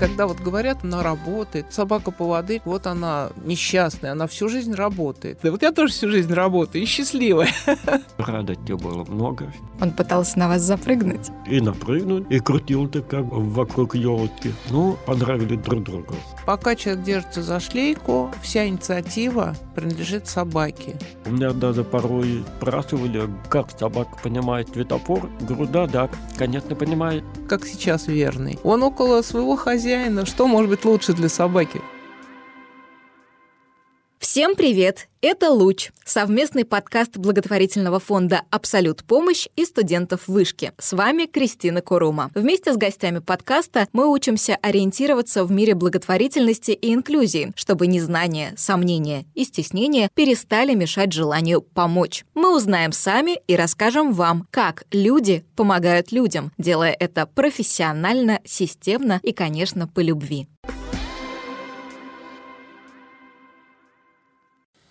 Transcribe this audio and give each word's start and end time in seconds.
Когда 0.00 0.26
вот 0.26 0.40
говорят, 0.40 0.78
она 0.82 1.02
работает, 1.02 1.66
собака-поводырь, 1.74 2.62
вот 2.64 2.86
она 2.86 3.28
несчастная, 3.44 4.12
она 4.12 4.26
всю 4.26 4.48
жизнь 4.48 4.72
работает. 4.72 5.40
Да 5.42 5.50
вот 5.50 5.60
я 5.60 5.72
тоже 5.72 5.92
всю 5.92 6.08
жизнь 6.08 6.32
работаю 6.32 6.82
и 6.82 6.86
счастливая. 6.86 7.50
Радости 8.70 8.72
было 8.72 9.04
много. 9.04 9.52
Он 9.80 9.90
пытался 9.90 10.38
на 10.38 10.48
вас 10.48 10.62
запрыгнуть? 10.62 11.30
И 11.46 11.60
напрыгнуть, 11.60 12.26
и 12.30 12.38
крутил-то 12.38 13.02
как 13.02 13.24
вокруг 13.30 13.94
елки. 13.94 14.52
Ну, 14.70 14.96
понравились 15.06 15.58
друг 15.60 15.82
другу. 15.82 16.14
Пока 16.46 16.74
человек 16.74 17.04
держится 17.04 17.42
за 17.42 17.60
шлейку, 17.60 18.30
вся 18.42 18.66
инициатива 18.66 19.54
принадлежит 19.74 20.28
собаке. 20.28 20.96
У 21.26 21.30
меня 21.30 21.52
даже 21.52 21.84
порой 21.84 22.44
спрашивали, 22.58 23.22
как 23.48 23.70
собака 23.78 24.16
понимает 24.22 24.68
светофор. 24.70 25.28
Говорю, 25.40 25.66
да, 25.66 25.86
да, 25.86 26.10
конечно, 26.36 26.74
понимает. 26.74 27.24
Как 27.48 27.66
сейчас 27.66 28.06
верный. 28.06 28.58
Он 28.62 28.82
около 28.82 29.22
своего 29.22 29.56
хозяина. 29.56 30.26
Что 30.26 30.46
может 30.46 30.70
быть 30.70 30.84
лучше 30.84 31.12
для 31.12 31.28
собаки? 31.28 31.80
Всем 34.30 34.54
привет! 34.54 35.08
Это 35.22 35.50
«Луч»— 35.50 35.90
совместный 36.04 36.64
подкаст 36.64 37.16
благотворительного 37.16 37.98
фонда 37.98 38.42
«Абсолют 38.50 39.02
помощь» 39.02 39.48
и 39.56 39.64
студентов 39.64 40.28
вышки. 40.28 40.72
С 40.78 40.92
вами 40.92 41.26
Кристина 41.26 41.82
Курума. 41.82 42.30
Вместе 42.36 42.72
с 42.72 42.76
гостями 42.76 43.18
подкаста 43.18 43.88
мы 43.92 44.08
учимся 44.08 44.56
ориентироваться 44.62 45.44
в 45.44 45.50
мире 45.50 45.74
благотворительности 45.74 46.70
и 46.70 46.94
инклюзии, 46.94 47.52
чтобы 47.56 47.88
незнание, 47.88 48.54
сомнения 48.56 49.24
и 49.34 49.44
стеснение 49.44 50.08
перестали 50.14 50.74
мешать 50.74 51.12
желанию 51.12 51.60
помочь. 51.60 52.24
Мы 52.34 52.54
узнаем 52.54 52.92
сами 52.92 53.40
и 53.48 53.56
расскажем 53.56 54.12
вам, 54.12 54.46
как 54.52 54.84
люди 54.92 55.44
помогают 55.56 56.12
людям, 56.12 56.52
делая 56.56 56.96
это 56.98 57.26
профессионально, 57.26 58.38
системно 58.44 59.18
и, 59.24 59.32
конечно, 59.32 59.88
по 59.88 59.98
любви. 59.98 60.46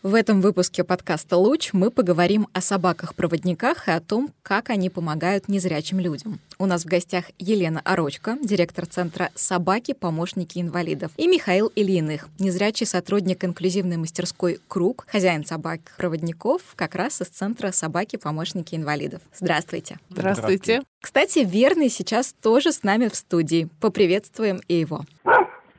В 0.01 0.13
этом 0.13 0.39
выпуске 0.39 0.85
подкаста 0.85 1.35
«Луч» 1.35 1.73
мы 1.73 1.91
поговорим 1.91 2.47
о 2.53 2.61
собаках-проводниках 2.61 3.89
и 3.89 3.91
о 3.91 3.99
том, 3.99 4.33
как 4.43 4.69
они 4.69 4.89
помогают 4.89 5.49
незрячим 5.49 5.99
людям. 5.99 6.39
У 6.57 6.65
нас 6.65 6.83
в 6.83 6.87
гостях 6.87 7.25
Елена 7.37 7.81
Орочка, 7.83 8.37
директор 8.41 8.85
Центра 8.85 9.29
«Собаки. 9.35 9.93
Помощники 9.93 10.57
инвалидов», 10.57 11.11
и 11.17 11.27
Михаил 11.27 11.69
Ильиных, 11.75 12.29
незрячий 12.39 12.85
сотрудник 12.85 13.43
инклюзивной 13.43 13.97
мастерской 13.97 14.61
«Круг», 14.69 15.05
хозяин 15.11 15.45
собак-проводников 15.45 16.61
как 16.77 16.95
раз 16.95 17.21
из 17.21 17.27
Центра 17.27 17.73
«Собаки. 17.73 18.15
Помощники 18.15 18.75
инвалидов». 18.75 19.21
Здравствуйте. 19.37 19.99
Здравствуйте. 20.09 20.81
Кстати, 21.01 21.39
Верный 21.39 21.89
сейчас 21.89 22.33
тоже 22.41 22.71
с 22.71 22.83
нами 22.83 23.09
в 23.09 23.15
студии. 23.15 23.67
Поприветствуем 23.81 24.61
и 24.69 24.75
его. 24.75 25.03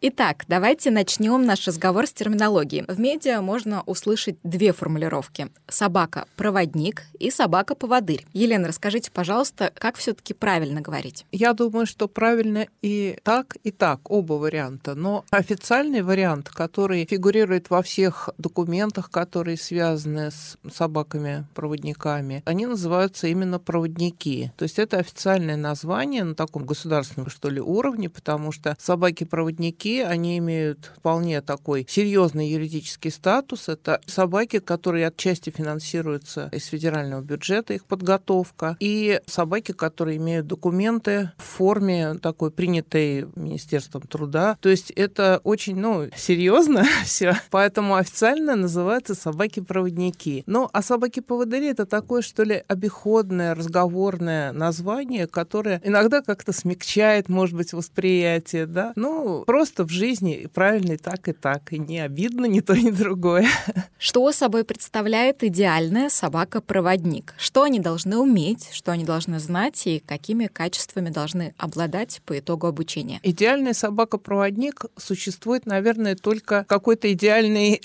Итак, 0.02 0.46
давайте 0.48 0.90
начнем 0.90 1.44
наш 1.44 1.66
разговор 1.66 2.06
с 2.06 2.12
терминологии. 2.14 2.86
В 2.88 2.98
медиа 2.98 3.42
можно 3.42 3.82
услышать 3.82 4.36
две 4.42 4.72
формулировки. 4.72 5.48
Собака-проводник 5.68 7.02
и 7.18 7.30
собака-поводырь. 7.30 8.24
Елена, 8.32 8.68
расскажите, 8.68 9.10
пожалуйста, 9.10 9.70
как 9.74 9.96
все-таки 9.96 10.32
правильно 10.32 10.80
говорить? 10.80 11.26
Я 11.32 11.52
думаю, 11.52 11.84
что 11.84 12.08
правильно 12.08 12.66
и 12.80 13.18
так, 13.24 13.58
и 13.62 13.70
так, 13.70 14.10
оба 14.10 14.34
варианта. 14.34 14.94
Но 14.94 15.26
официальный 15.28 16.00
вариант, 16.00 16.48
который 16.48 17.04
фигурирует 17.04 17.68
во 17.68 17.82
всех 17.82 18.30
документах, 18.38 19.10
которые 19.10 19.58
связаны 19.58 20.30
с 20.30 20.56
собаками-проводниками, 20.72 22.42
они 22.46 22.64
называются 22.64 23.26
именно 23.26 23.58
проводники. 23.58 24.50
То 24.56 24.62
есть 24.62 24.78
это 24.78 24.96
официальное 24.96 25.58
название 25.58 26.24
на 26.24 26.34
таком 26.34 26.64
государственном, 26.64 27.28
что 27.28 27.50
ли, 27.50 27.60
уровне, 27.60 28.08
потому 28.08 28.50
что 28.50 28.74
собаки-проводники 28.78 29.89
собаки, 29.90 30.00
они 30.00 30.38
имеют 30.38 30.90
вполне 30.96 31.40
такой 31.40 31.86
серьезный 31.88 32.48
юридический 32.48 33.10
статус. 33.10 33.68
Это 33.68 34.00
собаки, 34.06 34.58
которые 34.58 35.06
отчасти 35.08 35.50
финансируются 35.50 36.48
из 36.52 36.66
федерального 36.66 37.22
бюджета, 37.22 37.74
их 37.74 37.84
подготовка, 37.84 38.76
и 38.80 39.20
собаки, 39.26 39.72
которые 39.72 40.16
имеют 40.18 40.46
документы 40.46 41.30
в 41.38 41.42
форме 41.42 42.14
такой 42.22 42.50
принятой 42.50 43.26
Министерством 43.36 44.02
труда. 44.02 44.56
То 44.60 44.68
есть 44.68 44.90
это 44.90 45.40
очень, 45.44 45.76
ну, 45.76 46.08
серьезно 46.16 46.84
все. 47.04 47.36
Поэтому 47.50 47.94
официально 47.94 48.56
называются 48.56 49.14
собаки-проводники. 49.14 50.42
Ну, 50.46 50.68
а 50.72 50.82
собаки-поводыри 50.82 51.68
это 51.68 51.86
такое, 51.86 52.22
что 52.22 52.42
ли, 52.44 52.62
обиходное, 52.68 53.54
разговорное 53.54 54.52
название, 54.52 55.26
которое 55.26 55.80
иногда 55.84 56.22
как-то 56.22 56.52
смягчает, 56.52 57.28
может 57.28 57.56
быть, 57.56 57.72
восприятие, 57.72 58.66
да. 58.66 58.92
Ну, 58.96 59.44
просто 59.46 59.79
что 59.80 59.86
в 59.86 59.90
жизни 59.90 60.46
правильно 60.52 60.92
и 60.92 60.96
так, 60.98 61.26
и 61.28 61.32
так. 61.32 61.72
И 61.72 61.78
не 61.78 62.00
обидно 62.00 62.44
ни 62.44 62.60
то, 62.60 62.74
ни 62.74 62.90
другое. 62.90 63.48
Что 63.98 64.30
собой 64.32 64.64
представляет 64.64 65.42
идеальная 65.42 66.10
собака-проводник? 66.10 67.34
Что 67.38 67.62
они 67.62 67.80
должны 67.80 68.18
уметь, 68.18 68.68
что 68.72 68.92
они 68.92 69.04
должны 69.04 69.38
знать 69.38 69.86
и 69.86 70.00
какими 70.00 70.46
качествами 70.46 71.08
должны 71.08 71.54
обладать 71.56 72.20
по 72.26 72.38
итогу 72.38 72.66
обучения? 72.66 73.20
Идеальная 73.22 73.72
собака-проводник 73.72 74.84
существует, 74.96 75.64
наверное, 75.64 76.14
только 76.14 76.64
какой-то 76.68 77.10
идеальный 77.12 77.80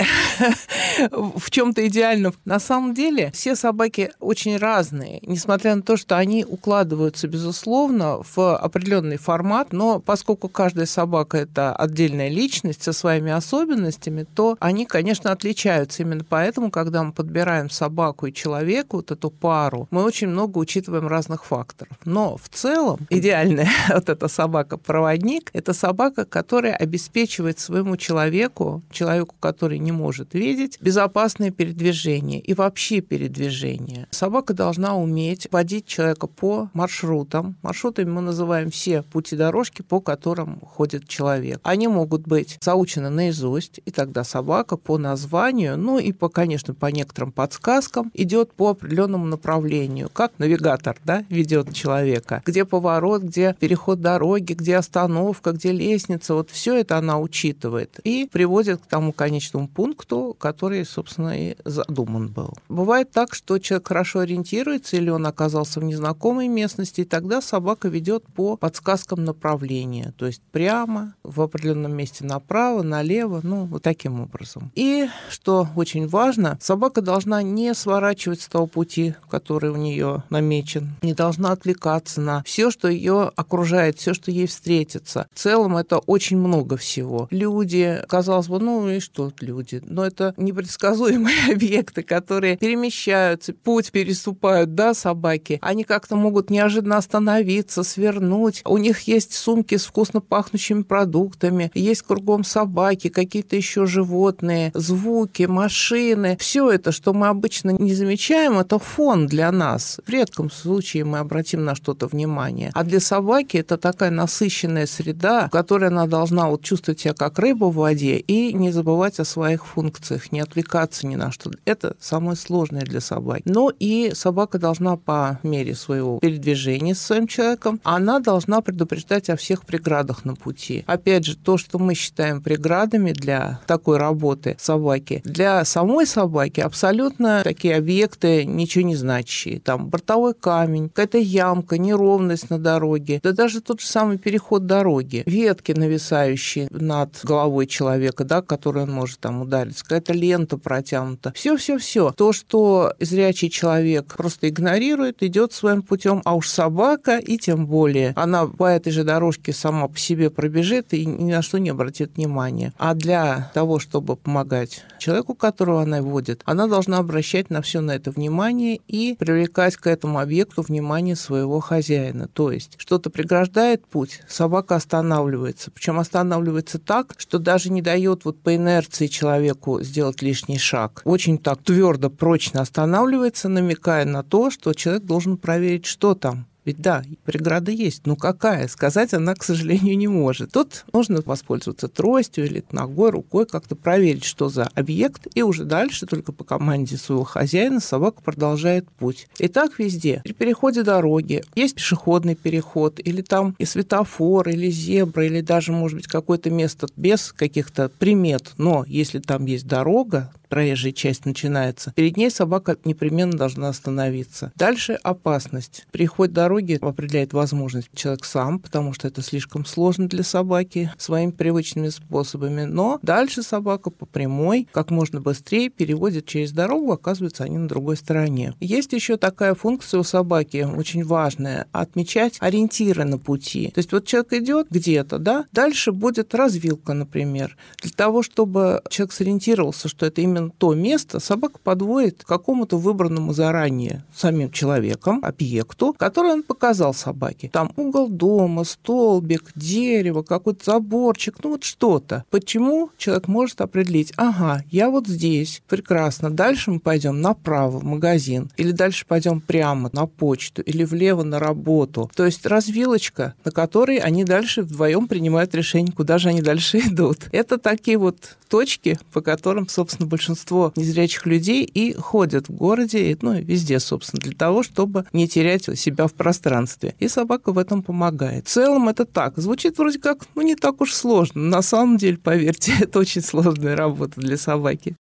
в 1.11 1.49
чем-то 1.49 1.87
идеальном. 1.87 2.33
На 2.43 2.59
самом 2.59 2.93
деле 2.93 3.31
все 3.31 3.55
собаки 3.55 4.11
очень 4.19 4.57
разные, 4.57 5.19
несмотря 5.21 5.75
на 5.75 5.81
то, 5.81 5.95
что 5.95 6.17
они 6.17 6.45
укладываются, 6.45 7.27
безусловно, 7.27 8.21
в 8.35 8.57
определенный 8.57 9.17
формат, 9.17 9.71
но 9.71 9.99
поскольку 9.99 10.49
каждая 10.49 10.85
собака 10.85 11.37
это 11.37 11.73
отдельная 11.85 12.29
личность 12.29 12.83
со 12.83 12.93
своими 12.93 13.31
особенностями, 13.31 14.25
то 14.35 14.57
они, 14.59 14.85
конечно, 14.85 15.31
отличаются. 15.31 16.03
Именно 16.03 16.25
поэтому, 16.27 16.71
когда 16.71 17.03
мы 17.03 17.11
подбираем 17.11 17.69
собаку 17.69 18.27
и 18.27 18.33
человека, 18.33 18.95
вот 18.95 19.11
эту 19.11 19.29
пару, 19.29 19.87
мы 19.91 20.03
очень 20.03 20.27
много 20.27 20.57
учитываем 20.57 21.07
разных 21.07 21.45
факторов. 21.45 21.97
Но 22.05 22.37
в 22.37 22.49
целом 22.49 22.99
идеальная 23.09 23.69
вот 23.93 24.09
эта 24.09 24.27
собака-проводник– 24.27 25.49
это 25.53 25.73
собака, 25.73 26.25
которая 26.25 26.75
обеспечивает 26.75 27.59
своему 27.59 27.97
человеку, 27.97 28.83
человеку, 28.91 29.35
который 29.39 29.79
не 29.79 29.91
может 29.91 30.33
видеть, 30.33 30.77
безопасное 30.81 31.51
передвижение 31.51 32.39
и 32.39 32.53
вообще 32.53 33.01
передвижение. 33.01 34.07
Собака 34.11 34.53
должна 34.53 34.95
уметь 34.95 35.47
водить 35.51 35.85
человека 35.85 36.27
по 36.27 36.69
маршрутам. 36.73 37.55
Маршрутами 37.61 38.09
мы 38.09 38.21
называем 38.21 38.71
все 38.71 39.01
пути 39.01 39.35
дорожки, 39.35 39.81
по 39.81 40.01
которым 40.01 40.59
ходит 40.61 41.07
человек. 41.07 41.59
А 41.63 41.74
они 41.75 41.87
могут 41.87 42.21
быть 42.21 42.57
заучены 42.61 43.09
наизусть, 43.09 43.81
и 43.85 43.91
тогда 43.91 44.23
собака 44.23 44.77
по 44.77 44.97
названию, 44.97 45.77
ну 45.77 45.99
и 45.99 46.13
по, 46.13 46.29
конечно, 46.29 46.73
по 46.73 46.87
некоторым 46.87 47.31
подсказкам 47.31 48.11
идет 48.13 48.53
по 48.53 48.69
определенному 48.69 49.25
направлению, 49.25 50.09
как 50.11 50.31
навигатор, 50.37 50.97
да, 51.03 51.25
ведет 51.29 51.73
человека, 51.73 52.41
где 52.45 52.63
поворот, 52.63 53.23
где 53.23 53.55
переход 53.59 53.99
дороги, 53.99 54.53
где 54.53 54.77
остановка, 54.77 55.51
где 55.51 55.73
лестница, 55.73 56.33
вот 56.33 56.49
все 56.49 56.75
это 56.75 56.97
она 56.97 57.19
учитывает 57.19 57.99
и 58.03 58.29
приводит 58.31 58.81
к 58.81 58.85
тому 58.85 59.11
конечному 59.11 59.67
пункту, 59.67 60.35
который, 60.39 60.85
собственно, 60.85 61.37
и 61.37 61.57
задуман 61.65 62.29
был. 62.29 62.53
Бывает 62.69 63.11
так, 63.11 63.35
что 63.35 63.59
человек 63.59 63.87
хорошо 63.89 64.19
ориентируется 64.19 64.95
или 64.95 65.09
он 65.09 65.27
оказался 65.27 65.81
в 65.81 65.83
незнакомой 65.83 66.47
местности, 66.47 67.01
и 67.01 67.05
тогда 67.05 67.41
собака 67.41 67.89
ведет 67.89 68.23
по 68.33 68.55
подсказкам 68.55 69.25
направления, 69.25 70.13
то 70.17 70.25
есть 70.25 70.41
прямо 70.51 71.15
в 71.23 71.41
определенном 71.41 71.64
определенном 71.65 71.95
месте 71.95 72.23
направо, 72.23 72.83
налево, 72.83 73.39
ну, 73.43 73.65
вот 73.65 73.81
таким 73.81 74.21
образом. 74.21 74.71
И, 74.75 75.07
что 75.29 75.67
очень 75.75 76.07
важно, 76.07 76.57
собака 76.61 77.01
должна 77.01 77.41
не 77.41 77.73
сворачивать 77.73 78.41
с 78.41 78.47
того 78.47 78.67
пути, 78.67 79.15
который 79.29 79.71
у 79.71 79.75
нее 79.75 80.23
намечен, 80.29 80.95
не 81.01 81.13
должна 81.13 81.51
отвлекаться 81.51 82.21
на 82.21 82.43
все, 82.43 82.69
что 82.69 82.87
ее 82.87 83.31
окружает, 83.35 83.97
все, 83.97 84.13
что 84.13 84.31
ей 84.31 84.47
встретится. 84.47 85.27
В 85.33 85.39
целом 85.39 85.77
это 85.77 85.97
очень 85.97 86.37
много 86.37 86.77
всего. 86.77 87.27
Люди, 87.31 88.01
казалось 88.07 88.47
бы, 88.47 88.59
ну 88.59 88.87
и 88.89 88.99
что 88.99 89.31
люди? 89.39 89.81
Но 89.85 90.05
это 90.05 90.33
непредсказуемые 90.37 91.35
объекты, 91.51 92.03
которые 92.03 92.57
перемещаются, 92.57 93.53
путь 93.53 93.91
переступают, 93.91 94.75
да, 94.75 94.93
собаки. 94.93 95.59
Они 95.61 95.83
как-то 95.83 96.15
могут 96.15 96.49
неожиданно 96.49 96.97
остановиться, 96.97 97.83
свернуть. 97.83 98.61
У 98.65 98.77
них 98.77 99.01
есть 99.01 99.33
сумки 99.33 99.77
с 99.77 99.85
вкусно 99.85 100.21
пахнущими 100.21 100.83
продуктами, 100.83 101.44
птицами, 101.45 101.71
есть 101.73 102.01
кругом 102.01 102.43
собаки, 102.43 103.09
какие-то 103.09 103.55
еще 103.55 103.85
животные, 103.85 104.71
звуки, 104.73 105.43
машины. 105.43 106.37
Все 106.39 106.71
это, 106.71 106.91
что 106.91 107.13
мы 107.13 107.27
обычно 107.27 107.71
не 107.71 107.93
замечаем, 107.93 108.57
это 108.57 108.79
фон 108.79 109.27
для 109.27 109.51
нас. 109.51 109.99
В 110.05 110.09
редком 110.09 110.51
случае 110.51 111.05
мы 111.05 111.19
обратим 111.19 111.65
на 111.65 111.75
что-то 111.75 112.07
внимание. 112.07 112.71
А 112.73 112.83
для 112.83 112.99
собаки 112.99 113.57
это 113.57 113.77
такая 113.77 114.11
насыщенная 114.11 114.85
среда, 114.85 115.47
в 115.47 115.51
которой 115.51 115.89
она 115.89 116.07
должна 116.07 116.49
вот 116.49 116.61
чувствовать 116.61 116.99
себя 116.99 117.13
как 117.13 117.39
рыба 117.39 117.65
в 117.65 117.75
воде 117.75 118.17
и 118.17 118.53
не 118.53 118.71
забывать 118.71 119.19
о 119.19 119.25
своих 119.25 119.65
функциях, 119.65 120.31
не 120.31 120.39
отвлекаться 120.41 121.07
ни 121.07 121.15
на 121.15 121.31
что. 121.31 121.51
Это 121.65 121.95
самое 121.99 122.35
сложное 122.35 122.81
для 122.81 123.01
собаки. 123.01 123.43
Но 123.45 123.71
и 123.79 124.11
собака 124.13 124.57
должна 124.57 124.97
по 124.97 125.39
мере 125.43 125.75
своего 125.75 126.19
передвижения 126.19 126.95
с 126.95 127.01
своим 127.01 127.27
человеком, 127.27 127.79
она 127.83 128.19
должна 128.19 128.61
предупреждать 128.61 129.29
о 129.29 129.35
всех 129.35 129.65
преградах 129.65 130.25
на 130.25 130.35
пути. 130.35 130.83
Опять 130.87 131.25
же, 131.25 131.34
же, 131.35 131.43
то, 131.43 131.57
что 131.57 131.79
мы 131.79 131.93
считаем 131.93 132.41
преградами 132.41 133.11
для 133.11 133.59
такой 133.67 133.97
работы 133.97 134.55
собаки, 134.59 135.21
для 135.25 135.63
самой 135.65 136.05
собаки 136.05 136.61
абсолютно 136.61 137.41
такие 137.43 137.75
объекты 137.75 138.45
ничего 138.45 138.85
не 138.85 138.95
значащие. 138.95 139.59
Там 139.59 139.89
бортовой 139.89 140.33
камень, 140.33 140.89
какая-то 140.89 141.17
ямка, 141.17 141.77
неровность 141.77 142.49
на 142.49 142.59
дороге, 142.59 143.19
да 143.23 143.31
даже 143.31 143.61
тот 143.61 143.81
же 143.81 143.87
самый 143.87 144.17
переход 144.17 144.65
дороги, 144.65 145.23
ветки 145.25 145.71
нависающие 145.71 146.67
над 146.71 147.19
головой 147.23 147.67
человека, 147.67 148.23
да, 148.23 148.41
который 148.41 148.83
он 148.83 148.91
может 148.91 149.19
там 149.19 149.41
удариться, 149.41 149.83
какая-то 149.83 150.13
лента 150.13 150.57
протянута. 150.57 151.31
Все-все-все. 151.35 152.11
То, 152.11 152.33
что 152.33 152.93
зрячий 152.99 153.49
человек 153.49 154.15
просто 154.17 154.49
игнорирует, 154.49 155.23
идет 155.23 155.53
своим 155.53 155.81
путем, 155.81 156.21
а 156.25 156.35
уж 156.35 156.49
собака 156.49 157.17
и 157.17 157.37
тем 157.37 157.65
более. 157.65 158.13
Она 158.15 158.47
по 158.47 158.65
этой 158.65 158.91
же 158.91 159.03
дорожке 159.03 159.53
сама 159.53 159.87
по 159.87 159.97
себе 159.97 160.29
пробежит 160.29 160.93
и 160.93 161.05
ни 161.25 161.31
на 161.31 161.41
что 161.41 161.57
не 161.57 161.69
обратит 161.69 162.15
внимания. 162.15 162.73
А 162.77 162.93
для 162.93 163.51
того, 163.53 163.79
чтобы 163.79 164.15
помогать 164.15 164.83
человеку, 164.99 165.35
которого 165.35 165.81
она 165.81 166.01
водит, 166.01 166.41
она 166.45 166.67
должна 166.67 166.97
обращать 166.97 167.49
на 167.49 167.61
все 167.61 167.81
на 167.81 167.91
это 167.91 168.11
внимание 168.11 168.79
и 168.87 169.15
привлекать 169.17 169.75
к 169.77 169.87
этому 169.87 170.19
объекту 170.19 170.61
внимание 170.61 171.15
своего 171.15 171.59
хозяина. 171.59 172.27
То 172.27 172.51
есть 172.51 172.75
что-то 172.77 173.09
преграждает 173.09 173.85
путь, 173.85 174.21
собака 174.27 174.75
останавливается. 174.75 175.71
Причем 175.71 175.99
останавливается 175.99 176.79
так, 176.79 177.15
что 177.17 177.39
даже 177.39 177.71
не 177.71 177.81
дает 177.81 178.25
вот 178.25 178.39
по 178.39 178.55
инерции 178.55 179.07
человеку 179.07 179.81
сделать 179.81 180.21
лишний 180.21 180.57
шаг. 180.57 181.01
Очень 181.05 181.37
так 181.37 181.61
твердо, 181.63 182.09
прочно 182.09 182.61
останавливается, 182.61 183.49
намекая 183.49 184.05
на 184.05 184.23
то, 184.23 184.49
что 184.49 184.73
человек 184.73 185.03
должен 185.03 185.37
проверить, 185.37 185.85
что 185.85 186.15
там, 186.15 186.47
ведь 186.65 186.81
да, 186.81 187.03
преграда 187.23 187.71
есть, 187.71 188.07
но 188.07 188.15
какая? 188.15 188.67
Сказать 188.67 189.13
она, 189.13 189.35
к 189.35 189.43
сожалению, 189.43 189.97
не 189.97 190.07
может. 190.07 190.51
Тут 190.51 190.85
нужно 190.91 191.21
воспользоваться 191.23 191.87
тростью 191.87 192.45
или 192.45 192.63
ногой, 192.71 193.11
рукой, 193.11 193.45
как-то 193.45 193.75
проверить, 193.75 194.23
что 194.23 194.49
за 194.49 194.63
объект, 194.73 195.27
и 195.35 195.43
уже 195.43 195.63
дальше 195.63 196.07
только 196.07 196.31
по 196.31 196.43
команде 196.43 196.97
своего 196.97 197.23
хозяина 197.23 197.79
собака 197.79 198.21
продолжает 198.23 198.89
путь. 198.89 199.27
И 199.37 199.47
так 199.47 199.77
везде. 199.77 200.21
При 200.23 200.33
переходе 200.33 200.81
дороги 200.81 201.43
есть 201.53 201.75
пешеходный 201.75 202.35
переход, 202.35 202.99
или 203.03 203.21
там 203.21 203.55
и 203.59 203.65
светофор, 203.65 204.49
или 204.49 204.69
зебра, 204.71 205.25
или 205.25 205.41
даже, 205.41 205.71
может 205.71 205.97
быть, 205.97 206.07
какое-то 206.07 206.49
место 206.49 206.87
без 206.95 207.31
каких-то 207.31 207.89
примет. 207.89 208.53
Но 208.57 208.83
если 208.87 209.19
там 209.19 209.45
есть 209.45 209.67
дорога, 209.67 210.33
проезжая 210.55 210.93
часть 210.93 211.25
начинается, 211.25 211.91
перед 211.97 212.15
ней 212.15 212.31
собака 212.31 212.77
непременно 212.85 213.33
должна 213.33 213.67
остановиться. 213.67 214.53
Дальше 214.55 214.93
опасность. 215.03 215.85
Переход 215.91 216.31
дороги 216.31 216.79
определяет 216.81 217.33
возможность 217.33 217.89
человек 217.93 218.23
сам, 218.23 218.59
потому 218.59 218.93
что 218.93 219.09
это 219.09 219.21
слишком 219.21 219.65
сложно 219.65 220.07
для 220.07 220.23
собаки 220.23 220.93
своими 220.97 221.31
привычными 221.31 221.89
способами. 221.89 222.61
Но 222.61 222.99
дальше 223.01 223.43
собака 223.43 223.89
по 223.89 224.05
прямой 224.05 224.69
как 224.71 224.91
можно 224.91 225.19
быстрее 225.19 225.69
переводит 225.69 226.25
через 226.25 226.53
дорогу, 226.53 226.93
оказывается, 226.93 227.43
они 227.43 227.57
на 227.57 227.67
другой 227.67 227.97
стороне. 227.97 228.53
Есть 228.61 228.93
еще 228.93 229.17
такая 229.17 229.55
функция 229.55 229.99
у 229.99 230.03
собаки, 230.03 230.65
очень 230.73 231.03
важная, 231.03 231.67
отмечать 231.73 232.37
ориентиры 232.39 233.03
на 233.03 233.17
пути. 233.17 233.71
То 233.75 233.79
есть 233.79 233.91
вот 233.91 234.07
человек 234.07 234.31
идет 234.31 234.67
где-то, 234.69 235.17
да, 235.19 235.47
дальше 235.51 235.91
будет 235.91 236.33
развилка, 236.33 236.93
например. 236.93 237.57
Для 237.81 237.91
того, 237.91 238.23
чтобы 238.23 238.81
человек 238.89 239.11
сориентировался, 239.11 239.89
что 239.89 240.05
это 240.05 240.21
именно 240.21 240.44
именно 240.45 240.51
то 240.57 240.73
место 240.73 241.19
собака 241.19 241.59
подводит 241.63 242.23
к 242.23 242.27
какому-то 242.27 242.77
выбранному 242.77 243.33
заранее 243.33 244.03
самим 244.13 244.51
человеком 244.51 245.19
объекту, 245.23 245.93
который 245.97 246.31
он 246.31 246.43
показал 246.43 246.93
собаке. 246.93 247.49
Там 247.51 247.71
угол 247.75 248.09
дома, 248.09 248.63
столбик, 248.63 249.51
дерево, 249.55 250.23
какой-то 250.23 250.63
заборчик, 250.65 251.37
ну 251.43 251.51
вот 251.51 251.63
что-то. 251.63 252.23
Почему 252.29 252.89
человек 252.97 253.27
может 253.27 253.61
определить, 253.61 254.13
ага, 254.17 254.63
я 254.71 254.89
вот 254.89 255.07
здесь, 255.07 255.61
прекрасно, 255.67 256.29
дальше 256.29 256.71
мы 256.71 256.79
пойдем 256.79 257.21
направо 257.21 257.79
в 257.79 257.83
магазин, 257.83 258.49
или 258.57 258.71
дальше 258.71 259.05
пойдем 259.07 259.41
прямо 259.41 259.89
на 259.93 260.05
почту, 260.05 260.61
или 260.61 260.83
влево 260.83 261.23
на 261.23 261.39
работу. 261.39 262.09
То 262.15 262.25
есть 262.25 262.45
развилочка, 262.45 263.33
на 263.43 263.51
которой 263.51 263.97
они 263.97 264.23
дальше 264.23 264.61
вдвоем 264.61 265.07
принимают 265.07 265.55
решение, 265.55 265.93
куда 265.93 266.17
же 266.17 266.29
они 266.29 266.41
дальше 266.41 266.79
идут. 266.85 267.27
Это 267.31 267.57
такие 267.57 267.97
вот 267.97 268.37
точки, 268.49 268.97
по 269.11 269.21
которым, 269.21 269.67
собственно, 269.67 270.07
большинство 270.25 270.73
незрячих 270.75 271.27
людей 271.27 271.63
и 271.63 271.93
ходят 271.93 272.49
в 272.49 272.53
городе, 272.53 273.15
ну, 273.21 273.39
везде, 273.39 273.79
собственно, 273.79 274.21
для 274.21 274.33
того, 274.33 274.63
чтобы 274.63 275.05
не 275.13 275.27
терять 275.27 275.65
себя 275.77 276.07
в 276.07 276.13
пространстве. 276.13 276.95
И 276.99 277.07
собака 277.07 277.51
в 277.51 277.59
этом 277.59 277.83
помогает. 277.83 278.47
В 278.47 278.49
целом 278.49 278.89
это 278.89 279.05
так. 279.05 279.37
Звучит 279.37 279.77
вроде 279.77 279.99
как, 279.99 280.25
ну, 280.33 280.41
не 280.41 280.55
так 280.55 280.81
уж 280.81 280.93
сложно. 280.93 281.41
На 281.41 281.61
самом 281.61 281.97
деле, 281.97 282.17
поверьте, 282.17 282.73
это 282.79 282.99
очень 282.99 283.21
сложная 283.21 283.75
работа 283.75 284.19
для 284.19 284.37
собаки. 284.37 284.95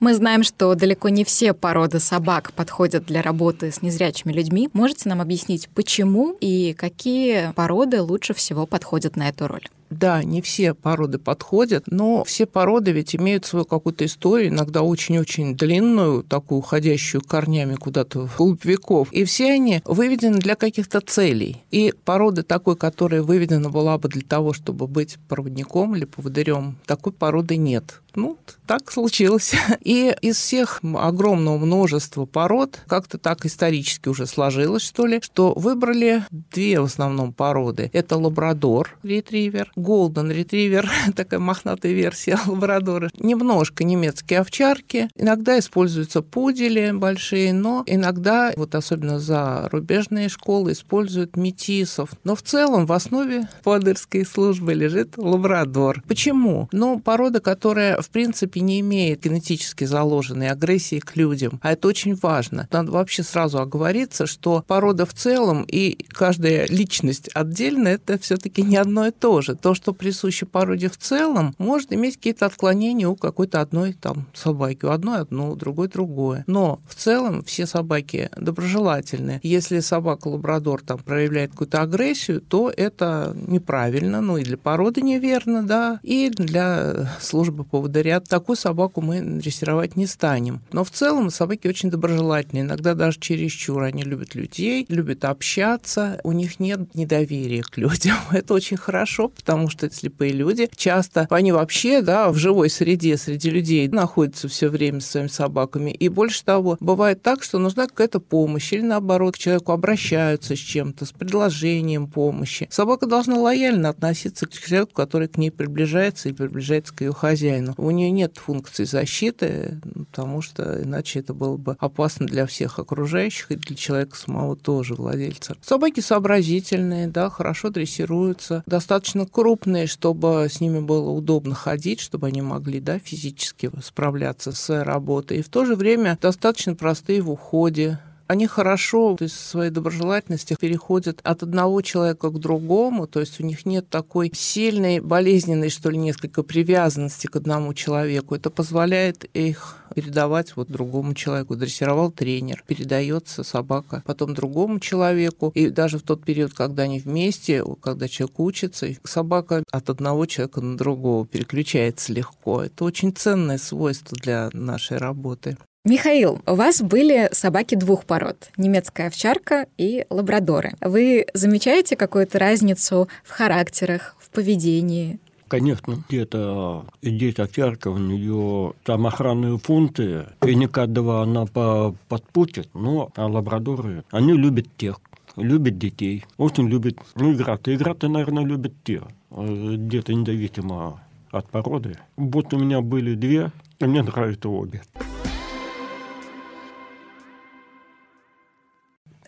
Мы 0.00 0.14
знаем, 0.16 0.42
что 0.42 0.74
далеко 0.74 1.10
не 1.10 1.22
все 1.22 1.54
породы 1.54 2.00
собак 2.00 2.52
подходят 2.54 3.06
для 3.06 3.22
работы 3.22 3.70
с 3.70 3.82
незрячими 3.82 4.32
людьми. 4.32 4.68
Можете 4.72 5.08
нам 5.08 5.20
объяснить, 5.20 5.68
почему 5.76 6.36
и 6.40 6.74
какие 6.76 7.52
породы 7.52 8.02
лучше 8.02 8.34
всего 8.34 8.66
подходят 8.66 9.14
на 9.14 9.28
эту 9.28 9.46
роль? 9.46 9.68
Да, 9.92 10.24
не 10.24 10.40
все 10.40 10.74
породы 10.74 11.18
подходят, 11.18 11.84
но 11.86 12.24
все 12.24 12.46
породы 12.46 12.92
ведь 12.92 13.14
имеют 13.14 13.44
свою 13.44 13.64
какую-то 13.64 14.04
историю, 14.06 14.48
иногда 14.48 14.82
очень-очень 14.82 15.56
длинную, 15.56 16.22
такую 16.22 16.58
уходящую 16.60 17.22
корнями 17.22 17.74
куда-то 17.74 18.26
в 18.26 18.36
глубь 18.36 18.64
веков. 18.64 19.08
И 19.12 19.24
все 19.24 19.52
они 19.52 19.82
выведены 19.84 20.38
для 20.38 20.56
каких-то 20.56 21.00
целей. 21.00 21.62
И 21.70 21.92
породы 22.04 22.42
такой, 22.42 22.76
которая 22.76 23.22
выведена 23.22 23.70
была 23.70 23.98
бы 23.98 24.08
для 24.08 24.22
того, 24.22 24.52
чтобы 24.52 24.86
быть 24.86 25.18
проводником 25.28 25.94
или 25.94 26.04
поводырем, 26.04 26.76
такой 26.86 27.12
породы 27.12 27.56
нет. 27.56 28.02
Ну, 28.14 28.36
так 28.66 28.92
случилось. 28.92 29.54
И 29.80 30.14
из 30.20 30.36
всех 30.36 30.80
огромного 30.82 31.58
множества 31.58 32.26
пород 32.26 32.80
как-то 32.86 33.18
так 33.18 33.46
исторически 33.46 34.08
уже 34.08 34.26
сложилось, 34.26 34.82
что 34.82 35.06
ли, 35.06 35.20
что 35.22 35.54
выбрали 35.54 36.24
две 36.30 36.80
в 36.80 36.84
основном 36.84 37.32
породы. 37.32 37.90
Это 37.92 38.16
лабрадор, 38.16 38.96
ретривер, 39.02 39.72
голден 39.82 40.30
ретривер, 40.30 40.90
такая 41.16 41.40
мохнатая 41.40 41.92
версия 41.92 42.38
лабрадора. 42.46 43.10
Немножко 43.18 43.84
немецкие 43.84 44.40
овчарки. 44.40 45.08
Иногда 45.16 45.58
используются 45.58 46.22
пудели 46.22 46.92
большие, 46.92 47.52
но 47.52 47.82
иногда, 47.86 48.52
вот 48.56 48.74
особенно 48.74 49.18
за 49.18 49.68
рубежные 49.70 50.28
школы, 50.28 50.72
используют 50.72 51.36
метисов. 51.36 52.10
Но 52.24 52.34
в 52.34 52.42
целом 52.42 52.86
в 52.86 52.92
основе 52.92 53.48
поводырской 53.62 54.24
службы 54.24 54.74
лежит 54.74 55.18
лабрадор. 55.18 56.02
Почему? 56.06 56.68
Ну, 56.72 57.00
порода, 57.00 57.40
которая 57.40 58.00
в 58.00 58.10
принципе, 58.10 58.60
не 58.60 58.80
имеет 58.80 59.22
генетически 59.22 59.84
заложенной 59.84 60.50
агрессии 60.50 60.98
к 60.98 61.16
людям. 61.16 61.58
А 61.62 61.72
это 61.72 61.88
очень 61.88 62.14
важно. 62.14 62.68
Надо 62.70 62.92
вообще 62.92 63.22
сразу 63.22 63.58
оговориться, 63.58 64.26
что 64.26 64.64
порода 64.66 65.06
в 65.06 65.14
целом 65.14 65.64
и 65.66 66.04
каждая 66.08 66.66
личность 66.66 67.30
отдельно– 67.34 67.88
это 67.88 68.18
все 68.18 68.36
таки 68.36 68.62
не 68.62 68.76
одно 68.76 69.06
и 69.06 69.10
то 69.10 69.40
же. 69.40 69.54
То, 69.54 69.71
что 69.74 69.92
присуще 69.92 70.46
породе 70.46 70.88
в 70.88 70.96
целом, 70.96 71.54
может 71.58 71.92
иметь 71.92 72.16
какие-то 72.16 72.46
отклонения 72.46 73.08
у 73.08 73.16
какой-то 73.16 73.60
одной 73.60 73.92
там 73.92 74.26
собаки. 74.34 74.84
У 74.84 74.90
одной 74.90 75.20
одно, 75.20 75.52
у 75.52 75.56
другой 75.56 75.88
другое. 75.88 76.44
Но 76.46 76.80
в 76.88 76.94
целом 76.94 77.44
все 77.44 77.66
собаки 77.66 78.30
доброжелательные. 78.36 79.40
Если 79.42 79.80
собака-лабрадор 79.80 80.82
там 80.82 80.98
проявляет 80.98 81.52
какую-то 81.52 81.82
агрессию, 81.82 82.40
то 82.40 82.72
это 82.74 83.34
неправильно, 83.46 84.20
ну 84.20 84.36
и 84.36 84.44
для 84.44 84.56
породы 84.56 85.02
неверно, 85.02 85.62
да, 85.66 86.00
и 86.02 86.30
для 86.30 87.10
службы 87.20 87.64
поводыря, 87.64 88.20
такую 88.20 88.56
собаку 88.56 89.00
мы 89.00 89.20
дрессировать 89.20 89.96
не 89.96 90.06
станем. 90.06 90.60
Но 90.72 90.84
в 90.84 90.90
целом 90.90 91.30
собаки 91.30 91.68
очень 91.68 91.90
доброжелательные, 91.90 92.64
иногда 92.64 92.94
даже 92.94 93.18
чересчур. 93.18 93.82
Они 93.82 94.02
любят 94.02 94.34
людей, 94.34 94.86
любят 94.88 95.24
общаться, 95.24 96.20
у 96.24 96.32
них 96.32 96.60
нет 96.60 96.94
недоверия 96.94 97.62
к 97.62 97.76
людям. 97.76 98.16
Это 98.30 98.54
очень 98.54 98.76
хорошо, 98.76 99.28
потому 99.28 99.61
что 99.68 99.90
слепые 99.90 100.32
люди 100.32 100.68
часто, 100.74 101.26
они 101.30 101.52
вообще 101.52 102.02
да, 102.02 102.30
в 102.30 102.36
живой 102.36 102.70
среде, 102.70 103.16
среди 103.16 103.50
людей 103.50 103.88
находятся 103.88 104.48
все 104.48 104.68
время 104.68 105.00
с 105.00 105.06
своими 105.06 105.28
собаками. 105.28 105.90
И 105.90 106.08
больше 106.08 106.44
того, 106.44 106.76
бывает 106.80 107.22
так, 107.22 107.42
что 107.42 107.58
нужна 107.58 107.86
какая-то 107.86 108.20
помощь, 108.20 108.72
или 108.72 108.82
наоборот, 108.82 109.34
к 109.34 109.38
человеку 109.38 109.72
обращаются 109.72 110.56
с 110.56 110.58
чем-то, 110.58 111.04
с 111.04 111.12
предложением 111.12 112.06
помощи. 112.06 112.68
Собака 112.70 113.06
должна 113.06 113.36
лояльно 113.36 113.90
относиться 113.90 114.46
к 114.46 114.52
человеку, 114.52 114.92
который 114.94 115.28
к 115.28 115.36
ней 115.36 115.50
приближается 115.50 116.28
и 116.28 116.32
приближается 116.32 116.94
к 116.94 117.02
ее 117.02 117.12
хозяину 117.12 117.74
у 117.82 117.90
нее 117.90 118.10
нет 118.10 118.36
функции 118.36 118.84
защиты, 118.84 119.80
потому 120.10 120.40
что 120.40 120.82
иначе 120.82 121.20
это 121.20 121.34
было 121.34 121.56
бы 121.56 121.76
опасно 121.78 122.26
для 122.26 122.46
всех 122.46 122.78
окружающих 122.78 123.50
и 123.50 123.56
для 123.56 123.76
человека 123.76 124.16
самого 124.16 124.56
тоже, 124.56 124.94
владельца. 124.94 125.56
Собаки 125.62 126.00
сообразительные, 126.00 127.08
да, 127.08 127.28
хорошо 127.28 127.70
дрессируются, 127.70 128.62
достаточно 128.66 129.26
крупные, 129.52 129.86
чтобы 129.86 130.48
с 130.50 130.62
ними 130.62 130.80
было 130.80 131.10
удобно 131.10 131.54
ходить, 131.54 132.00
чтобы 132.00 132.28
они 132.28 132.40
могли, 132.40 132.80
да, 132.80 132.98
физически 132.98 133.70
справляться 133.82 134.52
с 134.52 134.82
работой. 134.82 135.38
И 135.38 135.42
в 135.42 135.50
то 135.50 135.66
же 135.66 135.76
время 135.76 136.18
достаточно 136.22 136.74
простые 136.74 137.20
в 137.20 137.30
уходе, 137.30 137.98
они 138.28 138.46
хорошо, 138.46 139.14
то 139.14 139.24
есть 139.24 139.38
своей 139.38 139.70
доброжелательности 139.70 140.56
переходят 140.58 141.20
от 141.22 141.42
одного 141.42 141.82
человека 141.82 142.30
к 142.30 142.38
другому, 142.38 143.06
то 143.06 143.20
есть 143.20 143.40
у 143.40 143.44
них 143.44 143.66
нет 143.66 143.90
такой 143.90 144.32
сильной, 144.34 145.00
болезненной, 145.00 145.68
что 145.68 145.90
ли, 145.90 145.98
несколько 145.98 146.42
привязанности 146.42 147.26
к 147.26 147.36
одному 147.36 147.74
человеку. 147.74 148.34
Это 148.34 148.48
позволяет 148.48 149.24
их 149.34 149.76
передавать 149.94 150.56
вот 150.56 150.68
другому 150.68 151.14
человеку. 151.14 151.56
Дрессировал 151.56 152.10
тренер, 152.10 152.64
передается 152.66 153.42
собака 153.42 154.02
потом 154.06 154.34
другому 154.34 154.80
человеку. 154.80 155.52
И 155.54 155.68
даже 155.68 155.98
в 155.98 156.02
тот 156.02 156.24
период, 156.24 156.54
когда 156.54 156.84
они 156.84 156.98
вместе, 156.98 157.64
когда 157.80 158.08
человек 158.08 158.38
учится, 158.40 158.88
собака 159.04 159.62
от 159.70 159.90
одного 159.90 160.26
человека 160.26 160.60
на 160.60 160.76
другого 160.76 161.26
переключается 161.26 162.12
легко. 162.12 162.62
Это 162.62 162.84
очень 162.84 163.12
ценное 163.12 163.58
свойство 163.58 164.16
для 164.20 164.50
нашей 164.52 164.98
работы. 164.98 165.56
Михаил, 165.84 166.40
у 166.46 166.54
вас 166.54 166.80
были 166.80 167.28
собаки 167.32 167.74
двух 167.74 168.04
пород– 168.04 168.50
немецкая 168.56 169.08
овчарка 169.08 169.66
и 169.76 170.06
лабрадоры. 170.10 170.74
Вы 170.80 171.26
замечаете 171.34 171.96
какую-то 171.96 172.38
разницу 172.38 173.08
в 173.24 173.30
характерах, 173.30 174.14
в 174.20 174.30
поведении? 174.30 175.18
Конечно, 175.52 176.02
где-то 176.08 176.86
здесь 177.02 177.38
овчарка, 177.38 177.88
у 177.88 177.98
нее 177.98 178.72
там 178.84 179.06
охранные 179.06 179.58
функции, 179.58 180.24
и 180.46 180.66
каждого 180.66 181.22
она 181.22 181.44
подпустит, 181.44 182.70
но 182.72 183.10
а 183.16 183.26
лабрадоры, 183.26 184.02
они 184.10 184.32
любят 184.32 184.64
тех, 184.78 184.98
любят 185.36 185.76
детей, 185.76 186.24
очень 186.38 186.68
любят 186.68 186.96
ну, 187.16 187.34
играть. 187.34 187.60
Играть, 187.66 188.02
наверное, 188.04 188.46
любят 188.46 188.72
те, 188.82 189.02
э, 189.30 189.74
где-то 189.76 190.14
независимо 190.14 191.02
от 191.30 191.50
породы. 191.50 191.98
Вот 192.16 192.54
у 192.54 192.58
меня 192.58 192.80
были 192.80 193.14
две, 193.14 193.52
и 193.78 193.84
мне 193.84 194.02
нравятся 194.02 194.48
обе. 194.48 194.80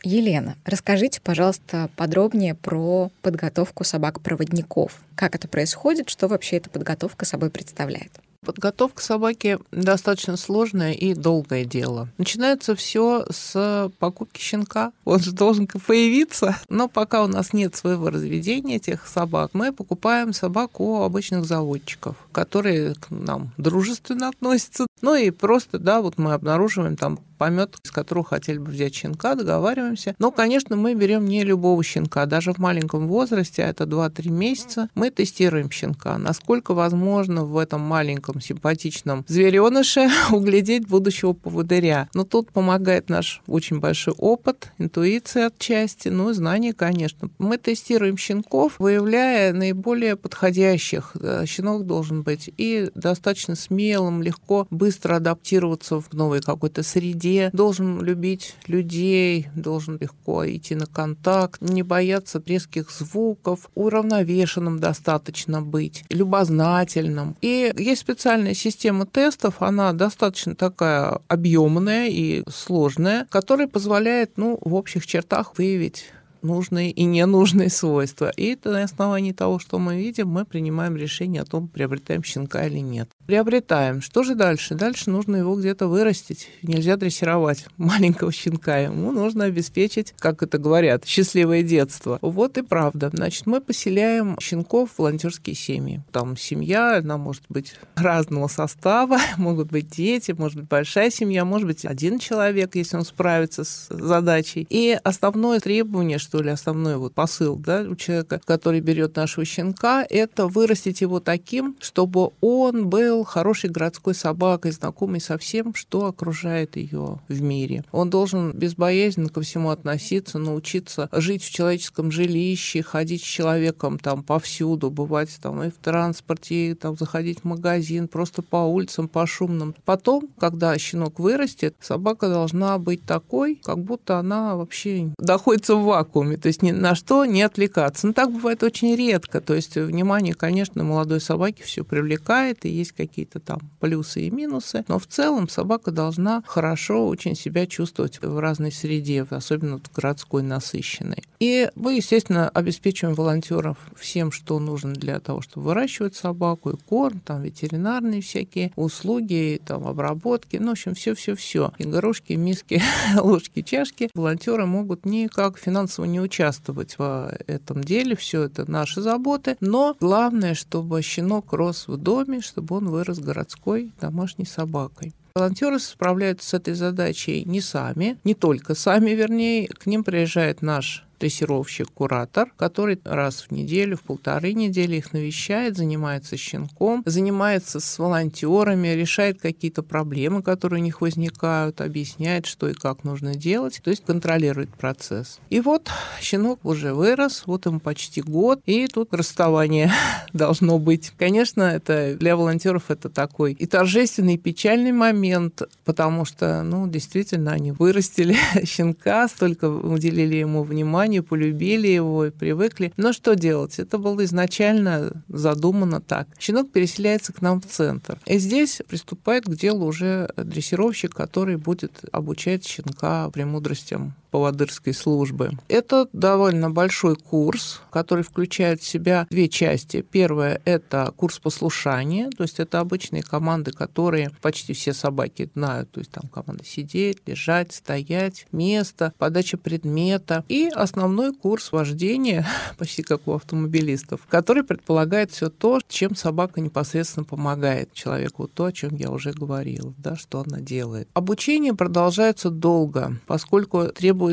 Елена, 0.05 0.57
расскажите, 0.67 1.21
пожалуйста, 1.23 1.89
подробнее 1.97 2.55
про 2.55 3.11
подготовку 3.23 3.85
собак-проводников. 3.85 5.01
Как 5.15 5.35
это 5.35 5.49
происходит, 5.49 6.11
что 6.11 6.29
вообще 6.29 6.59
эта 6.59 6.69
подготовка 6.69 7.25
собой 7.25 7.49
представляет? 7.49 8.13
Подготовка 8.45 9.03
собаки 9.03 9.59
достаточно 9.73 10.37
сложное 10.37 10.93
и 10.93 11.15
долгое 11.15 11.65
дело. 11.65 12.09
Начинается 12.19 12.77
все 12.77 13.25
с 13.31 13.91
покупки 13.99 14.39
щенка. 14.39 14.93
Он 15.07 15.19
же 15.19 15.33
должен 15.33 15.67
появиться. 15.67 16.59
Но 16.69 16.89
пока 16.89 17.25
у 17.25 17.27
нас 17.27 17.55
нет 17.55 17.75
своего 17.75 18.11
разведения 18.11 18.77
этих 18.77 19.07
собак, 19.09 19.53
мы 19.55 19.73
покупаем 19.73 20.35
собак 20.35 20.79
у 20.79 21.01
обычных 21.01 21.47
заводчиков, 21.47 22.17
которые 22.33 22.95
к 22.95 23.11
нам 23.11 23.53
дружественно 23.57 24.29
относятся. 24.29 24.87
Ну 25.01 25.15
и 25.15 25.31
просто, 25.31 25.79
да, 25.79 26.03
вот 26.03 26.19
мы 26.19 26.35
обнаруживаем 26.35 26.97
там 26.97 27.19
помет, 27.45 27.77
из 27.85 27.91
которого 27.91 28.25
хотели 28.25 28.57
бы 28.57 28.71
взять 28.71 28.95
щенка, 28.95 29.35
договариваемся. 29.35 30.15
Но, 30.19 30.31
конечно, 30.31 30.77
мы 30.77 30.95
берем 30.95 31.27
не 31.27 31.45
любого 31.45 31.85
щенка. 31.85 32.25
Даже 32.25 32.55
в 32.55 32.59
маленьком 32.59 33.07
возрасте, 33.07 33.65
а 33.65 33.69
это 33.69 33.85
2-3 33.85 34.31
месяца, 34.31 34.89
мы 34.95 35.11
тестируем 35.11 35.71
щенка. 35.71 36.17
Насколько 36.17 36.73
возможно 36.73 37.45
в 37.45 37.59
этом 37.59 37.83
маленьком 37.83 38.41
симпатичном 38.41 39.27
звереныше 39.29 40.09
углядеть 40.33 40.89
будущего 40.89 41.35
поводыря. 41.35 42.09
Но 42.15 42.25
тут 42.25 42.51
помогает 42.51 43.11
наш 43.11 43.43
очень 43.47 43.79
большой 43.79 44.15
опыт, 44.17 44.73
интуиция 44.79 45.49
отчасти, 45.49 46.09
ну 46.09 46.31
и 46.31 46.33
знания, 46.33 46.73
конечно. 46.73 47.29
Мы 47.39 47.59
тестируем 47.59 48.17
щенков, 48.17 48.77
выявляя 48.79 49.53
наиболее 49.53 50.17
подходящих. 50.17 51.15
Щенок 51.45 51.85
должен 51.85 52.23
быть 52.23 52.49
и 52.57 52.89
достаточно 52.95 53.55
смелым, 53.55 54.23
легко, 54.23 54.67
быстро 54.71 55.17
адаптироваться 55.17 56.01
в 56.01 56.11
новой 56.15 56.41
какой-то 56.41 56.83
среде, 56.83 57.34
среде, 57.35 57.51
должен 57.53 58.03
любить 58.03 58.55
людей, 58.67 59.49
должен 59.55 59.99
легко 60.01 60.47
идти 60.47 60.75
на 60.75 60.87
контакт, 60.87 61.61
не 61.61 61.83
бояться 61.83 62.43
резких 62.45 62.91
звуков, 62.91 63.71
уравновешенным 63.75 64.79
достаточно 64.79 65.63
быть, 65.63 66.05
любознательным. 66.11 67.37
И 67.41 67.73
есть 67.77 68.01
специальная 68.01 68.55
система 68.55 69.07
тестов, 69.07 69.57
она 69.61 69.93
достаточно 69.93 70.55
такая 70.55 71.21
объемная 71.29 72.09
и 72.09 72.43
сложная, 72.49 73.27
которая 73.31 73.69
позволяет, 73.69 74.37
ну, 74.37 74.59
в 74.61 74.75
общих 74.75 75.07
чертах 75.07 75.57
выявить 75.59 76.07
нужные 76.45 76.91
и 76.91 77.05
ненужные 77.05 77.71
свойства. 77.71 78.31
И 78.37 78.57
на 78.65 78.85
основании 78.85 79.33
того, 79.33 79.59
что 79.59 79.79
мы 79.79 79.97
видим, 79.97 80.29
мы 80.29 80.45
принимаем 80.45 80.95
решение 80.97 81.43
о 81.43 81.47
том, 81.47 81.67
приобретаем 81.67 82.23
щенка 82.23 82.67
или 82.67 82.79
нет. 82.79 83.09
Приобретаем. 83.27 84.03
Что 84.03 84.23
же 84.23 84.35
дальше? 84.35 84.75
Дальше 84.75 85.09
нужно 85.11 85.37
его 85.37 85.57
где-то 85.57 85.87
вырастить. 85.89 86.51
Нельзя 86.63 86.97
дрессировать 86.97 87.67
маленького 87.79 88.31
щенка. 88.33 88.79
Ему 88.79 89.13
нужно 89.13 89.45
обеспечить, 89.45 90.15
как 90.19 90.43
это 90.43 90.59
говорят, 90.59 91.07
счастливое 91.07 91.63
детство. 91.63 92.19
Вот 92.21 92.59
и 92.59 92.63
правда. 92.63 93.11
Значит, 93.13 93.47
мы 93.47 93.63
поселяем 93.63 94.37
щенков 94.41 94.91
в 94.91 94.99
волонтерские 94.99 95.57
семьи. 95.57 96.03
Там 96.13 96.37
семья, 96.37 96.99
она 96.99 97.17
может 97.17 97.45
быть 97.49 97.75
разного 97.95 98.49
состава, 98.49 99.19
могут 99.39 99.71
быть 99.71 99.89
дети, 99.89 100.33
может 100.33 100.59
быть 100.59 100.69
большая 100.69 101.11
семья, 101.11 101.47
может 101.47 101.67
быть 101.67 101.87
один 101.87 102.19
человек, 102.19 102.75
если 102.75 102.99
он 102.99 103.05
справится 103.05 103.65
с 103.65 103.87
задачей. 103.89 104.67
И 104.69 104.99
основное 105.03 105.61
требование, 105.61 106.19
что 106.19 106.43
ли, 106.43 106.51
основной 106.51 106.97
вот 106.99 107.15
посыл 107.15 107.57
да, 107.57 107.87
у 107.89 107.97
человека, 107.97 108.41
который 108.45 108.81
берет 108.81 109.17
нашего 109.17 109.47
щенка, 109.47 110.05
это 110.09 110.47
вырастить 110.47 111.01
его 111.01 111.21
таким, 111.21 111.77
чтобы 111.81 112.31
он 112.43 112.89
был 112.89 113.14
был 113.15 113.25
хорошей 113.25 113.71
городской 113.71 114.15
собакой, 114.15 114.73
знакомой 114.73 115.21
со 115.21 115.39
всем, 115.39 115.73
что 115.75 116.07
окружает 116.07 116.77
ее 116.77 117.21
в 117.29 117.43
мире. 117.43 117.85
Он 117.93 118.11
должен 118.11 118.53
безбоязненно 118.53 119.29
ко 119.29 119.41
всему 119.41 119.71
относиться, 119.71 120.39
научиться 120.39 121.09
жить 121.13 121.45
в 121.45 121.51
человеческом 121.51 122.11
жилище, 122.11 122.83
ходить 122.83 123.23
с 123.23 123.27
человеком 123.27 124.01
там 124.01 124.25
повсюду, 124.25 124.91
бывать 124.91 125.31
там 125.41 125.63
и 125.63 125.71
в 125.71 125.75
транспорте, 125.75 126.71
и, 126.71 126.75
там 126.75 126.97
заходить 126.97 127.41
в 127.41 127.45
магазин, 127.45 128.09
просто 128.09 128.43
по 128.43 128.57
улицам, 128.57 129.07
по 129.07 129.27
шумным. 129.27 129.77
Потом, 129.85 130.29
когда 130.39 130.77
щенок 130.77 131.21
вырастет, 131.21 131.77
собака 131.81 132.29
должна 132.29 132.79
быть 132.79 133.05
такой, 133.05 133.61
как 133.63 133.79
будто 133.79 134.19
она 134.19 134.57
вообще 134.57 135.13
находится 135.19 135.77
в 135.77 135.85
вакууме, 135.85 136.37
то 136.37 136.49
есть 136.49 136.63
ни 136.63 136.73
на 136.73 136.97
что 136.97 137.25
не 137.25 137.43
отвлекаться. 137.43 138.09
Но 138.09 138.13
так 138.13 138.33
бывает 138.33 138.65
очень 138.65 138.97
редко, 138.97 139.41
то 139.41 139.55
есть 139.55 139.77
внимание, 139.77 140.35
конечно, 140.35 140.83
молодой 140.83 141.21
собаки 141.21 141.63
все 141.63 141.85
привлекает, 141.85 142.65
и 142.65 142.69
есть 142.69 142.93
какие-то 143.07 143.41
там 143.41 143.61
плюсы 143.81 144.23
и 144.23 144.31
минусы, 144.31 144.85
но 144.89 144.99
в 144.99 145.07
целом 145.07 145.49
собака 145.49 145.91
должна 145.91 146.43
хорошо 146.47 147.07
очень 147.07 147.35
себя 147.35 147.67
чувствовать 147.67 148.21
в 148.21 148.39
разной 148.39 148.73
среде, 148.73 149.27
особенно 149.29 149.79
в 149.79 149.93
городской 149.95 150.43
насыщенной. 150.43 151.23
И 151.41 151.71
мы, 151.75 151.97
естественно, 151.97 152.49
обеспечиваем 152.49 153.15
волонтеров 153.15 153.77
всем, 153.97 154.33
что 154.33 154.59
нужно 154.59 154.93
для 154.93 155.21
того, 155.21 155.43
чтобы 155.43 155.67
выращивать 155.67 156.15
собаку, 156.17 156.71
и 156.71 156.77
корм, 156.77 157.21
там 157.21 157.43
ветеринарные 157.43 158.23
всякие 158.23 158.73
услуги, 158.77 159.61
там 159.65 159.87
обработки, 159.87 160.57
ну, 160.57 160.69
в 160.69 160.71
общем, 160.73 160.95
все-все-все. 160.95 161.73
Игрушки, 161.79 162.33
миски, 162.33 162.83
ложки, 163.21 163.63
чашки. 163.63 164.11
Волонтеры 164.15 164.67
могут 164.67 165.05
никак 165.05 165.59
финансово 165.59 166.07
не 166.07 166.21
участвовать 166.21 166.97
в 166.99 167.37
этом 167.47 167.85
деле, 167.85 168.17
все 168.17 168.45
это 168.45 168.71
наши 168.71 169.01
заботы, 169.01 169.57
но 169.61 169.97
главное, 170.01 170.55
чтобы 170.55 171.03
щенок 171.03 171.53
рос 171.53 171.89
в 171.89 171.97
доме, 171.97 172.41
чтобы 172.41 172.77
он 172.77 172.89
вырос 172.95 173.19
городской 173.19 173.93
домашней 174.01 174.47
собакой. 174.47 175.13
Волонтеры 175.35 175.81
справляются 175.81 176.51
с 176.51 176.55
этой 176.55 176.75
задачей 176.75 177.45
не 177.45 177.61
сами, 177.61 178.19
не 178.23 178.35
только 178.35 178.77
сами, 178.77 179.11
вернее. 179.11 179.67
К 179.67 179.87
ним 179.87 180.05
приезжает 180.05 180.63
наш 180.63 181.04
дрессировщик-куратор, 181.19 182.53
который 182.57 183.01
раз 183.05 183.47
в 183.49 183.51
неделю, 183.51 183.97
в 183.97 184.03
полторы 184.03 184.53
недели 184.53 184.97
их 184.97 185.13
навещает, 185.13 185.77
занимается 185.77 186.37
щенком, 186.37 187.03
занимается 187.07 187.81
с 187.81 187.99
волонтерами, 187.99 188.89
решает 188.89 189.41
какие-то 189.41 189.83
проблемы, 189.83 190.43
которые 190.43 190.81
у 190.81 190.85
них 190.85 191.01
возникают, 191.01 191.81
объясняет, 191.81 192.47
что 192.47 192.69
и 192.69 192.75
как 192.75 193.05
нужно 193.05 193.35
делать, 193.35 193.81
то 193.83 193.91
есть 193.91 194.05
контролирует 194.05 194.71
процесс. 194.71 195.39
И 195.51 195.61
вот 195.61 195.89
щенок 196.21 196.65
уже 196.65 196.95
вырос, 196.95 197.45
вот 197.47 197.67
ему 197.67 197.81
почти 197.81 198.21
год, 198.21 198.61
и 198.67 198.87
тут 198.87 199.13
расставание 199.13 199.93
должно 200.33 200.79
быть. 200.79 201.13
Конечно, 201.19 201.63
это 201.63 202.17
для 202.19 202.37
волонтеров 202.37 202.91
это 202.91 203.09
такой 203.09 203.53
и 203.53 203.67
торжественный, 203.67 204.35
и 204.35 204.39
печальный 204.39 204.93
момент, 204.93 205.63
потому 205.85 206.25
что, 206.25 206.63
ну, 206.63 206.87
действительно, 206.89 207.53
они 207.53 207.73
вырастили 207.73 208.37
щенка, 208.65 209.29
столько 209.29 209.69
уделили 209.69 210.37
ему 210.37 210.63
внимания, 210.63 211.04
внимание, 211.05 211.23
полюбили 211.23 211.89
его 211.89 212.27
и 212.27 212.31
привыкли. 212.31 212.93
Но 212.97 213.13
что 213.13 213.35
делать? 213.35 213.79
Это 213.79 213.99
было 213.99 214.25
изначально 214.25 215.23
задумано 215.29 216.01
так. 216.01 216.29
Щенок 216.39 216.71
переселяется 216.73 217.33
к 217.33 217.43
нам 217.43 217.61
в 217.61 217.67
центр. 217.67 218.19
И 218.27 218.39
здесь 218.39 218.81
приступает 218.89 219.45
к 219.45 219.55
делу 219.55 219.87
уже 219.87 220.31
дрессировщик, 220.37 221.15
который 221.15 221.57
будет 221.57 222.05
обучать 222.13 222.67
щенка 222.67 223.31
премудростям 223.31 224.15
поводырской 224.35 224.93
службы. 224.93 225.53
Это 225.69 226.09
довольно 226.13 226.69
большой 226.69 227.15
курс, 227.15 227.81
который 227.93 228.25
включает 228.25 228.81
в 228.81 228.85
себя 228.85 229.29
две 229.31 229.49
части. 229.49 230.03
Первое– 230.03 230.61
это 230.65 231.15
курс 231.17 231.39
послушания, 231.39 232.31
то 232.37 232.43
есть 232.43 232.59
это 232.59 232.81
обычные 232.81 233.23
команды, 233.23 233.71
которые 233.71 234.33
почти 234.43 234.73
все 234.73 234.93
собаки 234.93 235.49
знают, 235.55 235.93
то 235.93 236.01
есть 236.01 236.11
там 236.11 236.29
команда 236.29 236.65
сидеть, 236.65 237.19
лежать, 237.27 237.73
стоять, 237.73 238.49
место, 238.51 239.13
подача 239.19 239.57
предмета. 239.57 240.45
И 240.49 240.69
основной 240.75 241.33
курс 241.33 241.71
вождения, 241.71 242.45
почти 242.77 243.05
как 243.05 243.29
у 243.29 243.35
автомобилистов, 243.35 244.27
который 244.29 244.65
предполагает 244.65 245.31
все 245.31 245.49
то, 245.49 245.79
чем 245.87 246.17
собака 246.17 246.61
непосредственно 246.61 247.23
помогает 247.23 247.93
человеку, 247.93 248.49
то, 248.49 248.65
о 248.65 248.73
чем 248.73 248.97
я 248.97 249.13
уже 249.13 249.31
говорила, 249.31 249.95
да, 249.99 250.17
что 250.17 250.43
она 250.45 250.59
делает. 250.59 251.07
Обучение 251.15 251.73
продолжается 251.73 252.51
долго, 252.51 253.21
поскольку 253.29 253.85
требуется 253.93 254.24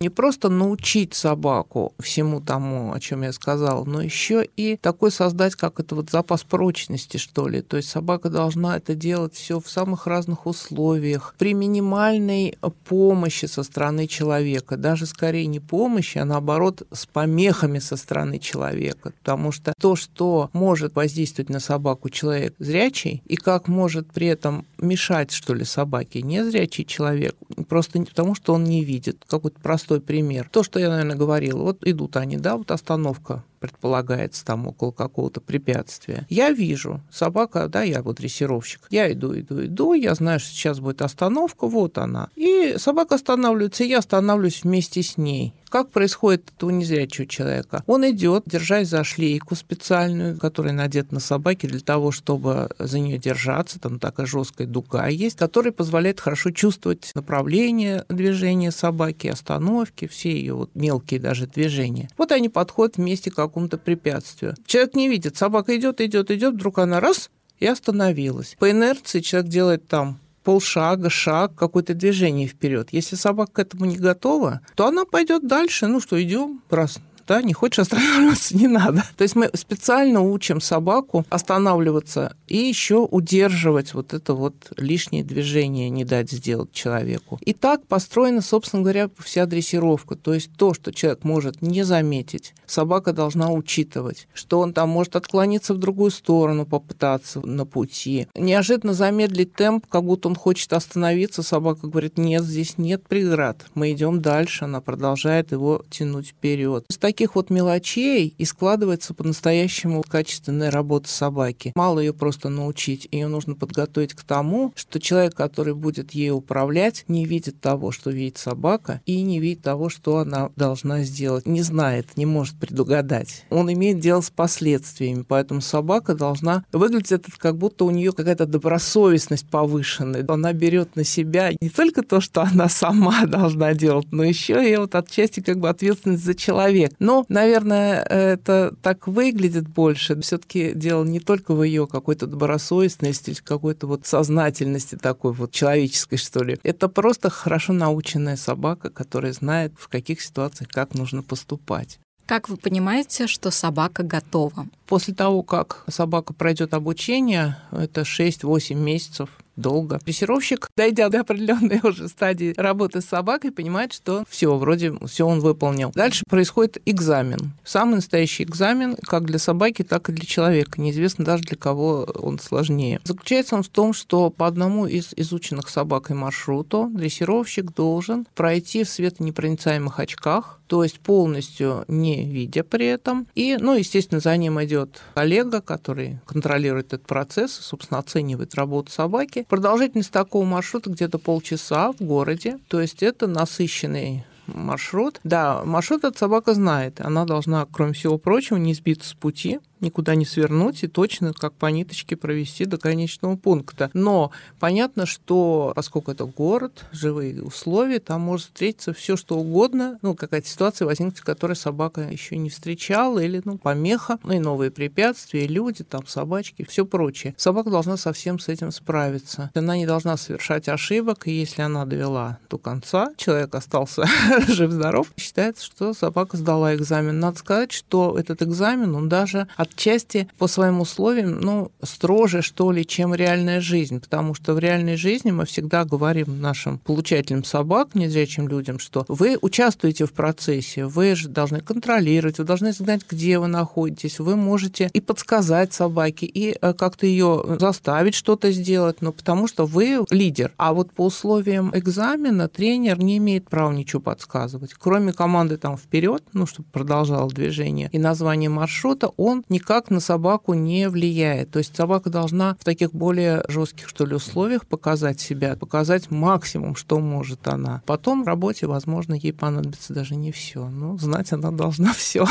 не 0.00 0.08
просто 0.08 0.48
научить 0.48 1.14
собаку 1.14 1.92
всему 1.98 2.40
тому, 2.40 2.92
о 2.92 3.00
чем 3.00 3.22
я 3.22 3.32
сказала, 3.32 3.84
но 3.84 4.02
еще 4.02 4.46
и 4.56 4.76
такой 4.76 5.10
создать, 5.10 5.54
как 5.54 5.80
это 5.80 5.94
вот 5.94 6.10
запас 6.10 6.42
прочности, 6.42 7.16
что 7.16 7.48
ли. 7.48 7.62
То 7.62 7.76
есть 7.76 7.88
собака 7.88 8.28
должна 8.28 8.76
это 8.76 8.94
делать 8.94 9.34
все 9.34 9.60
в 9.60 9.68
самых 9.68 10.06
разных 10.06 10.46
условиях, 10.46 11.34
при 11.38 11.54
минимальной 11.54 12.58
помощи 12.88 13.46
со 13.46 13.62
стороны 13.62 14.06
человека, 14.06 14.76
даже 14.76 15.06
скорее 15.06 15.46
не 15.46 15.60
помощи, 15.60 16.18
а 16.18 16.24
наоборот 16.24 16.82
с 16.92 17.06
помехами 17.06 17.78
со 17.78 17.96
стороны 17.96 18.38
человека, 18.38 19.12
потому 19.18 19.52
что 19.52 19.72
то, 19.80 19.96
что 19.96 20.50
может 20.52 20.94
воздействовать 20.94 21.50
на 21.50 21.60
собаку 21.60 22.08
человек 22.10 22.54
зрячий, 22.58 23.22
и 23.26 23.36
как 23.36 23.68
может 23.68 24.12
при 24.12 24.26
этом 24.26 24.66
мешать, 24.78 25.30
что 25.30 25.54
ли, 25.54 25.64
собаке 25.64 26.22
незрячий 26.22 26.84
человек, 26.84 27.34
просто 27.68 28.00
потому, 28.02 28.34
что 28.34 28.54
он 28.54 28.64
не 28.64 28.84
видит. 28.84 29.24
Какой-то 29.40 29.60
простой 29.60 30.02
пример. 30.02 30.50
То, 30.52 30.62
что 30.62 30.78
я, 30.78 30.90
наверное, 30.90 31.16
говорила, 31.16 31.62
вот 31.62 31.78
идут 31.86 32.18
они, 32.18 32.36
да, 32.36 32.58
вот 32.58 32.70
остановка 32.70 33.42
предполагается 33.58 34.44
там 34.44 34.66
около 34.66 34.90
какого-то 34.90 35.40
препятствия. 35.40 36.26
Я 36.28 36.50
вижу, 36.50 37.00
собака, 37.10 37.66
да, 37.68 37.82
я 37.82 38.02
вот 38.02 38.16
дрессировщик, 38.16 38.82
я 38.90 39.10
иду, 39.10 39.38
иду, 39.38 39.64
иду, 39.64 39.94
я 39.94 40.14
знаю, 40.14 40.40
что 40.40 40.50
сейчас 40.50 40.80
будет 40.80 41.00
остановка, 41.00 41.66
вот 41.66 41.96
она. 41.96 42.28
И 42.36 42.74
собака 42.76 43.14
останавливается, 43.14 43.84
и 43.84 43.88
я 43.88 43.98
останавливаюсь 43.98 44.62
вместе 44.62 45.02
с 45.02 45.16
ней. 45.16 45.54
Как 45.70 45.90
происходит 45.90 46.50
это 46.56 46.66
у 46.66 46.70
незрячего 46.70 47.26
человека? 47.26 47.84
Он 47.86 48.08
идет, 48.10 48.42
держась 48.46 48.88
за 48.88 49.04
шлейку 49.04 49.54
специальную, 49.54 50.36
которая 50.36 50.72
надета 50.72 51.14
на 51.14 51.20
собаке 51.20 51.68
для 51.68 51.78
того, 51.78 52.10
чтобы 52.10 52.70
за 52.78 52.98
нее 52.98 53.18
держаться. 53.18 53.78
Там 53.78 54.00
такая 54.00 54.26
жесткая 54.26 54.66
дуга 54.66 55.06
есть, 55.06 55.38
которая 55.38 55.72
позволяет 55.72 56.18
хорошо 56.18 56.50
чувствовать 56.50 57.12
направление 57.14 58.04
движения 58.08 58.72
собаки, 58.72 59.28
остановки, 59.28 60.08
все 60.08 60.32
ее 60.32 60.54
вот 60.54 60.70
мелкие 60.74 61.20
даже 61.20 61.46
движения. 61.46 62.10
Вот 62.18 62.32
они 62.32 62.48
подходят 62.48 62.96
вместе 62.96 63.30
как 63.30 63.50
какому-то 63.50 63.78
препятствию. 63.78 64.56
Человек 64.66 64.94
не 64.96 65.08
видит, 65.08 65.36
собака 65.36 65.76
идет, 65.76 66.00
идет, 66.00 66.30
идет, 66.32 66.54
вдруг 66.54 66.78
она 66.78 66.98
раз 66.98 67.30
и 67.60 67.66
остановилась. 67.66 68.56
По 68.58 68.70
инерции 68.70 69.20
человек 69.20 69.50
делает 69.50 69.86
там 69.86 70.18
полшага, 70.44 71.10
шаг, 71.10 71.54
какое-то 71.54 71.94
движение 71.94 72.46
вперед. 72.46 72.88
Если 72.92 73.16
собака 73.16 73.52
к 73.52 73.58
этому 73.58 73.84
не 73.84 73.96
готова, 73.96 74.60
то 74.74 74.86
она 74.86 75.04
пойдет 75.04 75.46
дальше. 75.46 75.86
Ну 75.86 76.00
что, 76.00 76.20
идем, 76.22 76.62
раз 76.70 76.98
да, 77.30 77.42
не 77.42 77.52
хочешь 77.52 77.78
останавливаться, 77.78 78.56
не 78.56 78.66
надо. 78.66 79.04
То 79.16 79.22
есть 79.22 79.36
мы 79.36 79.50
специально 79.54 80.20
учим 80.20 80.60
собаку 80.60 81.24
останавливаться 81.30 82.34
и 82.48 82.56
еще 82.56 83.06
удерживать 83.08 83.94
вот 83.94 84.12
это 84.12 84.34
вот 84.34 84.72
лишнее 84.76 85.22
движение, 85.22 85.90
не 85.90 86.04
дать 86.04 86.32
сделать 86.32 86.72
человеку. 86.72 87.38
И 87.42 87.52
так 87.52 87.86
построена, 87.86 88.40
собственно 88.40 88.82
говоря, 88.82 89.10
вся 89.20 89.46
дрессировка. 89.46 90.16
То 90.16 90.34
есть 90.34 90.50
то, 90.56 90.74
что 90.74 90.92
человек 90.92 91.22
может 91.22 91.62
не 91.62 91.84
заметить, 91.84 92.52
собака 92.66 93.12
должна 93.12 93.52
учитывать, 93.52 94.26
что 94.34 94.58
он 94.58 94.72
там 94.72 94.88
может 94.88 95.14
отклониться 95.14 95.74
в 95.74 95.78
другую 95.78 96.10
сторону, 96.10 96.66
попытаться 96.66 97.46
на 97.46 97.64
пути. 97.64 98.26
Неожиданно 98.34 98.92
замедлить 98.92 99.54
темп, 99.54 99.86
как 99.86 100.02
будто 100.02 100.26
он 100.28 100.34
хочет 100.34 100.72
остановиться, 100.72 101.44
собака 101.44 101.86
говорит, 101.86 102.18
нет, 102.18 102.42
здесь 102.42 102.76
нет 102.76 103.06
преград, 103.06 103.66
мы 103.74 103.92
идем 103.92 104.20
дальше, 104.20 104.64
она 104.64 104.80
продолжает 104.80 105.52
его 105.52 105.84
тянуть 105.90 106.28
вперед. 106.28 106.84
С 106.88 106.96
таких 106.96 107.19
таких 107.20 107.34
вот 107.34 107.50
мелочей 107.50 108.34
и 108.38 108.44
складывается 108.46 109.12
по-настоящему 109.12 110.02
качественная 110.08 110.70
работа 110.70 111.10
собаки. 111.10 111.70
Мало 111.74 112.00
ее 112.00 112.14
просто 112.14 112.48
научить, 112.48 113.06
ее 113.10 113.26
нужно 113.26 113.54
подготовить 113.54 114.14
к 114.14 114.22
тому, 114.22 114.72
что 114.74 114.98
человек, 114.98 115.34
который 115.34 115.74
будет 115.74 116.12
ей 116.12 116.30
управлять, 116.30 117.04
не 117.08 117.26
видит 117.26 117.60
того, 117.60 117.90
что 117.90 118.10
видит 118.10 118.38
собака, 118.38 119.02
и 119.04 119.20
не 119.20 119.38
видит 119.38 119.62
того, 119.62 119.90
что 119.90 120.16
она 120.16 120.48
должна 120.56 121.02
сделать. 121.02 121.44
Не 121.44 121.60
знает, 121.60 122.06
не 122.16 122.24
может 122.24 122.58
предугадать. 122.58 123.44
Он 123.50 123.70
имеет 123.70 124.00
дело 124.00 124.22
с 124.22 124.30
последствиями, 124.30 125.22
поэтому 125.28 125.60
собака 125.60 126.14
должна 126.14 126.64
выглядеть 126.72 127.12
это 127.12 127.30
как 127.36 127.58
будто 127.58 127.84
у 127.84 127.90
нее 127.90 128.12
какая-то 128.12 128.46
добросовестность 128.46 129.46
повышенная. 129.50 130.24
Она 130.26 130.54
берет 130.54 130.96
на 130.96 131.04
себя 131.04 131.50
не 131.60 131.68
только 131.68 132.02
то, 132.02 132.22
что 132.22 132.40
она 132.40 132.70
сама 132.70 133.24
должна 133.26 133.74
делать, 133.74 134.06
но 134.10 134.24
еще 134.24 134.66
и 134.66 134.74
вот 134.78 134.94
отчасти 134.94 135.40
как 135.40 135.58
бы 135.58 135.68
ответственность 135.68 136.24
за 136.24 136.34
человека. 136.34 136.96
Но, 136.98 137.09
наверное, 137.28 138.00
это 138.02 138.74
так 138.82 139.06
выглядит 139.06 139.68
больше. 139.68 140.20
Все-таки 140.20 140.72
дело 140.74 141.04
не 141.04 141.20
только 141.20 141.54
в 141.54 141.62
ее 141.62 141.86
какой-то 141.86 142.26
добросовестности, 142.26 143.36
какой-то 143.42 143.86
вот 143.86 144.06
сознательности 144.06 144.96
такой 144.96 145.32
вот 145.32 145.52
человеческой, 145.52 146.16
что 146.16 146.42
ли. 146.42 146.58
Это 146.62 146.88
просто 146.88 147.30
хорошо 147.30 147.72
наученная 147.72 148.36
собака, 148.36 148.90
которая 148.90 149.32
знает, 149.32 149.72
в 149.76 149.88
каких 149.88 150.20
ситуациях 150.20 150.68
как 150.70 150.94
нужно 150.94 151.22
поступать. 151.22 151.98
Как 152.26 152.48
вы 152.48 152.56
понимаете, 152.56 153.26
что 153.26 153.50
собака 153.50 154.04
готова? 154.04 154.66
После 154.86 155.12
того, 155.14 155.42
как 155.42 155.82
собака 155.88 156.32
пройдет 156.32 156.74
обучение, 156.74 157.56
это 157.72 158.02
6-8 158.02 158.74
месяцев, 158.74 159.30
долго. 159.60 159.98
Дрессировщик, 160.04 160.68
дойдя 160.76 161.08
до 161.08 161.20
определенной 161.20 161.80
уже 161.84 162.08
стадии 162.08 162.54
работы 162.56 163.00
с 163.00 163.06
собакой, 163.06 163.52
понимает, 163.52 163.92
что 163.92 164.24
все, 164.28 164.56
вроде 164.56 164.92
все 165.06 165.26
он 165.26 165.40
выполнил. 165.40 165.92
Дальше 165.94 166.24
происходит 166.28 166.78
экзамен. 166.86 167.52
Самый 167.64 167.96
настоящий 167.96 168.44
экзамен 168.44 168.96
как 169.02 169.24
для 169.24 169.38
собаки, 169.38 169.82
так 169.82 170.08
и 170.08 170.12
для 170.12 170.26
человека. 170.26 170.80
Неизвестно 170.80 171.24
даже 171.24 171.42
для 171.44 171.56
кого 171.56 172.04
он 172.14 172.38
сложнее. 172.38 173.00
Заключается 173.04 173.56
он 173.56 173.62
в 173.62 173.68
том, 173.68 173.92
что 173.92 174.30
по 174.30 174.46
одному 174.46 174.86
из 174.86 175.12
изученных 175.16 175.68
собакой 175.68 176.16
маршруту 176.16 176.90
дрессировщик 176.92 177.72
должен 177.72 178.26
пройти 178.34 178.84
в 178.84 178.88
светонепроницаемых 178.88 179.98
очках, 179.98 180.59
то 180.70 180.84
есть 180.84 181.00
полностью 181.00 181.84
не 181.88 182.24
видя 182.24 182.62
при 182.62 182.86
этом. 182.86 183.26
И, 183.34 183.56
ну, 183.58 183.74
естественно, 183.74 184.20
за 184.20 184.36
ним 184.36 184.62
идет 184.62 185.02
коллега, 185.14 185.60
который 185.60 186.20
контролирует 186.26 186.92
этот 186.92 187.08
процесс, 187.08 187.50
собственно, 187.52 187.98
оценивает 187.98 188.54
работу 188.54 188.92
собаки. 188.92 189.44
Продолжительность 189.48 190.12
такого 190.12 190.44
маршрута 190.44 190.88
где-то 190.88 191.18
полчаса 191.18 191.90
в 191.90 192.00
городе, 192.00 192.60
то 192.68 192.80
есть 192.80 193.02
это 193.02 193.26
насыщенный 193.26 194.24
маршрут. 194.46 195.18
Да, 195.24 195.64
маршрут 195.64 196.04
эта 196.04 196.16
собака 196.16 196.54
знает. 196.54 197.00
Она 197.00 197.24
должна, 197.24 197.66
кроме 197.66 197.92
всего 197.92 198.16
прочего, 198.16 198.56
не 198.56 198.72
сбиться 198.72 199.08
с 199.08 199.14
пути, 199.14 199.58
никуда 199.80 200.14
не 200.14 200.24
свернуть 200.24 200.82
и 200.82 200.88
точно 200.88 201.32
как 201.32 201.52
по 201.54 201.66
ниточке 201.66 202.16
провести 202.16 202.64
до 202.64 202.78
конечного 202.78 203.36
пункта. 203.36 203.90
Но 203.94 204.30
понятно, 204.58 205.06
что 205.06 205.72
поскольку 205.74 206.10
это 206.12 206.24
город, 206.24 206.84
живые 206.92 207.42
условия, 207.42 208.00
там 208.00 208.20
может 208.20 208.46
встретиться 208.46 208.92
все 208.92 209.16
что 209.16 209.38
угодно, 209.38 209.98
ну, 210.02 210.14
какая-то 210.14 210.48
ситуация 210.48 210.86
возникнет, 210.86 211.20
которой 211.20 211.54
собака 211.54 212.02
еще 212.02 212.36
не 212.36 212.50
встречала, 212.50 213.18
или, 213.18 213.40
ну, 213.44 213.58
помеха, 213.58 214.18
ну, 214.22 214.32
и 214.32 214.38
новые 214.38 214.70
препятствия, 214.70 215.46
люди, 215.46 215.84
там, 215.84 216.06
собачки, 216.06 216.64
все 216.68 216.84
прочее. 216.84 217.34
Собака 217.36 217.70
должна 217.70 217.96
совсем 217.96 218.38
с 218.38 218.48
этим 218.48 218.70
справиться. 218.72 219.50
Она 219.54 219.76
не 219.76 219.86
должна 219.86 220.16
совершать 220.16 220.68
ошибок, 220.68 221.26
и 221.26 221.32
если 221.32 221.62
она 221.62 221.84
довела 221.84 222.38
до 222.48 222.58
конца, 222.58 223.12
человек 223.16 223.54
остался 223.54 224.04
жив-здоров, 224.48 225.08
считается, 225.16 225.64
что 225.64 225.94
собака 225.94 226.36
сдала 226.36 226.74
экзамен. 226.74 227.18
Надо 227.20 227.38
сказать, 227.38 227.72
что 227.72 228.16
этот 228.18 228.42
экзамен, 228.42 228.94
он 228.94 229.08
даже 229.08 229.48
от 229.56 229.69
отчасти 229.72 230.28
по 230.38 230.46
своим 230.46 230.80
условиям, 230.80 231.40
ну, 231.40 231.70
строже, 231.82 232.42
что 232.42 232.72
ли, 232.72 232.86
чем 232.86 233.14
реальная 233.14 233.60
жизнь, 233.60 234.00
потому 234.00 234.34
что 234.34 234.54
в 234.54 234.58
реальной 234.58 234.96
жизни 234.96 235.30
мы 235.30 235.46
всегда 235.46 235.84
говорим 235.84 236.40
нашим 236.40 236.78
получателям 236.78 237.44
собак, 237.44 237.94
незрячим 237.94 238.48
людям, 238.48 238.78
что 238.78 239.04
вы 239.08 239.38
участвуете 239.40 240.06
в 240.06 240.12
процессе, 240.12 240.86
вы 240.86 241.14
же 241.14 241.28
должны 241.28 241.60
контролировать, 241.60 242.38
вы 242.38 242.44
должны 242.44 242.72
знать, 242.72 243.02
где 243.08 243.38
вы 243.38 243.46
находитесь, 243.46 244.18
вы 244.18 244.36
можете 244.36 244.90
и 244.92 245.00
подсказать 245.00 245.72
собаке, 245.72 246.26
и 246.26 246.56
э, 246.60 246.72
как-то 246.74 247.06
ее 247.06 247.56
заставить 247.58 248.14
что-то 248.14 248.50
сделать, 248.50 249.00
но 249.00 249.12
потому 249.12 249.46
что 249.46 249.66
вы 249.66 250.04
лидер. 250.10 250.52
А 250.56 250.72
вот 250.72 250.92
по 250.92 251.06
условиям 251.06 251.70
экзамена 251.74 252.48
тренер 252.48 252.98
не 252.98 253.18
имеет 253.18 253.48
права 253.48 253.72
ничего 253.72 254.02
подсказывать. 254.02 254.74
Кроме 254.74 255.12
команды 255.12 255.56
там 255.56 255.76
вперед, 255.76 256.22
ну, 256.32 256.46
чтобы 256.46 256.68
продолжало 256.72 257.30
движение, 257.30 257.88
и 257.92 257.98
название 257.98 258.50
маршрута, 258.50 259.10
он 259.16 259.44
не 259.48 259.59
никак 259.60 259.90
на 259.90 260.00
собаку 260.00 260.54
не 260.54 260.88
влияет. 260.88 261.50
То 261.50 261.58
есть 261.58 261.76
собака 261.76 262.10
должна 262.10 262.56
в 262.58 262.64
таких 262.64 262.92
более 262.92 263.44
жестких, 263.48 263.88
что 263.88 264.06
ли, 264.06 264.14
условиях 264.14 264.66
показать 264.66 265.20
себя, 265.20 265.56
показать 265.56 266.10
максимум, 266.10 266.76
что 266.76 266.98
может 266.98 267.46
она. 267.46 267.82
Потом 267.86 268.24
в 268.24 268.26
работе, 268.26 268.66
возможно, 268.66 269.14
ей 269.14 269.32
понадобится 269.32 269.92
даже 269.92 270.16
не 270.16 270.32
все. 270.32 270.68
Но 270.68 270.96
знать 270.96 271.32
она 271.32 271.50
должна 271.50 271.92
все. 271.96 272.26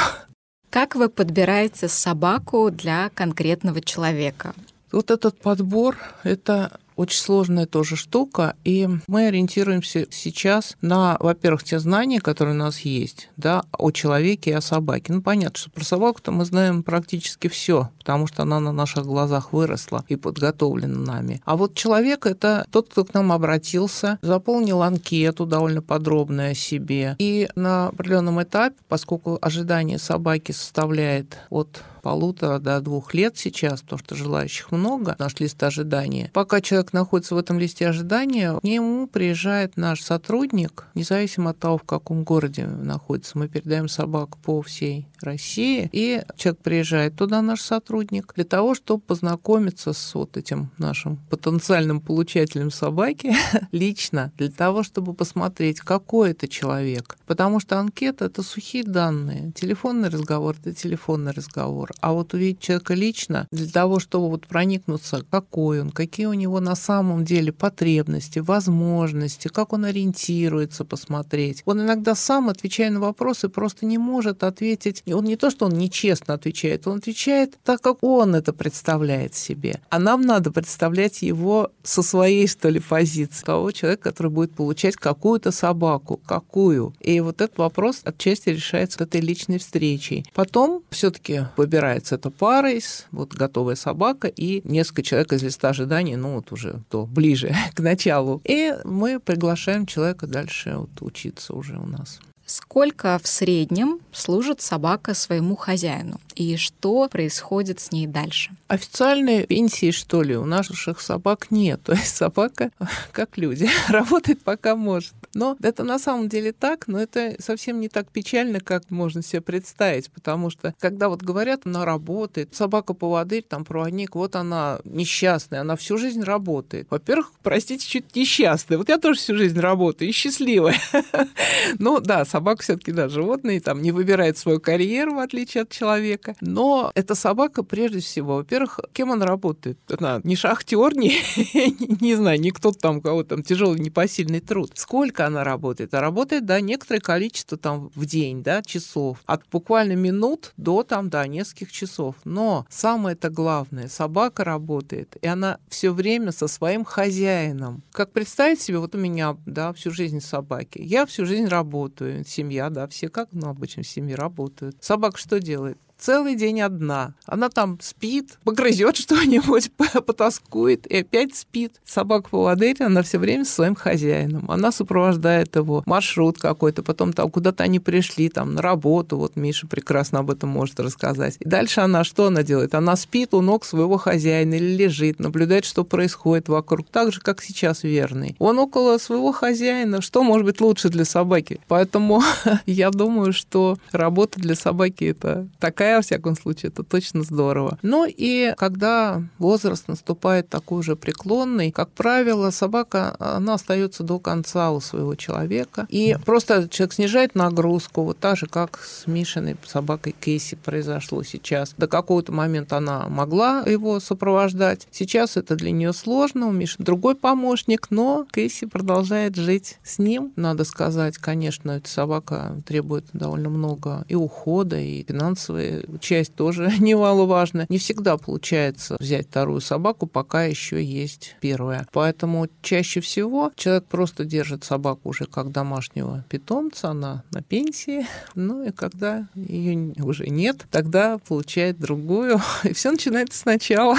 Как 0.69 0.95
вы 0.95 1.09
подбираете 1.09 1.87
собаку 1.87 2.69
для 2.71 3.09
конкретного 3.09 3.81
человека? 3.81 4.53
Вот 4.91 5.11
этот 5.11 5.39
подбор– 5.39 5.97
это 6.23 6.79
очень 6.99 7.21
сложная 7.21 7.65
тоже 7.65 7.95
штука, 7.95 8.55
и 8.65 8.89
мы 9.07 9.27
ориентируемся 9.27 10.05
сейчас 10.11 10.75
на, 10.81 11.15
во-первых, 11.21 11.63
те 11.63 11.79
знания, 11.79 12.19
которые 12.19 12.55
у 12.55 12.57
нас 12.57 12.79
есть, 12.81 13.29
да, 13.37 13.63
о 13.71 13.91
человеке 13.91 14.49
и 14.49 14.53
о 14.53 14.59
собаке. 14.59 15.13
Ну, 15.13 15.21
понятно, 15.21 15.57
что 15.57 15.71
про 15.71 15.85
собаку-то 15.85 16.33
мы 16.33 16.43
знаем 16.43 16.83
практически 16.83 17.47
все, 17.47 17.89
потому 17.99 18.27
что 18.27 18.43
она 18.43 18.59
на 18.59 18.73
наших 18.73 19.05
глазах 19.05 19.53
выросла 19.53 20.03
и 20.09 20.17
подготовлена 20.17 20.99
нами. 20.99 21.41
А 21.45 21.55
вот 21.55 21.73
человек– 21.73 22.25
это 22.25 22.67
тот, 22.69 22.89
кто 22.89 23.05
к 23.05 23.13
нам 23.13 23.31
обратился, 23.31 24.19
заполнил 24.21 24.81
анкету 24.81 25.45
довольно 25.45 25.81
подробную 25.81 26.51
о 26.51 26.53
себе, 26.53 27.15
и 27.17 27.47
на 27.55 27.87
определенном 27.87 28.43
этапе, 28.43 28.75
поскольку 28.89 29.39
ожидание 29.41 29.99
собаки 29.99 30.51
составляет 30.51 31.37
от 31.49 31.81
полутора 32.01 32.59
до 32.59 32.79
двух 32.81 33.13
лет 33.13 33.37
сейчас, 33.37 33.81
потому 33.81 33.99
что 33.99 34.15
желающих 34.15 34.71
много, 34.71 35.15
наш 35.19 35.39
лист 35.39 35.61
ожидания. 35.63 36.31
Пока 36.33 36.61
человек 36.61 36.93
находится 36.93 37.35
в 37.35 37.37
этом 37.37 37.59
листе 37.59 37.87
ожидания, 37.87 38.57
к 38.59 38.63
нему 38.63 39.07
приезжает 39.07 39.77
наш 39.77 40.01
сотрудник, 40.01 40.85
независимо 40.95 41.51
от 41.51 41.59
того, 41.59 41.77
в 41.77 41.83
каком 41.83 42.23
городе 42.23 42.65
находится. 42.65 43.37
Мы 43.37 43.47
передаем 43.47 43.87
собак 43.87 44.37
по 44.37 44.61
всей 44.61 45.07
России, 45.21 45.89
и 45.91 46.21
человек 46.35 46.61
приезжает 46.61 47.15
туда, 47.15 47.41
наш 47.41 47.61
сотрудник, 47.61 48.33
для 48.35 48.45
того, 48.45 48.75
чтобы 48.75 49.01
познакомиться 49.01 49.93
с 49.93 50.15
вот 50.15 50.37
этим 50.37 50.71
нашим 50.77 51.17
потенциальным 51.29 52.01
получателем 52.01 52.71
собаки 52.71 53.35
лично, 53.71 54.31
для 54.37 54.49
того, 54.49 54.83
чтобы 54.83 55.13
посмотреть, 55.13 55.79
какой 55.79 56.31
это 56.31 56.47
человек. 56.47 57.17
Потому 57.25 57.59
что 57.59 57.79
анкета— 57.79 58.25
это 58.25 58.43
сухие 58.43 58.83
данные. 58.83 59.51
Телефонный 59.53 60.09
разговор— 60.09 60.55
это 60.59 60.73
телефонный 60.73 61.31
разговор. 61.31 61.88
А 61.99 62.13
вот 62.13 62.33
увидеть 62.33 62.59
человека 62.59 62.93
лично, 62.93 63.47
для 63.51 63.67
того, 63.67 63.99
чтобы 63.99 64.29
вот 64.29 64.47
проникнуться, 64.47 65.23
какой 65.29 65.81
он, 65.81 65.91
какие 65.91 66.25
у 66.25 66.33
него 66.33 66.59
на 66.59 66.75
самом 66.75 67.25
деле 67.25 67.51
потребности, 67.51 68.39
возможности, 68.39 69.47
как 69.47 69.73
он 69.73 69.85
ориентируется, 69.85 70.85
посмотреть. 70.85 71.61
Он 71.65 71.81
иногда 71.81 72.15
сам, 72.15 72.49
отвечая 72.49 72.89
на 72.89 72.99
вопросы, 72.99 73.49
просто 73.49 73.85
не 73.85 73.97
может 73.97 74.43
ответить 74.43 75.03
он 75.19 75.25
не 75.25 75.35
то, 75.35 75.49
что 75.49 75.65
он 75.65 75.73
нечестно 75.73 76.33
отвечает, 76.35 76.87
он 76.87 76.99
отвечает 76.99 77.57
так, 77.63 77.81
как 77.81 78.03
он 78.03 78.35
это 78.35 78.53
представляет 78.53 79.35
себе. 79.35 79.81
А 79.89 79.99
нам 79.99 80.21
надо 80.21 80.51
представлять 80.51 81.21
его 81.21 81.71
со 81.83 82.01
своей, 82.01 82.47
что 82.47 82.69
ли, 82.69 82.79
позиции. 82.79 83.45
Того 83.45 83.71
человека, 83.71 84.03
который 84.03 84.31
будет 84.31 84.53
получать 84.53 84.95
какую-то 84.95 85.51
собаку. 85.51 86.21
Какую? 86.25 86.93
И 87.01 87.19
вот 87.19 87.41
этот 87.41 87.57
вопрос 87.57 88.01
отчасти 88.03 88.49
решается 88.49 89.03
этой 89.03 89.21
личной 89.21 89.57
встречей. 89.57 90.25
Потом 90.33 90.83
все 90.89 91.11
таки 91.11 91.41
выбирается 91.79 92.15
эта 92.15 92.29
пара 92.29 92.71
из 92.71 93.05
вот 93.11 93.33
готовая 93.33 93.75
собака 93.75 94.27
и 94.27 94.61
несколько 94.69 95.01
человек 95.01 95.31
из 95.33 95.43
листа 95.43 95.69
ожидания, 95.69 96.17
ну 96.17 96.35
вот 96.35 96.51
уже 96.51 96.81
то 96.89 97.05
ближе 97.05 97.55
к 97.73 97.79
началу. 97.79 98.41
И 98.43 98.75
мы 98.83 99.19
приглашаем 99.19 99.85
человека 99.85 100.27
дальше 100.27 100.75
вот 100.75 101.01
учиться 101.01 101.53
уже 101.53 101.77
у 101.77 101.85
нас. 101.85 102.19
Сколько 102.45 103.19
в 103.21 103.27
среднем 103.27 103.99
служит 104.11 104.59
собака 104.59 105.13
своему 105.13 105.55
хозяину? 105.55 106.19
И 106.33 106.57
что 106.57 107.07
происходит 107.07 107.79
с 107.79 107.91
ней 107.91 108.07
дальше? 108.07 108.49
Официальной 108.67 109.45
пенсии, 109.45 109.91
что 109.91 110.23
ли, 110.23 110.35
у 110.35 110.45
наших 110.45 110.99
собак 110.99 111.51
нет. 111.51 111.79
То 111.85 111.93
есть 111.93 112.15
собака, 112.15 112.71
как 113.11 113.37
люди, 113.37 113.69
работает 113.87 114.41
пока 114.41 114.75
может. 114.75 115.13
Но 115.33 115.57
это 115.61 115.83
на 115.83 115.99
самом 115.99 116.29
деле 116.29 116.51
так, 116.51 116.87
но 116.87 116.99
это 116.99 117.35
совсем 117.39 117.79
не 117.79 117.89
так 117.89 118.09
печально, 118.09 118.59
как 118.59 118.89
можно 118.89 119.21
себе 119.21 119.41
представить, 119.41 120.11
потому 120.11 120.49
что 120.49 120.73
когда 120.79 121.09
вот 121.09 121.21
говорят, 121.21 121.61
она 121.65 121.85
работает, 121.85 122.55
собака-поводырь, 122.55 123.43
там 123.43 123.65
проводник, 123.65 124.15
вот 124.15 124.35
она 124.35 124.79
несчастная, 124.83 125.61
она 125.61 125.75
всю 125.75 125.97
жизнь 125.97 126.21
работает. 126.21 126.87
Во-первых, 126.89 127.31
простите, 127.43 127.85
чуть 127.85 128.15
несчастная. 128.15 128.77
Вот 128.77 128.89
я 128.89 128.97
тоже 128.97 129.19
всю 129.19 129.35
жизнь 129.35 129.59
работаю 129.59 130.09
и 130.09 130.13
счастливая. 130.13 130.75
Ну 131.77 131.99
да, 131.99 132.25
собака 132.25 132.63
все-таки, 132.63 132.91
да, 132.91 133.09
животное, 133.09 133.59
там 133.59 133.81
не 133.81 133.91
выбирает 133.91 134.37
свою 134.37 134.59
карьеру, 134.59 135.15
в 135.15 135.19
отличие 135.19 135.63
от 135.63 135.69
человека. 135.69 136.35
Но 136.41 136.91
эта 136.95 137.15
собака, 137.15 137.63
прежде 137.63 137.99
всего, 137.99 138.37
во-первых, 138.37 138.79
кем 138.93 139.11
она 139.11 139.25
работает? 139.25 139.77
Она 139.89 140.19
не 140.23 140.35
шахтер, 140.35 140.95
не, 140.95 141.13
не 142.01 142.15
знаю, 142.15 142.39
не 142.39 142.51
кто-то 142.51 142.79
там, 142.79 143.01
кого 143.01 143.23
там 143.23 143.43
тяжелый 143.43 143.79
непосильный 143.79 144.39
труд. 144.39 144.71
Сколько 144.75 145.18
она 145.27 145.43
работает? 145.43 145.93
А 145.93 146.01
работает, 146.01 146.45
да, 146.45 146.61
некоторое 146.61 146.99
количество 146.99 147.57
там 147.57 147.91
в 147.95 148.05
день, 148.05 148.43
да, 148.43 148.61
часов. 148.61 149.19
От 149.25 149.43
буквально 149.51 149.93
минут 149.93 150.53
до 150.57 150.83
там, 150.83 151.09
да, 151.09 151.27
нескольких 151.27 151.71
часов. 151.71 152.15
Но 152.23 152.65
самое-то 152.69 153.29
главное, 153.29 153.87
собака 153.87 154.43
работает, 154.43 155.17
и 155.21 155.27
она 155.27 155.59
все 155.69 155.91
время 155.91 156.31
со 156.31 156.47
своим 156.47 156.85
хозяином. 156.85 157.83
Как 157.91 158.11
представить 158.11 158.61
себе, 158.61 158.79
вот 158.79 158.95
у 158.95 158.97
меня, 158.97 159.37
да, 159.45 159.73
всю 159.73 159.91
жизнь 159.91 160.21
собаки. 160.21 160.79
Я 160.81 161.05
всю 161.05 161.25
жизнь 161.25 161.47
работаю, 161.47 162.25
семья, 162.25 162.69
да, 162.69 162.87
все 162.87 163.09
как, 163.09 163.29
ну, 163.31 163.49
обычно 163.49 163.83
в 163.83 163.87
семье 163.87 164.15
работают. 164.15 164.77
Собака 164.81 165.17
что 165.17 165.39
делает? 165.39 165.77
Целый 165.99 166.35
день 166.35 166.61
одна. 166.61 167.13
Она 167.25 167.49
там 167.49 167.77
спит, 167.81 168.39
погрызет 168.43 168.95
что-нибудь, 168.97 169.71
потаскует 170.05 170.87
и 170.87 170.97
опять 170.97 171.35
спит. 171.35 171.73
Собака 171.85 172.29
поводырь, 172.29 172.77
она 172.79 173.03
все 173.03 173.19
время 173.19 173.45
со 173.45 173.53
своим 173.53 173.75
хозяином. 173.75 174.49
Она 174.49 174.71
сопровождает 174.71 175.55
его, 175.55 175.83
маршрут 175.85 176.39
какой-то, 176.39 176.83
потом 176.83 177.13
там 177.13 177.29
куда-то 177.29 177.63
они 177.63 177.79
пришли, 177.79 178.29
там 178.29 178.53
на 178.53 178.61
работу, 178.61 179.17
вот 179.17 179.35
Миша 179.35 179.67
прекрасно 179.67 180.19
об 180.19 180.31
этом 180.31 180.49
может 180.49 180.79
рассказать. 180.79 181.35
И 181.39 181.47
дальше 181.47 181.81
она 181.81 182.03
что 182.03 182.27
она 182.27 182.43
делает? 182.43 182.73
Она 182.73 182.95
спит 182.95 183.33
у 183.33 183.41
ног 183.41 183.65
своего 183.65 183.97
хозяина 183.97 184.55
или 184.55 184.75
лежит, 184.75 185.19
наблюдает, 185.19 185.65
что 185.65 185.83
происходит 185.83 186.47
вокруг, 186.49 186.87
так 186.89 187.11
же, 187.11 187.19
как 187.19 187.41
сейчас 187.41 187.83
верный. 187.83 188.35
Он 188.39 188.59
около 188.59 188.97
своего 188.97 189.31
хозяина. 189.31 190.01
Что 190.01 190.23
может 190.23 190.45
быть 190.45 190.61
лучше 190.61 190.89
для 190.89 191.05
собаки? 191.05 191.59
Поэтому 191.67 192.23
я 192.65 192.89
думаю, 192.89 193.33
что 193.33 193.77
работа 193.91 194.39
для 194.39 194.55
собаки 194.55 195.05
это 195.05 195.47
такая 195.59 195.88
такая, 195.89 195.97
во 195.97 196.01
всяком 196.01 196.35
случае, 196.35 196.69
это 196.69 196.83
точно 196.83 197.23
здорово. 197.23 197.77
Ну 197.81 198.05
и 198.07 198.53
когда 198.57 199.23
возраст 199.37 199.87
наступает 199.87 200.49
такой 200.49 200.79
уже 200.79 200.95
преклонный, 200.95 201.71
как 201.71 201.89
правило, 201.89 202.51
собака, 202.51 203.15
она 203.19 203.55
остается 203.55 204.03
до 204.03 204.19
конца 204.19 204.71
у 204.71 204.79
своего 204.79 205.15
человека. 205.15 205.87
И 205.89 206.15
просто 206.25 206.67
человек 206.69 206.93
снижает 206.93 207.35
нагрузку, 207.35 208.03
вот 208.03 208.19
так 208.19 208.37
же, 208.37 208.45
как 208.45 208.79
с 208.79 209.07
Мишиной 209.07 209.57
собакой 209.65 210.15
Кейси 210.19 210.55
произошло 210.55 211.23
сейчас. 211.23 211.73
До 211.77 211.87
какого-то 211.87 212.31
момента 212.31 212.77
она 212.77 213.07
могла 213.07 213.63
его 213.65 213.99
сопровождать. 213.99 214.87
Сейчас 214.91 215.37
это 215.37 215.55
для 215.55 215.71
нее 215.71 215.93
сложно, 215.93 216.47
у 216.47 216.51
Миши 216.51 216.75
другой 216.79 217.15
помощник, 217.15 217.87
но 217.89 218.25
Кейси 218.31 218.65
продолжает 218.65 219.35
жить 219.35 219.77
с 219.83 219.99
ним. 219.99 220.31
Надо 220.35 220.63
сказать, 220.63 221.17
конечно, 221.17 221.71
эта 221.71 221.89
собака 221.89 222.55
требует 222.65 223.05
довольно 223.13 223.49
много 223.49 224.05
и 224.07 224.15
ухода, 224.15 224.79
и 224.79 225.03
финансовые 225.07 225.78
часть 225.99 226.35
тоже 226.35 226.71
немаловажная. 226.79 227.65
Не 227.69 227.77
всегда 227.77 228.17
получается 228.17 228.97
взять 228.99 229.27
вторую 229.27 229.61
собаку, 229.61 230.07
пока 230.07 230.45
еще 230.45 230.83
есть 230.83 231.35
первая. 231.41 231.87
Поэтому 231.91 232.47
чаще 232.61 233.01
всего 233.01 233.51
человек 233.55 233.85
просто 233.85 234.25
держит 234.25 234.63
собаку 234.63 235.09
уже 235.09 235.25
как 235.25 235.51
домашнего 235.51 236.25
питомца, 236.29 236.89
она 236.89 237.23
на 237.31 237.41
пенсии. 237.41 238.05
Ну 238.35 238.63
и 238.63 238.71
когда 238.71 239.27
ее 239.35 239.93
уже 240.01 240.27
нет, 240.27 240.65
тогда 240.71 241.17
получает 241.17 241.79
другую. 241.79 242.39
И 242.63 242.73
все 242.73 242.91
начинается 242.91 243.39
сначала. 243.39 243.97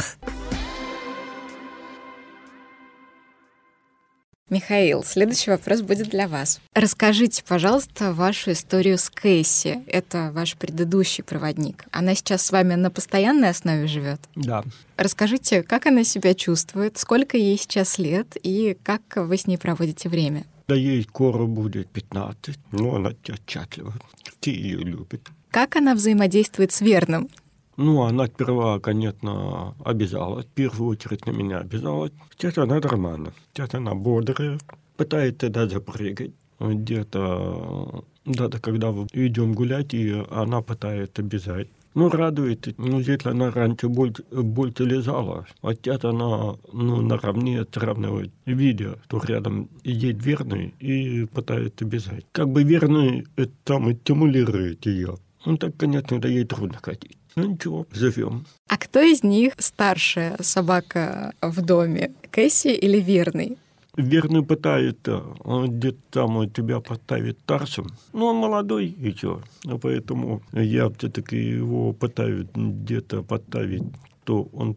Михаил, 4.50 5.04
следующий 5.04 5.52
вопрос 5.52 5.80
будет 5.80 6.08
для 6.08 6.26
вас. 6.26 6.60
Расскажите, 6.74 7.44
пожалуйста, 7.46 8.12
вашу 8.12 8.50
историю 8.50 8.98
с 8.98 9.08
Кэсси. 9.08 9.84
Это 9.86 10.32
ваш 10.34 10.56
предыдущий 10.56 11.22
проводник. 11.22 11.84
Она 11.92 12.16
сейчас 12.16 12.44
с 12.44 12.50
вами 12.50 12.74
на 12.74 12.90
постоянной 12.90 13.50
основе 13.50 13.86
живет? 13.86 14.20
Да. 14.34 14.64
Расскажите, 14.96 15.62
как 15.62 15.86
она 15.86 16.02
себя 16.02 16.34
чувствует, 16.34 16.98
сколько 16.98 17.36
ей 17.36 17.56
сейчас 17.56 17.98
лет 17.98 18.36
и 18.42 18.76
как 18.82 19.02
вы 19.14 19.36
с 19.36 19.46
ней 19.46 19.56
проводите 19.56 20.08
время? 20.08 20.44
Да 20.66 20.74
ей 20.74 21.02
скоро 21.04 21.46
будет 21.46 21.88
15, 21.88 22.56
но 22.72 22.96
она 22.96 23.12
счастлива. 23.46 23.94
Все 24.40 24.52
ее 24.52 24.78
любят. 24.78 25.28
Как 25.50 25.76
она 25.76 25.94
взаимодействует 25.94 26.72
с 26.72 26.80
Верным? 26.80 27.28
Ну, 27.76 28.02
она 28.02 28.26
сперва, 28.26 28.78
конечно, 28.80 29.74
обязалась, 29.84 30.46
в 30.46 30.50
первую 30.50 30.90
очередь 30.90 31.26
на 31.26 31.30
меня 31.30 31.58
обязалась. 31.58 32.12
Сейчас 32.36 32.58
она 32.58 32.78
нормально, 32.78 33.32
сейчас 33.52 33.74
она 33.74 33.94
бодрая, 33.94 34.58
пытается 34.96 35.48
даже 35.48 35.80
прыгать. 35.80 36.32
Где-то, 36.58 38.04
даже 38.26 38.58
когда 38.60 38.90
идем 39.14 39.54
гулять, 39.54 39.94
и 39.94 40.22
она 40.30 40.60
пытается 40.60 41.22
бежать. 41.22 41.68
Ну, 41.94 42.08
радует, 42.08 42.72
ну, 42.78 43.00
если 43.00 43.30
она 43.30 43.50
раньше 43.50 43.88
больше, 43.88 44.22
больше 44.30 44.84
лежала, 44.84 45.46
а 45.62 45.74
сейчас 45.74 46.04
она, 46.04 46.54
ну, 46.72 47.00
наравне 47.00 47.64
сравнивает, 47.72 48.30
видя, 48.46 48.98
что 49.06 49.20
рядом 49.24 49.68
едет 49.82 50.24
верный 50.24 50.74
и 50.78 51.24
пытается 51.24 51.84
бежать. 51.84 52.26
Как 52.30 52.48
бы 52.48 52.62
верный 52.62 53.26
это 53.36 53.52
там 53.64 53.92
стимулирует 53.92 54.86
ее. 54.86 55.16
Ну, 55.46 55.56
так, 55.56 55.76
конечно, 55.76 56.20
да 56.20 56.28
ей 56.28 56.44
трудно 56.44 56.78
ходить. 56.80 57.16
Ну 57.36 57.46
ничего, 57.46 57.86
живем. 57.92 58.46
А 58.68 58.76
кто 58.76 59.00
из 59.00 59.22
них 59.22 59.54
старшая 59.58 60.36
собака 60.40 61.32
в 61.40 61.62
доме? 61.62 62.12
Кэсси 62.30 62.74
или 62.74 62.98
Верный? 62.98 63.58
Верный 63.96 64.42
пытается, 64.42 65.22
он 65.44 65.70
где-то 65.70 65.98
там 66.10 66.50
тебя 66.50 66.80
поставить 66.80 67.38
старшим. 67.40 67.88
Ну, 68.12 68.26
он 68.26 68.36
молодой 68.36 68.86
еще, 68.86 69.42
поэтому 69.82 70.42
я 70.52 70.88
все-таки 70.90 71.36
его 71.36 71.92
пытаюсь 71.92 72.46
где-то 72.54 73.22
поставить, 73.22 73.82
то 74.24 74.48
он, 74.52 74.76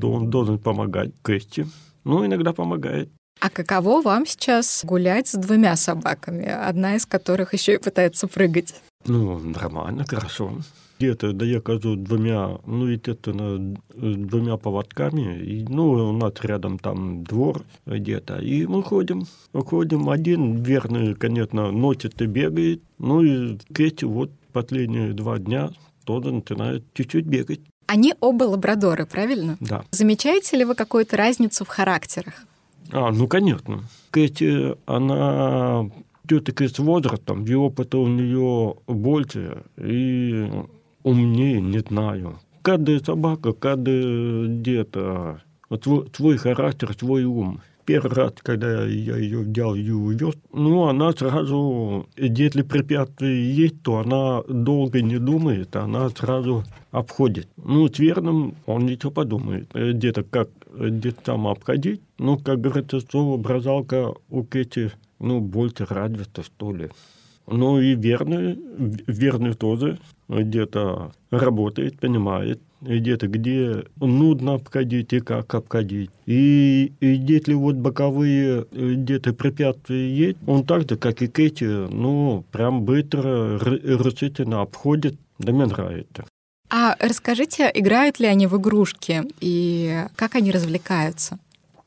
то 0.00 0.12
он 0.12 0.30
должен 0.30 0.58
помогать 0.58 1.10
Кэсси. 1.22 1.66
Ну, 2.04 2.24
иногда 2.24 2.52
помогает. 2.52 3.10
А 3.40 3.50
каково 3.50 4.00
вам 4.00 4.26
сейчас 4.26 4.84
гулять 4.84 5.26
с 5.26 5.34
двумя 5.34 5.74
собаками, 5.74 6.46
одна 6.46 6.94
из 6.94 7.04
которых 7.04 7.54
еще 7.54 7.74
и 7.74 7.78
пытается 7.78 8.28
прыгать? 8.28 8.74
Ну, 9.04 9.38
нормально, 9.40 10.04
хорошо 10.06 10.52
где-то, 11.02 11.32
да 11.32 11.44
я 11.44 11.60
кажу, 11.60 11.96
двумя, 11.96 12.58
ну, 12.64 12.86
естественно, 12.86 13.76
двумя 13.90 14.56
поводками. 14.56 15.38
И, 15.38 15.64
ну, 15.68 15.90
у 15.90 16.12
нас 16.12 16.32
рядом 16.42 16.78
там 16.78 17.24
двор 17.24 17.64
где-то. 17.86 18.38
И 18.38 18.66
мы 18.66 18.82
ходим, 18.82 19.26
ходим. 19.52 20.08
Один 20.08 20.62
верный, 20.62 21.14
конечно, 21.14 21.72
носит 21.72 22.22
и 22.22 22.26
бегает. 22.26 22.82
Ну, 22.98 23.22
и 23.22 23.58
Кэти 23.74 24.04
вот 24.04 24.30
последние 24.52 25.12
два 25.12 25.38
дня 25.38 25.70
тоже 26.04 26.32
начинает 26.32 26.84
чуть-чуть 26.94 27.26
бегать. 27.26 27.60
Они 27.86 28.14
оба 28.20 28.44
лабрадоры, 28.44 29.04
правильно? 29.06 29.56
Да. 29.60 29.84
Замечаете 29.90 30.56
ли 30.56 30.64
вы 30.64 30.74
какую-то 30.74 31.16
разницу 31.16 31.64
в 31.64 31.68
характерах? 31.68 32.44
А, 32.92 33.10
ну, 33.10 33.26
конечно. 33.26 33.82
Кэти, 34.12 34.76
она 34.86 35.90
все-таки 36.26 36.68
с 36.68 36.78
возрастом, 36.78 37.44
и 37.44 37.54
опыта 37.54 37.98
у 37.98 38.06
нее 38.06 38.76
больше, 38.86 39.64
и 39.76 40.48
умнее, 41.02 41.60
не 41.60 41.80
знаю. 41.80 42.38
Каждая 42.62 43.00
собака, 43.00 43.52
каждый 43.52 44.58
где-то 44.58 45.40
свой, 45.82 46.08
свой 46.14 46.36
характер, 46.36 46.94
свой 46.98 47.24
ум. 47.24 47.60
Первый 47.84 48.12
раз, 48.12 48.34
когда 48.36 48.84
я 48.84 49.16
ее 49.16 49.40
взял 49.40 49.74
и 49.74 49.90
увез, 49.90 50.36
ну, 50.52 50.84
она 50.84 51.10
сразу, 51.12 52.08
если 52.16 52.62
препятствие 52.62 53.52
есть, 53.52 53.82
то 53.82 53.98
она 53.98 54.42
долго 54.48 55.02
не 55.02 55.18
думает, 55.18 55.74
она 55.74 56.08
сразу 56.10 56.62
обходит. 56.92 57.48
Ну, 57.56 57.88
с 57.88 57.98
верным 57.98 58.54
он 58.66 58.86
ничего 58.86 59.10
подумает. 59.10 59.68
Где-то 59.74 60.22
как 60.22 60.48
где-то 60.74 61.22
там 61.22 61.46
обходить. 61.46 62.00
Ну, 62.18 62.38
как 62.38 62.60
говорится, 62.60 63.00
слово 63.00 63.36
бразалка 63.36 64.14
у 64.30 64.42
Кэти, 64.42 64.92
ну, 65.18 65.40
больше 65.40 65.86
развита, 65.88 66.42
что 66.42 66.72
ли. 66.72 66.88
Ну 67.46 67.80
и 67.80 67.94
верный, 67.94 68.56
верный 69.06 69.54
тоже 69.54 69.98
где-то 70.40 71.12
работает, 71.30 71.98
понимает, 71.98 72.60
где-то 72.80 73.28
где 73.28 73.84
нудно 73.96 74.54
обходить 74.54 75.12
и 75.12 75.20
как 75.20 75.54
обходить. 75.54 76.10
И, 76.26 76.92
и 77.00 77.06
если 77.06 77.54
вот 77.54 77.76
боковые 77.76 78.66
где-то 78.72 79.32
препятствия 79.32 80.10
есть, 80.14 80.38
он 80.46 80.64
так 80.64 80.88
же, 80.88 80.96
как 80.96 81.22
и 81.22 81.28
Кэти, 81.28 81.64
ну, 81.64 82.44
прям 82.50 82.82
быстро, 82.82 83.58
решительно 83.58 84.62
обходит, 84.62 85.16
да 85.38 85.52
мне 85.52 85.66
нравится. 85.66 86.24
А 86.70 86.96
расскажите, 86.98 87.70
играют 87.74 88.18
ли 88.18 88.26
они 88.26 88.46
в 88.46 88.56
игрушки 88.56 89.22
и 89.40 90.04
как 90.16 90.34
они 90.36 90.50
развлекаются? 90.50 91.38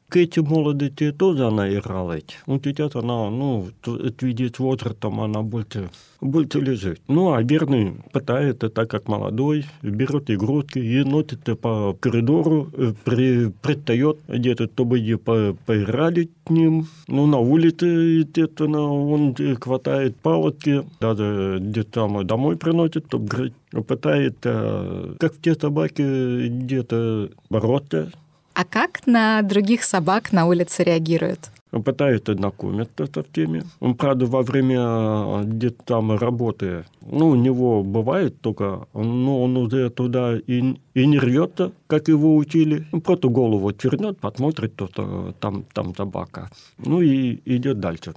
К 0.09 0.17
этим 0.17 0.45
молодости 0.45 1.11
тоже 1.11 1.47
она 1.47 1.73
играла. 1.73 2.17
Вот 2.45 2.63
сейчас 2.63 2.95
она, 2.95 3.29
ну, 3.29 3.67
видит 4.21 4.59
возрастом, 4.59 5.19
она 5.19 5.41
больше, 5.41 5.89
больше 6.21 6.59
лежит. 6.59 7.01
Ну, 7.07 7.33
а 7.33 7.41
верный 7.41 7.95
пытается, 8.11 8.69
так 8.69 8.89
как 8.89 9.07
молодой, 9.07 9.65
берет 9.81 10.29
игрушки 10.29 10.79
и 10.79 11.03
носит 11.03 11.43
по 11.59 11.95
коридору, 11.99 12.69
э, 12.73 12.93
при, 13.03 13.51
предстает 13.61 14.19
где-то, 14.27 14.67
чтобы 14.67 14.99
ее 14.99 15.17
по, 15.17 15.55
поиграли 15.65 16.29
с 16.45 16.49
ним. 16.49 16.87
Ну, 17.07 17.25
на 17.25 17.39
улице, 17.39 17.85
естественно, 17.85 18.83
он 18.83 19.35
хватает 19.59 20.15
палочки, 20.17 20.83
даже 20.99 21.57
где-то 21.59 21.91
там 21.91 22.27
домой 22.27 22.57
приносит, 22.57 23.05
чтобы 23.07 23.27
грызть. 23.27 23.55
Пытается, 23.87 25.15
как 25.19 25.33
те 25.41 25.53
собаки, 25.55 26.47
где-то 26.47 27.31
бороться 27.49 28.11
а 28.55 28.63
как 28.63 29.05
на 29.05 29.41
других 29.41 29.83
собак 29.83 30.31
на 30.31 30.45
улице 30.45 30.83
реагируют? 30.83 31.51
пытаются 31.83 32.33
знакомиться 32.33 33.05
со 33.13 33.23
всеми. 33.23 33.63
Он, 33.79 33.95
правда, 33.95 34.25
во 34.25 34.41
время 34.41 34.79
э, 34.79 35.43
где-то 35.43 35.83
там 35.83 36.17
работы, 36.17 36.85
ну, 37.01 37.29
у 37.29 37.35
него 37.35 37.83
бывает 37.83 38.39
только, 38.41 38.87
но 38.93 39.43
он 39.43 39.57
уже 39.57 39.89
туда 39.89 40.37
и, 40.37 40.75
и 40.93 41.05
не 41.05 41.19
рвется, 41.19 41.71
как 41.87 42.07
его 42.07 42.35
учили. 42.37 42.87
Он 42.91 43.01
просто 43.01 43.27
голову 43.27 43.73
чернет, 43.73 44.19
посмотрит, 44.19 44.73
что 44.75 45.33
там, 45.39 45.65
там 45.73 45.95
собака. 45.95 46.49
Ну 46.77 47.01
и 47.01 47.41
идет 47.45 47.79
дальше. 47.79 48.13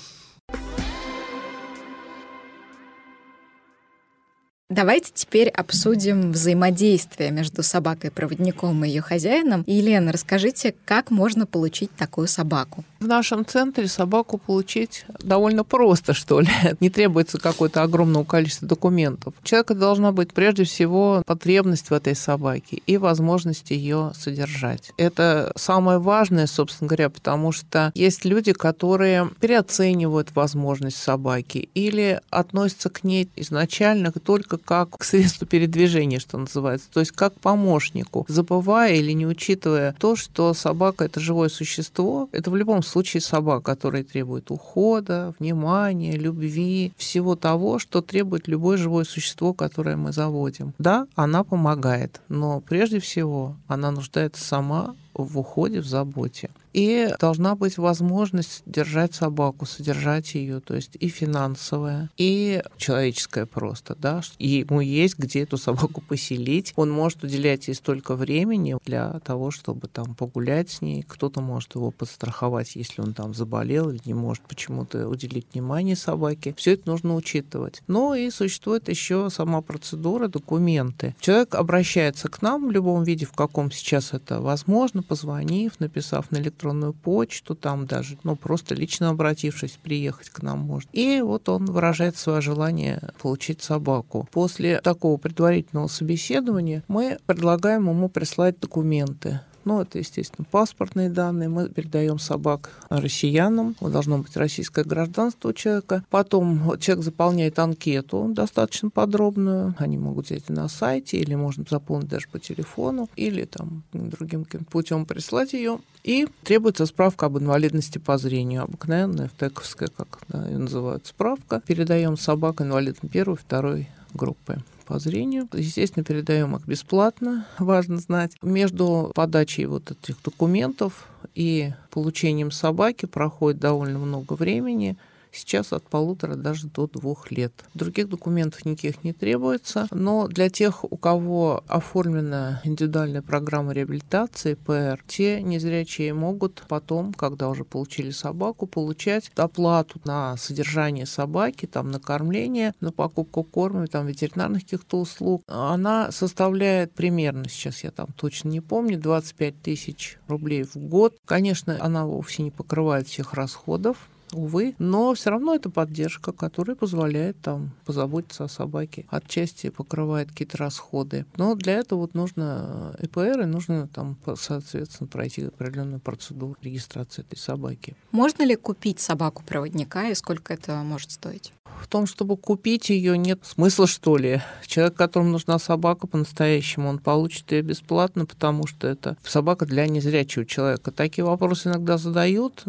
Давайте 4.71 5.11
теперь 5.15 5.49
обсудим 5.49 6.33
взаимодействие 6.33 7.31
между 7.31 7.63
собакой-проводником 7.63 8.85
и 8.85 8.89
ее 8.89 9.01
хозяином. 9.01 9.65
Елена, 9.67 10.13
расскажите, 10.13 10.75
как 10.85 11.11
можно 11.11 11.47
получить 11.47 11.91
такую 11.97 12.29
собаку? 12.29 12.85
В 13.01 13.07
нашем 13.07 13.47
центре 13.47 13.89
собаку 13.89 14.37
получить 14.37 15.07
довольно 15.21 15.65
просто, 15.65 16.13
что 16.13 16.41
ли. 16.41 16.51
Не 16.81 16.91
требуется 16.91 17.39
какое-то 17.39 17.83
огромное 17.83 18.25
количество 18.25 18.69
документов. 18.69 19.33
У 19.41 19.47
человека 19.47 19.75
должна 19.75 20.13
быть 20.13 20.35
прежде 20.35 20.65
всего 20.65 21.23
потребность 21.25 21.89
в 21.89 21.95
этой 21.95 22.15
собаке 22.15 22.83
и 22.87 22.99
возможность 22.99 23.71
ее 23.71 24.13
содержать. 24.15 24.93
Это 24.99 25.51
самое 25.57 25.99
важное, 25.99 26.47
собственно 26.47 26.89
говоря, 26.89 27.09
потому 27.09 27.53
что 27.53 27.91
есть 27.95 28.27
люди, 28.27 28.53
которые 28.53 29.31
переоценивают 29.41 30.35
возможность 30.35 30.99
собаки 30.99 31.71
или 31.73 32.21
относятся 32.29 32.91
к 32.91 33.03
ней 33.03 33.31
изначально 33.35 34.13
только 34.13 34.58
как 34.59 34.99
к 34.99 35.05
средству 35.05 35.47
передвижения, 35.47 36.19
что 36.19 36.39
называется, 36.39 36.89
то 36.93 37.01
есть 37.01 37.13
как 37.13 37.35
помощнику, 37.35 38.27
забывая 38.29 38.95
или 38.95 39.13
не 39.13 39.27
учитывая 39.27 39.95
то, 39.99 40.17
что 40.17 40.55
собака 40.55 41.05
это 41.05 41.21
живое 41.21 41.49
существо, 41.49 42.29
это 42.33 42.51
в 42.51 42.57
любом 42.57 42.83
случае 42.83 43.21
собака, 43.21 43.63
которая 43.63 44.05
требует 44.05 44.51
ухода, 44.51 45.35
внимания, 45.39 46.17
любви, 46.17 46.93
всего 46.97 47.37
того, 47.37 47.79
что 47.79 48.03
требует 48.03 48.49
любое 48.49 48.77
живое 48.77 49.05
существо, 49.05 49.53
которое 49.53 49.97
мы 49.97 50.13
заводим. 50.13 50.75
Да, 50.79 51.07
она 51.15 51.45
помогает, 51.45 52.21
но 52.29 52.61
прежде 52.61 53.01
всего 53.01 53.57
она 53.67 53.91
нуждается 53.91 54.45
сама 54.45 54.95
в 55.15 55.39
уходе, 55.39 55.81
в 55.81 55.87
заботе. 55.87 56.51
И 56.73 57.09
должна 57.19 57.55
быть 57.55 57.79
возможность 57.79 58.63
держать 58.67 59.15
собаку, 59.15 59.67
содержать 59.67 60.35
ее, 60.35 60.61
то 60.61 60.75
есть 60.75 60.97
и 60.99 61.09
финансовая, 61.09 62.11
и 62.17 62.63
человеческая 62.77 63.47
просто, 63.47 63.97
да. 63.99 64.21
И 64.39 64.49
ему 64.49 64.81
есть 64.81 65.19
где 65.19 65.43
эту 65.43 65.57
собаку 65.57 66.01
поселить. 66.01 66.73
Он 66.77 66.91
может 66.91 67.25
уделять 67.25 67.69
ей 67.69 67.75
столько 67.75 68.15
времени 68.15 68.77
для 68.85 69.21
того, 69.21 69.51
чтобы 69.51 69.89
там 69.89 70.15
погулять 70.15 70.71
с 70.71 70.83
ней. 70.83 71.03
Кто-то 71.03 71.41
может 71.41 71.75
его 71.75 71.91
подстраховать, 71.91 72.77
если 72.77 73.01
он 73.01 73.15
там 73.15 73.35
заболел 73.35 73.91
или 73.91 74.01
не 74.05 74.15
может 74.15 74.43
почему-то 74.45 75.09
уделить 75.09 75.47
внимание 75.53 75.97
собаке. 75.97 76.55
Все 76.57 76.75
это 76.75 76.89
нужно 76.89 77.15
учитывать. 77.15 77.83
Но 77.87 78.15
и 78.15 78.31
существует 78.31 78.89
еще 78.89 79.31
сама 79.31 79.63
процедура, 79.63 80.29
документы. 80.29 81.15
Человек 81.21 81.55
обращается 81.55 82.29
к 82.29 82.43
нам 82.43 82.69
в 82.69 82.71
любом 82.71 83.05
виде, 83.05 83.27
в 83.27 83.33
каком 83.33 83.71
сейчас 83.71 84.13
это 84.13 84.41
возможно, 84.41 85.03
позвонив, 85.03 85.79
написав 85.81 86.31
на 86.31 86.37
электронную 86.39 86.58
почту, 87.03 87.55
там 87.55 87.87
даже, 87.87 88.19
ну, 88.25 88.37
просто 88.37 88.75
лично 88.75 89.11
обратившись, 89.11 89.79
приехать 89.83 90.31
к 90.31 90.43
нам 90.43 90.61
может. 90.61 90.89
И 90.93 91.21
вот 91.21 91.49
он 91.49 91.67
выражает 91.67 92.17
свое 92.17 92.41
желание 92.41 93.01
получить 93.21 93.63
собаку. 93.63 94.29
После 94.33 94.81
такого 94.81 95.17
предварительного 95.17 95.89
собеседования 95.89 96.83
мы 96.89 97.19
предлагаем 97.27 97.89
ему 97.89 98.09
прислать 98.09 98.61
документы 98.61 99.41
ну, 99.65 99.81
это, 99.81 99.99
естественно, 99.99 100.47
паспортные 100.51 101.11
данные. 101.11 101.49
Мы 101.49 101.69
передаем 101.69 102.19
собак 102.19 102.71
россиянам. 102.89 103.77
Должно 103.81 104.19
быть 104.19 104.37
российское 104.37 104.85
гражданство 104.85 105.51
у 105.51 105.53
человека. 105.53 106.05
Потом 106.11 106.79
человек 106.79 107.05
заполняет 107.05 107.59
анкету 107.59 108.31
достаточно 108.31 108.91
подробную. 108.91 109.75
Они 109.79 109.99
могут 109.99 110.27
взять 110.27 110.49
на 110.49 110.69
сайте, 110.69 111.19
или 111.19 111.35
можно 111.35 111.65
заполнить 111.69 112.09
даже 112.09 112.29
по 112.29 112.39
телефону, 112.39 113.09
или 113.17 113.45
там 113.45 113.83
другим 113.93 114.47
путем 114.71 115.05
прислать 115.07 115.53
ее. 115.53 115.81
И 116.05 116.27
требуется 116.45 116.87
справка 116.87 117.27
об 117.27 117.39
инвалидности 117.39 117.99
по 117.99 118.17
зрению. 118.17 118.63
Обыкновенная, 118.63 119.29
втековская, 119.29 119.89
как 119.95 120.21
да, 120.29 120.39
называют, 120.39 121.07
справка. 121.07 121.61
Передаем 121.67 122.17
собак 122.17 122.63
инвалидам 122.63 123.09
первой, 123.11 123.37
второй 123.37 123.89
группы 124.15 124.63
по 124.89 124.99
зрению. 124.99 125.47
Естественно, 125.53 126.03
передаем 126.03 126.57
их 126.57 126.67
бесплатно, 126.67 127.47
важно 127.59 127.99
знать. 127.99 128.33
Между 128.43 129.13
подачей 129.15 129.67
вот 129.67 129.91
этих 129.91 130.21
документов 130.23 131.07
и 131.35 131.73
получением 131.91 132.51
собаки 132.51 133.05
проходит 133.05 133.61
довольно 133.61 133.99
много 133.99 134.33
времени 134.33 134.97
сейчас 135.39 135.73
от 135.73 135.85
полутора 135.89 136.35
даже 136.35 136.67
до 136.69 136.87
двух 136.87 137.31
лет. 137.31 137.53
Других 137.75 138.09
документов 138.09 138.65
никаких 138.65 139.05
не 139.05 139.13
требуется, 139.13 139.87
но 139.91 140.29
для 140.29 140.51
тех, 140.51 140.85
у 140.85 140.97
кого 140.97 141.65
оформлена 141.69 142.61
индивидуальная 142.65 143.23
программа 143.23 143.73
реабилитации, 143.73 144.55
ПР, 144.55 145.03
те 145.07 145.43
незрячие 145.43 146.13
могут 146.15 146.65
потом, 146.69 147.13
когда 147.13 147.49
уже 147.49 147.65
получили 147.65 148.11
собаку, 148.11 148.67
получать 148.67 149.31
доплату 149.35 150.01
на 150.05 150.37
содержание 150.37 151.07
собаки, 151.07 151.67
там, 151.67 151.91
на 151.91 152.01
кормление, 152.01 152.75
на 152.81 152.93
покупку 152.93 153.45
корма, 153.45 153.87
там, 153.87 154.07
ветеринарных 154.07 154.63
каких-то 154.63 154.99
услуг. 154.99 155.43
Она 155.47 156.11
составляет 156.11 156.93
примерно, 156.93 157.49
сейчас 157.49 157.85
я 157.85 157.91
там 157.91 158.09
точно 158.17 158.49
не 158.49 158.61
помню, 158.61 158.99
25 158.99 159.63
тысяч 159.63 160.19
рублей 160.27 160.65
в 160.65 160.77
год. 160.77 161.17
Конечно, 161.25 161.77
она 161.81 162.07
вовсе 162.07 162.43
не 162.43 162.51
покрывает 162.51 163.09
всех 163.09 163.35
расходов, 163.35 164.09
увы. 164.33 164.75
Но 164.79 165.15
все 165.15 165.31
равно 165.31 165.55
это 165.55 165.71
поддержка, 165.71 166.33
которая 166.33 166.77
позволяет 166.77 167.41
там 167.41 167.73
позаботиться 167.85 168.45
о 168.45 168.49
собаке. 168.49 169.07
Отчасти 169.09 169.71
покрывает 169.71 170.29
какие-то 170.31 170.59
расходы. 170.59 171.27
Но 171.37 171.55
для 171.55 171.75
этого 171.75 172.01
вот 172.01 172.15
нужно 172.15 172.97
ИПР, 173.01 173.41
и 173.43 173.47
нужно 173.47 173.89
там, 173.89 174.17
соответственно, 174.37 175.09
пройти 175.09 175.45
определенную 175.45 176.01
процедуру 176.01 176.57
регистрации 176.63 177.23
этой 177.23 177.39
собаки. 177.39 177.97
Можно 178.11 178.45
ли 178.45 178.57
купить 178.57 179.01
собаку-проводника 179.01 180.09
и 180.09 180.15
сколько 180.15 180.53
это 180.55 180.77
может 180.83 181.11
стоить? 181.13 181.53
В 181.83 181.87
том, 181.87 182.07
чтобы 182.07 182.37
купить 182.37 182.91
ее, 182.91 183.17
нет 183.17 183.41
смысла, 183.45 183.87
что 183.87 184.17
ли. 184.17 184.41
Человек, 184.67 184.95
которому 184.95 185.31
нужна 185.31 185.59
собака 185.59 186.07
по-настоящему, 186.07 186.89
он 186.89 186.99
получит 186.99 187.53
ее 187.53 187.63
бесплатно, 187.63 188.27
потому 188.27 188.67
что 188.67 188.89
это 188.89 189.17
собака 189.23 189.65
для 189.65 189.87
незрячего 189.87 190.45
человека. 190.45 190.91
Такие 190.91 191.25
вопросы 191.25 191.69
иногда 191.69 191.97
задают, 191.99 192.65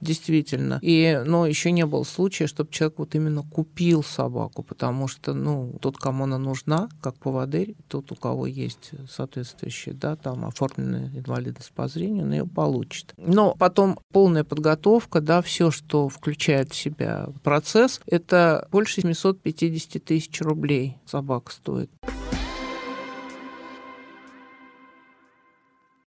действительно. 0.00 0.78
И, 0.82 1.01
но 1.24 1.46
еще 1.46 1.70
не 1.72 1.86
было 1.86 2.04
случая, 2.04 2.46
чтобы 2.46 2.70
человек 2.70 2.98
вот 2.98 3.14
именно 3.14 3.42
купил 3.42 4.02
собаку, 4.02 4.62
потому 4.62 5.08
что, 5.08 5.34
ну, 5.34 5.76
тот, 5.80 5.98
кому 5.98 6.24
она 6.24 6.38
нужна, 6.38 6.88
как 7.00 7.16
поводырь, 7.16 7.74
тот, 7.88 8.12
у 8.12 8.14
кого 8.14 8.46
есть 8.46 8.90
соответствующая, 9.10 9.92
да, 9.92 10.16
там 10.16 10.44
оформленная 10.44 11.10
инвалидность 11.14 11.72
по 11.72 11.88
зрению, 11.88 12.24
он 12.24 12.32
ее 12.32 12.46
получит. 12.46 13.14
Но 13.16 13.54
потом 13.58 13.98
полная 14.12 14.44
подготовка, 14.44 15.20
да, 15.20 15.42
все, 15.42 15.70
что 15.70 16.08
включает 16.08 16.72
в 16.72 16.76
себя 16.76 17.28
процесс, 17.42 18.00
это 18.06 18.68
больше 18.70 19.00
750 19.02 20.02
тысяч 20.04 20.40
рублей 20.40 20.96
собака 21.06 21.52
стоит. 21.52 21.90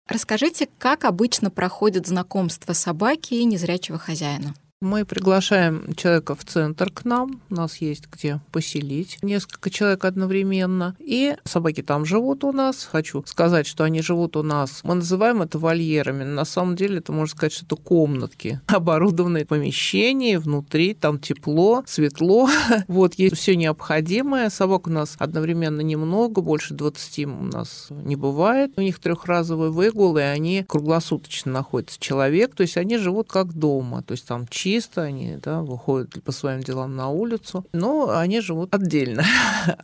Расскажите, 0.09 0.69
как 0.79 1.05
обычно 1.05 1.51
проходит 1.51 2.07
знакомство 2.07 2.73
собаки 2.73 3.35
и 3.35 3.45
незрячего 3.45 3.99
хозяина? 3.99 4.55
Мы 4.81 5.05
приглашаем 5.05 5.93
человека 5.97 6.37
в 6.37 6.45
центр 6.45 6.93
к 6.93 7.05
нам. 7.05 7.43
У 7.51 7.55
нас 7.57 7.79
есть 7.79 8.07
где 8.13 8.41
поселить 8.53 9.19
несколько 9.23 9.71
человек 9.71 10.05
одновременно. 10.05 10.95
И 11.01 11.35
собаки 11.43 11.83
там 11.83 12.05
живут 12.05 12.45
у 12.45 12.53
нас. 12.53 12.85
Хочу 12.85 13.25
сказать, 13.27 13.67
что 13.67 13.83
они 13.83 14.03
живут 14.03 14.37
у 14.37 14.45
нас. 14.45 14.83
Мы 14.85 14.95
называем 14.95 15.43
это 15.43 15.59
вольерами. 15.59 16.23
На 16.23 16.45
самом 16.45 16.77
деле 16.77 16.99
это 16.99 17.11
можно 17.11 17.35
сказать, 17.37 17.55
что 17.55 17.67
это 17.67 17.75
комнатки, 17.75 18.61
оборудованные 18.69 19.47
помещения. 19.47 20.39
Внутри 20.39 20.95
там 20.95 21.19
тепло, 21.19 21.83
светло. 21.87 22.49
Вот 22.87 23.15
есть 23.15 23.37
все 23.37 23.57
необходимое. 23.57 24.49
Собак 24.49 24.87
у 24.87 24.91
нас 24.91 25.17
одновременно 25.19 25.81
немного, 25.81 26.41
больше 26.41 26.75
20 26.75 27.27
у 27.27 27.29
нас 27.29 27.89
не 27.91 28.15
бывает. 28.15 28.75
У 28.77 28.81
них 28.81 29.01
трехразовые 29.01 29.73
выгулы, 29.73 30.21
и 30.21 30.25
они 30.25 30.65
круглосуточно 30.69 31.51
находятся 31.51 31.99
человек. 31.99 32.55
То 32.55 32.61
есть 32.63 32.77
они 32.77 32.97
живут 32.97 33.29
как 33.29 33.53
дома. 33.53 34.05
То 34.05 34.13
есть 34.13 34.27
там 34.27 34.47
чисто, 34.69 35.03
они 35.03 35.39
да, 35.43 35.63
выходят 35.63 36.23
по 36.23 36.31
своим 36.31 36.61
делам 36.61 36.95
на 36.95 37.09
улицу, 37.09 37.65
но 37.73 38.11
они 38.11 38.41
живут 38.41 38.75
отдельно. 38.75 39.25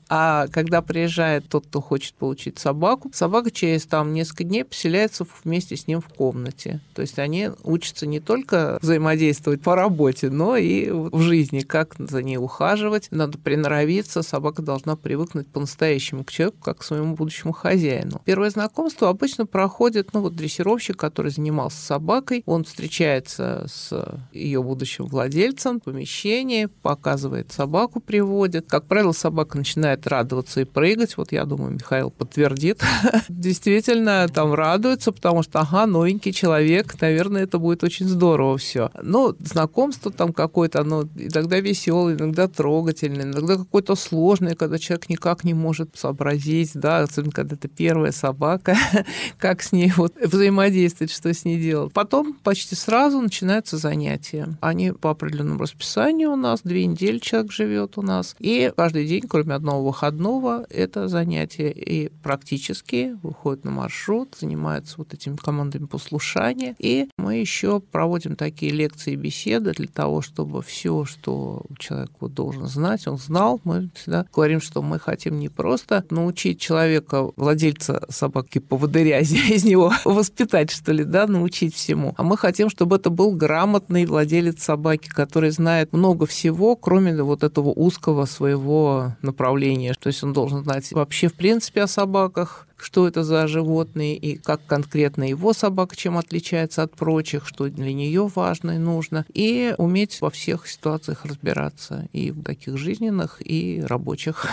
А 0.08 0.46
когда 0.48 0.80
приезжает 0.80 1.48
тот, 1.48 1.66
кто 1.66 1.80
хочет 1.80 2.14
получить 2.14 2.58
собаку, 2.58 3.10
собака 3.12 3.50
через 3.50 3.84
там 3.84 4.12
несколько 4.12 4.44
дней 4.44 4.64
поселяется 4.64 5.26
вместе 5.42 5.76
с 5.76 5.86
ним 5.86 6.00
в 6.00 6.08
комнате. 6.08 6.80
То 6.94 7.02
есть 7.02 7.18
они 7.18 7.50
учатся 7.64 8.06
не 8.06 8.20
только 8.20 8.78
взаимодействовать 8.80 9.60
по 9.62 9.74
работе, 9.74 10.30
но 10.30 10.56
и 10.56 10.90
в 10.90 11.20
жизни, 11.20 11.60
как 11.60 11.96
за 11.98 12.22
ней 12.22 12.36
ухаживать. 12.36 13.08
Надо 13.10 13.38
приноровиться, 13.38 14.22
собака 14.22 14.62
должна 14.62 14.96
привыкнуть 14.96 15.48
по-настоящему 15.48 16.24
к 16.24 16.30
человеку, 16.30 16.58
как 16.62 16.78
к 16.78 16.82
своему 16.82 17.14
будущему 17.14 17.52
хозяину. 17.52 18.22
Первое 18.24 18.50
знакомство 18.50 19.08
обычно 19.08 19.46
проходит, 19.46 20.12
ну 20.12 20.20
вот 20.20 20.36
дрессировщик, 20.36 20.96
который 20.96 21.30
занимался 21.30 21.78
собакой, 21.78 22.42
он 22.46 22.64
встречается 22.64 23.66
с 23.68 24.18
ее 24.32 24.62
будущим 24.62 24.73
владельцем 24.98 25.80
помещение, 25.80 26.68
показывает 26.68 27.52
собаку, 27.52 28.00
приводит. 28.00 28.66
Как 28.68 28.86
правило, 28.86 29.12
собака 29.12 29.56
начинает 29.56 30.06
радоваться 30.06 30.60
и 30.60 30.64
прыгать. 30.64 31.16
Вот 31.16 31.32
я 31.32 31.44
думаю, 31.44 31.72
Михаил 31.72 32.10
подтвердит. 32.10 32.82
Действительно, 33.28 34.28
там 34.32 34.54
радуется, 34.54 35.12
потому 35.12 35.42
что, 35.42 35.60
ага, 35.60 35.86
новенький 35.86 36.32
человек, 36.32 37.00
наверное, 37.00 37.44
это 37.44 37.58
будет 37.58 37.84
очень 37.84 38.08
здорово 38.08 38.58
все. 38.58 38.90
Но 39.02 39.34
знакомство 39.38 40.10
там 40.10 40.32
какое-то, 40.32 40.80
оно 40.80 41.02
иногда 41.16 41.60
веселое, 41.60 42.16
иногда 42.16 42.48
трогательное, 42.48 43.24
иногда 43.24 43.56
какое-то 43.56 43.94
сложное, 43.94 44.54
когда 44.54 44.78
человек 44.78 45.08
никак 45.08 45.44
не 45.44 45.54
может 45.54 45.96
сообразить, 45.96 46.72
да, 46.74 47.00
особенно 47.00 47.32
когда 47.32 47.56
это 47.56 47.68
первая 47.68 48.12
собака, 48.12 48.76
как 49.38 49.62
с 49.62 49.72
ней 49.72 49.92
вот 49.96 50.14
взаимодействовать, 50.20 51.12
что 51.12 51.32
с 51.32 51.44
ней 51.44 51.60
делать. 51.60 51.92
Потом 51.92 52.34
почти 52.42 52.74
сразу 52.74 53.20
начинаются 53.20 53.76
занятия. 53.76 54.56
Они 54.64 54.92
по 54.92 55.10
определенному 55.10 55.60
расписанию 55.60 56.32
у 56.32 56.36
нас, 56.36 56.62
две 56.64 56.86
недели 56.86 57.18
человек 57.18 57.52
живет 57.52 57.98
у 57.98 58.02
нас. 58.02 58.34
И 58.38 58.72
каждый 58.74 59.06
день, 59.06 59.24
кроме 59.28 59.52
одного 59.52 59.88
выходного, 59.88 60.64
это 60.70 61.06
занятия 61.08 61.70
и 61.70 62.08
практически 62.22 63.14
выходят 63.22 63.66
на 63.66 63.70
маршрут, 63.72 64.34
занимаются 64.40 64.94
вот 64.96 65.12
этими 65.12 65.36
командами 65.36 65.84
послушания. 65.84 66.76
И 66.78 67.10
мы 67.18 67.34
еще 67.36 67.78
проводим 67.78 68.36
такие 68.36 68.72
лекции 68.72 69.12
и 69.12 69.16
беседы 69.16 69.72
для 69.72 69.86
того, 69.86 70.22
чтобы 70.22 70.62
все, 70.62 71.04
что 71.04 71.66
человек 71.78 72.12
вот 72.20 72.32
должен 72.32 72.66
знать, 72.66 73.06
он 73.06 73.18
знал. 73.18 73.60
Мы 73.64 73.90
всегда 73.94 74.24
говорим, 74.32 74.62
что 74.62 74.80
мы 74.80 74.98
хотим 74.98 75.40
не 75.40 75.50
просто 75.50 76.06
научить 76.08 76.58
человека, 76.58 77.28
владельца 77.36 78.06
собаки 78.08 78.60
поводыря, 78.60 79.20
из 79.20 79.62
него 79.66 79.92
воспитать, 80.06 80.70
что 80.70 80.92
ли, 80.92 81.04
да, 81.04 81.26
научить 81.26 81.74
всему, 81.74 82.14
а 82.16 82.22
мы 82.22 82.38
хотим, 82.38 82.70
чтобы 82.70 82.96
это 82.96 83.10
был 83.10 83.32
грамотный 83.32 84.06
владелец 84.06 84.53
владелец 84.54 84.62
собаки, 84.62 85.08
который 85.08 85.50
знает 85.50 85.92
много 85.92 86.26
всего, 86.26 86.76
кроме 86.76 87.22
вот 87.22 87.42
этого 87.42 87.70
узкого 87.70 88.26
своего 88.26 89.12
направления. 89.22 89.94
То 89.98 90.08
есть 90.08 90.22
он 90.22 90.32
должен 90.32 90.62
знать 90.62 90.92
вообще 90.92 91.28
в 91.28 91.34
принципе 91.34 91.82
о 91.82 91.86
собаках, 91.86 92.66
что 92.76 93.06
это 93.06 93.24
за 93.24 93.46
животные 93.46 94.16
и 94.16 94.36
как 94.36 94.60
конкретно 94.66 95.24
его 95.24 95.52
собака 95.52 95.96
чем 95.96 96.16
отличается 96.18 96.82
от 96.82 96.92
прочих, 96.92 97.46
что 97.46 97.68
для 97.68 97.92
нее 97.92 98.30
важно 98.34 98.72
и 98.72 98.78
нужно, 98.78 99.24
и 99.32 99.74
уметь 99.78 100.20
во 100.20 100.30
всех 100.30 100.66
ситуациях 100.66 101.24
разбираться, 101.24 102.06
и 102.12 102.30
в 102.30 102.42
таких 102.42 102.76
жизненных, 102.76 103.40
и 103.40 103.82
рабочих. 103.86 104.46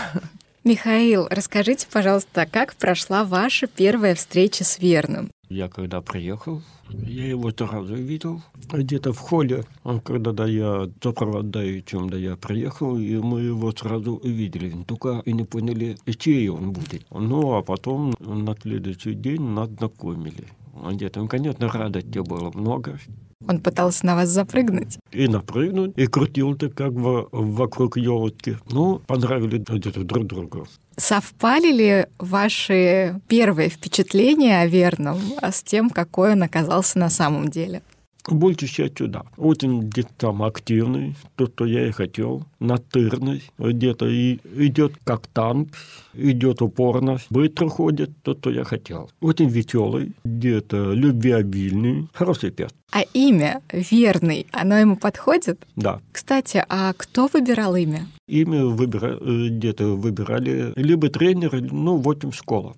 Михаил, 0.64 1.26
расскажите, 1.28 1.88
пожалуйста, 1.92 2.46
как 2.50 2.76
прошла 2.76 3.24
ваша 3.24 3.66
первая 3.66 4.14
встреча 4.14 4.62
с 4.62 4.78
Верным? 4.78 5.30
Я 5.52 5.68
когда 5.68 6.00
приехал, 6.00 6.62
я 6.88 7.26
его 7.28 7.50
сразу 7.50 7.94
видел 7.94 8.40
где-то 8.72 9.12
в 9.12 9.18
холле. 9.18 9.64
Он 9.84 10.00
когда 10.00 10.32
да 10.32 10.46
я 10.46 10.88
сопровождаю, 11.02 11.82
чем 11.82 12.08
да 12.08 12.16
я 12.16 12.36
приехал, 12.36 12.96
и 12.96 13.18
мы 13.18 13.42
его 13.42 13.70
сразу 13.72 14.14
увидели. 14.14 14.72
Только 14.84 15.20
и 15.26 15.32
не 15.34 15.44
поняли, 15.44 15.98
чей 16.18 16.48
он 16.48 16.72
будет. 16.72 17.04
Ну, 17.10 17.52
а 17.52 17.62
потом 17.62 18.14
на 18.18 18.56
следующий 18.62 19.12
день 19.12 19.42
нас 19.42 19.68
знакомили. 19.68 20.46
Где-то, 20.90 21.26
конечно, 21.28 21.68
радости 21.68 22.20
было 22.20 22.50
много. 22.54 22.98
Он 23.48 23.60
пытался 23.60 24.06
на 24.06 24.14
вас 24.14 24.28
запрыгнуть? 24.28 24.98
И 25.10 25.28
напрыгнуть, 25.28 25.92
и 25.96 26.06
крутился 26.06 26.68
как 26.68 26.92
бы 26.92 27.28
вокруг 27.32 27.96
елки. 27.96 28.56
Ну, 28.70 29.00
понравились 29.06 29.62
друг 29.62 30.26
другу. 30.26 30.66
Совпали 30.96 31.72
ли 31.72 32.06
ваши 32.18 33.20
первые 33.28 33.68
впечатления 33.68 34.60
о 34.60 34.66
Верном 34.66 35.18
с 35.40 35.62
тем, 35.62 35.90
какой 35.90 36.32
он 36.32 36.42
оказался 36.42 36.98
на 36.98 37.10
самом 37.10 37.48
деле? 37.48 37.82
Больше 38.28 38.66
частью, 38.68 39.08
да. 39.08 39.24
Очень 39.36 39.80
где-то 39.80 40.10
там 40.16 40.42
активный, 40.42 41.16
то, 41.36 41.46
что 41.46 41.66
я 41.66 41.88
и 41.88 41.90
хотел, 41.90 42.44
натырный, 42.60 43.42
где-то 43.58 44.06
и 44.06 44.38
идет 44.56 44.92
как 45.04 45.26
танк, 45.26 45.70
идет 46.14 46.62
упорно, 46.62 47.18
быстро 47.30 47.68
ходит, 47.68 48.10
то, 48.22 48.34
что 48.34 48.50
я 48.50 48.64
хотел. 48.64 49.10
Очень 49.20 49.48
веселый, 49.48 50.12
где-то 50.24 50.92
любвеобильный, 50.92 52.08
хороший 52.12 52.52
пес. 52.52 52.70
А 52.92 53.02
имя 53.14 53.62
«Верный», 53.72 54.46
оно 54.52 54.76
ему 54.76 54.96
подходит? 54.96 55.66
Да. 55.76 56.00
Кстати, 56.12 56.62
а 56.68 56.92
кто 56.92 57.28
выбирал 57.32 57.74
имя? 57.74 58.06
Имя 58.28 58.66
выбира... 58.66 59.18
Э, 59.18 59.48
где-то 59.48 59.96
выбирали 59.96 60.72
либо 60.76 61.08
тренер, 61.08 61.60
ну, 61.72 61.96
в 61.96 62.08
общем, 62.08 62.32
школа. 62.32 62.76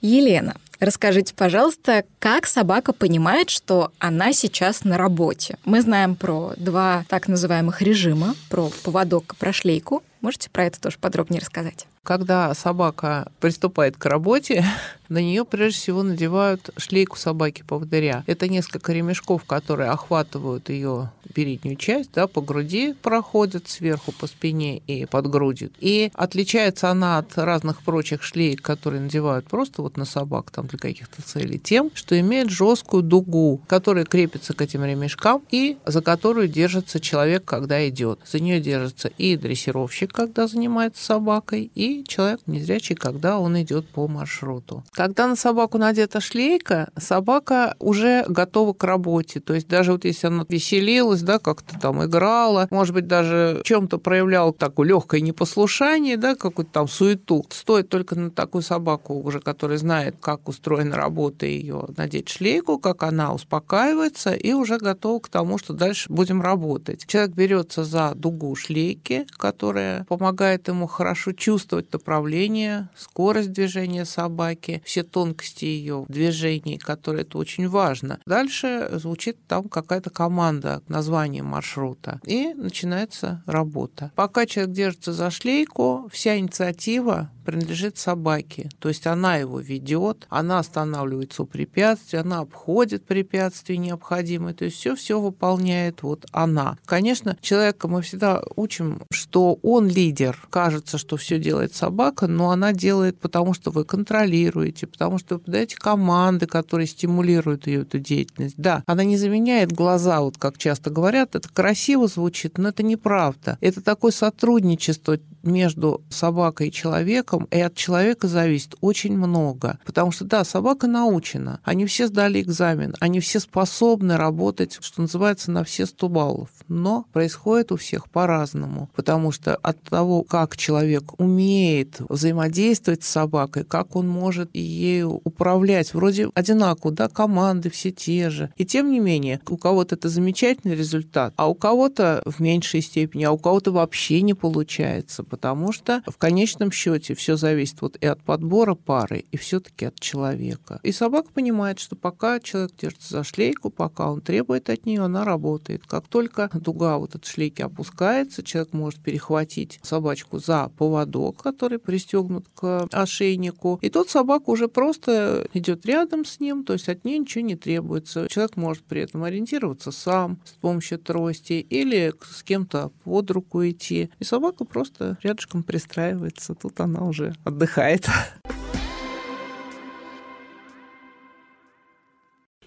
Елена, 0.00 0.54
расскажите, 0.80 1.34
пожалуйста, 1.34 2.04
как 2.18 2.46
собака 2.46 2.92
понимает, 2.92 3.50
что 3.50 3.92
она 3.98 4.32
сейчас 4.32 4.84
на 4.84 4.98
работе? 4.98 5.58
Мы 5.64 5.80
знаем 5.80 6.16
про 6.16 6.54
два 6.56 7.04
так 7.08 7.28
называемых 7.28 7.82
режима, 7.82 8.34
про 8.50 8.70
поводок 8.82 9.32
и 9.32 9.36
про 9.36 9.52
шлейку. 9.52 10.02
Можете 10.20 10.50
про 10.50 10.64
это 10.64 10.80
тоже 10.80 10.98
подробнее 10.98 11.40
рассказать? 11.40 11.86
Когда 12.02 12.54
собака 12.54 13.30
приступает 13.38 13.96
к 13.96 14.06
работе, 14.06 14.64
на 15.08 15.18
нее 15.18 15.44
прежде 15.44 15.78
всего 15.78 16.02
надевают 16.02 16.70
шлейку 16.76 17.16
собаки-поводыря. 17.16 18.24
Это 18.26 18.48
несколько 18.48 18.92
ремешков, 18.92 19.44
которые 19.44 19.90
охватывают 19.90 20.68
ее 20.70 21.10
переднюю 21.34 21.76
часть, 21.76 22.10
да, 22.12 22.26
по 22.26 22.40
груди 22.40 22.94
проходят 22.94 23.68
сверху, 23.68 24.12
по 24.12 24.26
спине 24.26 24.78
и 24.86 25.06
под 25.06 25.28
грудью. 25.28 25.70
И 25.78 26.10
отличается 26.14 26.90
она 26.90 27.18
от 27.18 27.36
разных 27.36 27.82
прочих 27.82 28.22
шлейк, 28.22 28.62
которые 28.62 29.02
надевают 29.02 29.46
просто 29.46 29.82
вот 29.82 29.96
на 29.96 30.04
собак 30.04 30.50
там 30.50 30.66
для 30.66 30.78
каких-то 30.78 31.22
целей, 31.22 31.58
тем, 31.58 31.90
что 31.94 32.18
имеет 32.18 32.50
жесткую 32.50 33.02
дугу, 33.02 33.60
которая 33.68 34.04
крепится 34.04 34.54
к 34.54 34.62
этим 34.62 34.84
ремешкам 34.84 35.42
и 35.50 35.76
за 35.86 36.02
которую 36.02 36.48
держится 36.48 37.00
человек, 37.00 37.44
когда 37.44 37.86
идет. 37.88 38.20
За 38.26 38.40
нее 38.40 38.60
держится 38.60 39.08
и 39.08 39.36
дрессировщик, 39.36 40.07
когда 40.12 40.46
занимается 40.46 41.04
собакой, 41.04 41.70
и 41.74 42.04
человек 42.04 42.40
незрячий, 42.46 42.94
когда 42.94 43.38
он 43.38 43.60
идет 43.60 43.88
по 43.88 44.08
маршруту. 44.08 44.84
Когда 44.92 45.26
на 45.26 45.36
собаку 45.36 45.78
надета 45.78 46.20
шлейка, 46.20 46.90
собака 46.96 47.76
уже 47.78 48.24
готова 48.28 48.72
к 48.72 48.84
работе. 48.84 49.40
То 49.40 49.54
есть 49.54 49.68
даже 49.68 49.92
вот 49.92 50.04
если 50.04 50.26
она 50.26 50.44
веселилась, 50.48 51.22
да, 51.22 51.38
как-то 51.38 51.78
там 51.78 52.04
играла, 52.04 52.68
может 52.70 52.94
быть, 52.94 53.06
даже 53.06 53.62
чем-то 53.64 53.98
проявляла 53.98 54.52
такое 54.52 54.88
легкое 54.88 55.20
непослушание, 55.20 56.16
да, 56.16 56.34
какую-то 56.34 56.72
там 56.72 56.88
суету. 56.88 57.44
Стоит 57.50 57.88
только 57.88 58.14
на 58.14 58.30
такую 58.30 58.62
собаку 58.62 59.14
уже, 59.14 59.40
которая 59.40 59.78
знает, 59.78 60.16
как 60.20 60.48
устроена 60.48 60.96
работа 60.96 61.46
ее, 61.46 61.86
надеть 61.96 62.28
шлейку, 62.28 62.78
как 62.78 63.02
она 63.02 63.32
успокаивается 63.32 64.32
и 64.32 64.52
уже 64.52 64.78
готова 64.78 65.20
к 65.20 65.28
тому, 65.28 65.58
что 65.58 65.72
дальше 65.72 66.10
будем 66.10 66.42
работать. 66.42 67.06
Человек 67.06 67.32
берется 67.32 67.84
за 67.84 68.12
дугу 68.14 68.54
шлейки, 68.54 69.26
которая 69.36 69.97
помогает 70.08 70.68
ему 70.68 70.86
хорошо 70.86 71.32
чувствовать 71.32 71.92
направление, 71.92 72.88
скорость 72.96 73.52
движения 73.52 74.04
собаки, 74.04 74.82
все 74.84 75.02
тонкости 75.02 75.64
ее 75.64 76.04
движений, 76.08 76.78
которые 76.78 77.22
это 77.22 77.38
очень 77.38 77.68
важно. 77.68 78.20
Дальше 78.26 78.88
звучит 78.92 79.36
там 79.46 79.68
какая-то 79.68 80.10
команда, 80.10 80.82
название 80.88 81.42
маршрута, 81.42 82.20
и 82.24 82.54
начинается 82.54 83.42
работа. 83.46 84.12
Пока 84.14 84.46
человек 84.46 84.74
держится 84.74 85.12
за 85.12 85.30
шлейку, 85.30 86.08
вся 86.12 86.38
инициатива 86.38 87.30
принадлежит 87.48 87.96
собаке. 87.96 88.68
То 88.78 88.90
есть 88.90 89.06
она 89.06 89.36
его 89.36 89.58
ведет, 89.58 90.26
она 90.28 90.58
останавливается 90.58 91.44
у 91.44 91.46
препятствий, 91.46 92.18
она 92.18 92.40
обходит 92.40 93.06
препятствия 93.06 93.78
необходимые. 93.78 94.54
То 94.54 94.66
есть 94.66 94.76
все 94.76 94.94
все 94.94 95.18
выполняет 95.18 96.02
вот 96.02 96.26
она. 96.30 96.76
Конечно, 96.84 97.38
человека 97.40 97.88
мы 97.88 98.02
всегда 98.02 98.42
учим, 98.54 99.00
что 99.10 99.58
он 99.62 99.88
лидер. 99.88 100.46
Кажется, 100.50 100.98
что 100.98 101.16
все 101.16 101.38
делает 101.38 101.74
собака, 101.74 102.26
но 102.26 102.50
она 102.50 102.74
делает, 102.74 103.18
потому 103.18 103.54
что 103.54 103.70
вы 103.70 103.86
контролируете, 103.86 104.86
потому 104.86 105.16
что 105.16 105.36
вы 105.36 105.40
подаете 105.40 105.76
команды, 105.76 106.44
которые 106.44 106.86
стимулируют 106.86 107.66
ее 107.66 107.80
эту 107.80 107.98
деятельность. 107.98 108.56
Да, 108.58 108.82
она 108.84 109.04
не 109.04 109.16
заменяет 109.16 109.72
глаза, 109.72 110.20
вот 110.20 110.36
как 110.36 110.58
часто 110.58 110.90
говорят, 110.90 111.34
это 111.34 111.48
красиво 111.48 112.08
звучит, 112.08 112.58
но 112.58 112.68
это 112.68 112.82
неправда. 112.82 113.56
Это 113.62 113.80
такое 113.80 114.12
сотрудничество 114.12 115.16
между 115.42 116.02
собакой 116.10 116.68
и 116.68 116.72
человеком, 116.72 117.46
и 117.50 117.60
от 117.60 117.74
человека 117.74 118.28
зависит 118.28 118.74
очень 118.80 119.16
много. 119.16 119.78
Потому 119.84 120.12
что, 120.12 120.24
да, 120.24 120.44
собака 120.44 120.86
научена, 120.86 121.60
они 121.64 121.86
все 121.86 122.06
сдали 122.06 122.40
экзамен, 122.40 122.94
они 123.00 123.20
все 123.20 123.40
способны 123.40 124.16
работать, 124.16 124.78
что 124.80 125.02
называется, 125.02 125.50
на 125.50 125.64
все 125.64 125.86
100 125.86 126.08
баллов. 126.08 126.48
Но 126.68 127.06
происходит 127.12 127.72
у 127.72 127.76
всех 127.76 128.10
по-разному, 128.10 128.90
потому 128.94 129.32
что 129.32 129.56
от 129.56 129.82
того, 129.82 130.22
как 130.22 130.56
человек 130.56 131.18
умеет 131.18 132.00
взаимодействовать 132.08 133.04
с 133.04 133.08
собакой, 133.08 133.64
как 133.64 133.96
он 133.96 134.08
может 134.08 134.54
ею 134.54 135.20
управлять, 135.24 135.94
вроде 135.94 136.30
одинаково, 136.34 136.92
да, 136.92 137.08
команды 137.08 137.70
все 137.70 137.90
те 137.90 138.30
же. 138.30 138.50
И 138.56 138.64
тем 138.64 138.90
не 138.90 139.00
менее, 139.00 139.40
у 139.48 139.56
кого-то 139.56 139.94
это 139.94 140.08
замечательный 140.08 140.76
результат, 140.76 141.32
а 141.36 141.48
у 141.48 141.54
кого-то 141.54 142.22
в 142.24 142.40
меньшей 142.40 142.82
степени, 142.82 143.24
а 143.24 143.32
у 143.32 143.38
кого-то 143.38 143.72
вообще 143.72 144.22
не 144.22 144.34
получается, 144.34 145.22
потому 145.28 145.72
что 145.72 146.02
в 146.06 146.16
конечном 146.16 146.72
счете 146.72 147.14
все 147.14 147.36
зависит 147.36 147.80
вот 147.82 147.96
и 148.00 148.06
от 148.06 148.22
подбора 148.22 148.74
пары, 148.74 149.24
и 149.30 149.36
все-таки 149.36 149.84
от 149.86 150.00
человека. 150.00 150.80
И 150.82 150.92
собака 150.92 151.30
понимает, 151.32 151.78
что 151.78 151.96
пока 151.96 152.40
человек 152.40 152.72
держится 152.76 153.18
за 153.18 153.24
шлейку, 153.24 153.70
пока 153.70 154.10
он 154.10 154.20
требует 154.20 154.70
от 154.70 154.86
нее, 154.86 155.02
она 155.02 155.24
работает. 155.24 155.82
Как 155.86 156.08
только 156.08 156.50
дуга 156.52 156.98
вот 156.98 157.14
от 157.14 157.24
шлейки 157.24 157.62
опускается, 157.62 158.42
человек 158.42 158.72
может 158.72 159.00
перехватить 159.00 159.78
собачку 159.82 160.38
за 160.38 160.70
поводок, 160.76 161.42
который 161.42 161.78
пристегнут 161.78 162.46
к 162.54 162.88
ошейнику, 162.92 163.78
и 163.82 163.90
тот 163.90 164.10
собака 164.10 164.50
уже 164.50 164.68
просто 164.68 165.46
идет 165.52 165.84
рядом 165.86 166.24
с 166.24 166.40
ним, 166.40 166.64
то 166.64 166.72
есть 166.72 166.88
от 166.88 167.04
нее 167.04 167.18
ничего 167.18 167.44
не 167.44 167.56
требуется. 167.56 168.26
Человек 168.28 168.56
может 168.56 168.84
при 168.84 169.02
этом 169.02 169.24
ориентироваться 169.24 169.90
сам 169.90 170.40
с 170.44 170.52
помощью 170.52 170.98
трости 170.98 171.54
или 171.54 172.14
с 172.30 172.42
кем-то 172.42 172.90
под 173.04 173.30
руку 173.30 173.66
идти. 173.66 174.10
И 174.18 174.24
собака 174.24 174.64
просто 174.64 175.17
рядышком 175.22 175.62
пристраивается, 175.62 176.54
тут 176.54 176.80
она 176.80 177.04
уже 177.04 177.34
отдыхает. 177.44 178.08